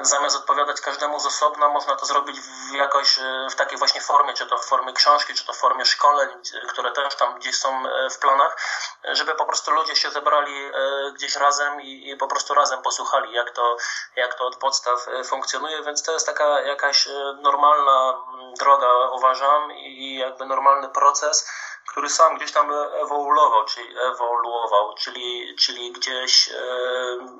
zamiast 0.00 0.36
odpowiadać 0.36 0.80
każdemu 0.80 1.20
z 1.20 1.26
osobna, 1.26 1.68
można 1.68 1.96
to 1.96 2.06
zrobić 2.06 2.40
w 2.40 2.72
jakoś 2.72 3.18
e, 3.18 3.46
w 3.50 3.54
takiej 3.54 3.78
właśnie 3.78 4.00
formie, 4.00 4.34
czy 4.34 4.46
to 4.46 4.58
w 4.58 4.64
formie 4.64 4.92
książki, 4.92 5.34
czy 5.34 5.46
to 5.46 5.52
w 5.52 5.56
formie 5.56 5.84
szkoleń, 5.84 6.28
które 6.68 6.92
też 6.92 7.16
tam 7.16 7.38
gdzieś 7.38 7.58
są 7.58 7.86
e, 7.86 8.10
w 8.10 8.18
planach, 8.18 8.56
żeby 9.04 9.34
po 9.34 9.46
prostu 9.46 9.70
ludzie 9.70 9.96
się 9.96 10.10
zebrali 10.10 10.70
gdzieś 11.14 11.36
razem 11.36 11.80
i, 11.80 12.10
i 12.10 12.16
po 12.16 12.26
prostu 12.26 12.54
razem 12.54 12.82
posłuchali, 12.82 13.32
jak 13.32 13.50
to, 13.50 13.76
jak 14.16 14.34
to 14.34 14.46
od 14.46 14.56
podstaw 14.56 15.06
funkcjonuje, 15.24 15.82
więc 15.82 16.02
to 16.02 16.12
jest 16.12 16.26
taka 16.26 16.60
jakaś 16.60 17.08
normalna 17.42 18.14
droga, 18.58 19.08
uważam, 19.12 19.72
i 19.72 20.18
jakby 20.18 20.46
normalny 20.46 20.88
proces 20.88 21.50
który 21.90 22.08
sam 22.10 22.36
gdzieś 22.36 22.52
tam 22.52 22.72
ewoluował, 23.02 23.64
czyli 23.64 23.98
ewoluował, 23.98 24.94
czyli, 24.94 25.56
czyli 25.58 25.92
gdzieś, 25.92 26.50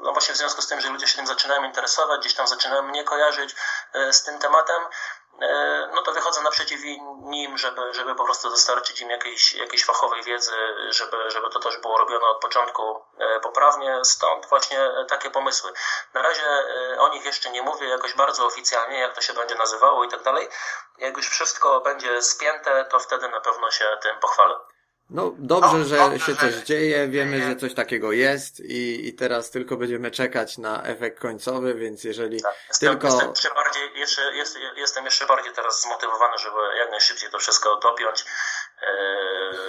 no 0.03 0.13
właśnie 0.13 0.35
w 0.35 0.37
związku 0.37 0.63
z 0.63 0.67
tym, 0.67 0.81
że 0.81 0.89
ludzie 0.89 1.07
się 1.07 1.17
tym 1.17 1.27
zaczynają 1.27 1.65
interesować, 1.65 2.21
gdzieś 2.21 2.35
tam 2.35 2.47
zaczynają 2.47 2.83
mnie 2.83 3.05
kojarzyć 3.05 3.55
z 4.11 4.23
tym 4.23 4.39
tematem, 4.39 4.83
E, 4.83 5.18
no 5.95 6.03
to 6.03 6.13
wychodzę 6.13 6.43
naprzeciw 6.43 6.81
nim, 7.23 7.59
żeby, 7.59 7.95
żeby 7.95 8.15
po 8.15 8.25
prostu 8.25 8.51
dostarczyć 8.51 9.01
im 9.01 9.11
jakiejś, 9.11 9.53
jakiejś 9.53 9.85
fachowej 9.85 10.23
wiedzy, 10.23 10.53
żeby, 10.89 11.31
żeby 11.31 11.51
to 11.51 11.61
też 11.61 11.77
było 11.77 11.99
robione 11.99 12.27
od 12.27 12.41
początku 12.41 13.03
e, 13.19 13.41
poprawnie, 13.41 14.05
stąd 14.05 14.47
właśnie 14.47 14.91
takie 15.09 15.31
pomysły. 15.31 15.73
Na 16.15 16.23
razie 16.23 16.47
e, 16.47 17.01
o 17.01 17.09
nich 17.09 17.25
jeszcze 17.25 17.51
nie 17.51 17.63
mówię 17.63 17.89
jakoś 17.89 18.15
bardzo 18.15 18.47
oficjalnie, 18.47 18.99
jak 18.99 19.15
to 19.15 19.21
się 19.21 19.33
będzie 19.33 19.55
nazywało 19.55 20.05
i 20.05 20.09
tak 20.09 20.23
dalej. 20.23 20.49
Jak 20.99 21.17
już 21.17 21.29
wszystko 21.29 21.81
będzie 21.81 22.23
spięte, 22.23 22.85
to 22.85 22.99
wtedy 22.99 23.29
na 23.29 23.41
pewno 23.41 23.71
się 23.71 23.99
tym 24.03 24.21
pochwalę. 24.21 24.55
No 25.11 25.33
dobrze, 25.39 25.85
że 25.85 25.97
dobrze, 25.97 26.19
się 26.19 26.37
coś 26.37 26.55
dzieje, 26.55 27.09
wiemy, 27.09 27.43
że 27.43 27.57
coś 27.57 27.75
takiego 27.75 28.13
jest 28.13 28.61
i, 28.61 29.09
i 29.09 29.13
teraz 29.15 29.51
tylko 29.51 29.77
będziemy 29.77 30.11
czekać 30.11 30.59
na 30.59 30.83
efekt 30.83 31.21
końcowy, 31.21 31.75
więc 31.75 32.05
jeżeli 32.05 32.43
tak, 32.43 32.55
jestem, 32.69 32.91
tylko... 32.91 33.07
Jestem 33.07 33.31
jeszcze 33.31 33.49
bardziej, 33.55 33.83
jeszcze, 33.95 34.23
jest, 34.35 34.59
jestem 34.77 35.05
jeszcze 35.05 35.27
bardziej 35.27 35.53
teraz 35.53 35.83
zmotywowany, 35.83 36.39
żeby 36.39 36.59
jak 36.79 36.91
najszybciej 36.91 37.31
to 37.31 37.39
wszystko 37.39 37.77
dopiąć 37.77 38.25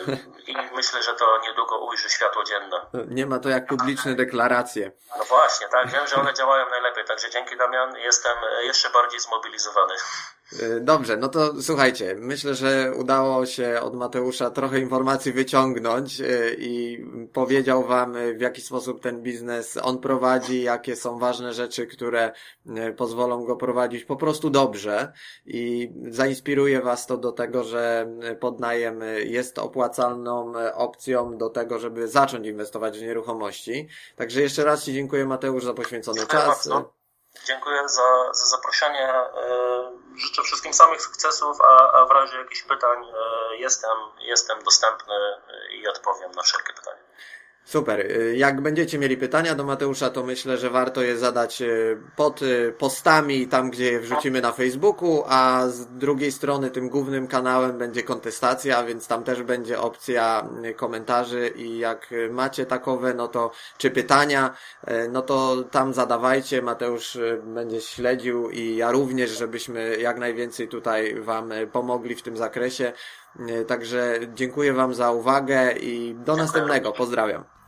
yy, 0.07 0.17
i 0.47 0.55
myślę, 0.75 1.03
że 1.03 1.13
to 1.13 1.41
niedługo 1.41 1.79
ujrzy 1.79 2.09
światło 2.09 2.43
dzienne. 2.43 2.81
Nie 3.07 3.25
ma 3.25 3.39
to 3.39 3.49
jak 3.49 3.67
publiczne 3.67 4.15
deklaracje. 4.15 4.91
No 5.17 5.23
właśnie, 5.23 5.67
tak, 5.67 5.91
wiem, 5.91 6.07
że 6.07 6.15
one 6.15 6.33
działają 6.33 6.69
najlepiej, 6.69 7.05
także 7.05 7.29
dzięki 7.29 7.57
Damian 7.57 7.97
jestem 7.97 8.37
jeszcze 8.61 8.89
bardziej 8.89 9.19
zmobilizowany. 9.19 9.93
E, 10.53 10.79
dobrze, 10.79 11.17
no 11.17 11.29
to 11.29 11.61
słuchajcie, 11.61 12.15
myślę, 12.19 12.55
że 12.55 12.93
udało 12.97 13.45
się 13.45 13.79
od 13.81 13.95
Mateusza 13.95 14.49
trochę 14.49 14.79
informacji 14.79 15.31
wyciągnąć 15.31 16.21
e, 16.21 16.53
i 16.53 17.05
powiedział 17.33 17.83
wam 17.83 18.15
e, 18.15 18.33
w 18.33 18.41
jaki 18.41 18.61
sposób 18.61 19.01
ten 19.01 19.21
biznes 19.21 19.77
on 19.81 19.99
prowadzi, 19.99 20.61
jakie 20.61 20.95
są 20.95 21.19
ważne 21.19 21.53
rzeczy, 21.53 21.87
które 21.87 22.31
pozwolą 22.97 23.45
go 23.45 23.55
prowadzić 23.55 24.05
po 24.05 24.15
prostu 24.15 24.49
dobrze 24.49 25.13
i 25.45 25.91
zainspiruje 26.07 26.81
was 26.81 27.07
to 27.07 27.17
do 27.17 27.31
tego, 27.31 27.63
że 27.63 28.07
podnajem 28.39 29.01
jest 29.25 29.59
opłacalną 29.59 30.53
opcją 30.73 31.37
do 31.37 31.49
tego, 31.49 31.79
żeby 31.79 32.07
zacząć 32.07 32.47
inwestować 32.47 32.99
w 32.99 33.01
nieruchomości. 33.01 33.87
Także 34.15 34.41
jeszcze 34.41 34.63
raz 34.63 34.83
Ci 34.83 34.93
dziękuję 34.93 35.25
Mateusz 35.25 35.63
za 35.63 35.73
poświęcony 35.73 36.27
czas. 36.27 36.69
Dziękuję 37.45 37.89
za, 37.89 38.34
za 38.34 38.45
zaproszenie. 38.45 39.09
E, 39.09 39.30
życzę 40.17 40.43
wszystkim 40.43 40.73
samych 40.73 41.01
sukcesów, 41.01 41.61
a, 41.61 41.91
a 41.91 42.05
w 42.05 42.11
razie 42.11 42.38
jakichś 42.38 42.63
pytań 42.63 43.05
e, 43.05 43.55
jestem, 43.57 43.97
jestem 44.19 44.63
dostępny 44.63 45.15
i 45.71 45.88
odpowiem 45.88 46.32
na 46.32 46.41
wszelkie 46.43 46.73
pytania. 46.73 47.01
Super. 47.70 47.99
Y, 47.99 48.36
jak 48.38 48.61
będziecie 48.61 48.99
mieli 48.99 49.17
pytania 49.17 49.55
do 49.55 49.63
Mateusza, 49.63 50.09
to 50.09 50.24
myślę, 50.24 50.57
że 50.57 50.70
warto 50.70 51.01
je 51.01 51.17
zadać 51.17 51.61
y, 51.61 51.97
pod 52.15 52.41
y, 52.41 52.74
postami, 52.78 53.47
tam 53.47 53.70
gdzie 53.70 53.91
je 53.91 53.99
wrzucimy 53.99 54.41
na 54.41 54.51
Facebooku, 54.51 55.24
a 55.28 55.67
z 55.67 55.88
drugiej 55.88 56.32
strony 56.32 56.72
tym 56.72 56.89
głównym 56.89 57.28
kanałem 57.28 57.78
będzie 57.78 58.03
kontestacja, 58.03 58.84
więc 58.84 59.07
tam 59.07 59.24
też 59.24 59.43
będzie 59.43 59.80
opcja 59.80 60.49
komentarzy 60.76 61.47
i 61.55 61.78
jak 61.78 62.09
macie 62.32 62.65
takowe, 62.65 63.13
no 63.13 63.28
to 63.28 63.51
czy 63.78 63.91
pytania, 63.91 64.53
no 65.11 65.22
to 65.22 65.63
tam 65.72 65.93
zadawajcie. 65.93 66.61
Mateusz 66.61 67.17
będzie 67.43 67.82
śledził 67.82 68.49
i 68.49 68.76
ja 68.76 68.91
również, 68.91 69.30
żebyśmy 69.38 69.97
jak 69.97 70.20
najwięcej 70.20 70.67
tutaj 70.67 71.22
Wam 71.22 71.51
pomogli 71.72 72.15
w 72.15 72.22
tym 72.22 72.38
zakresie. 72.38 72.93
Także 73.67 74.20
dziękuję 74.34 74.74
Wam 74.74 74.93
za 74.93 75.11
uwagę 75.11 75.72
i 75.72 76.15
do 76.15 76.36
następnego. 76.36 76.91
Pozdrawiam. 76.91 77.59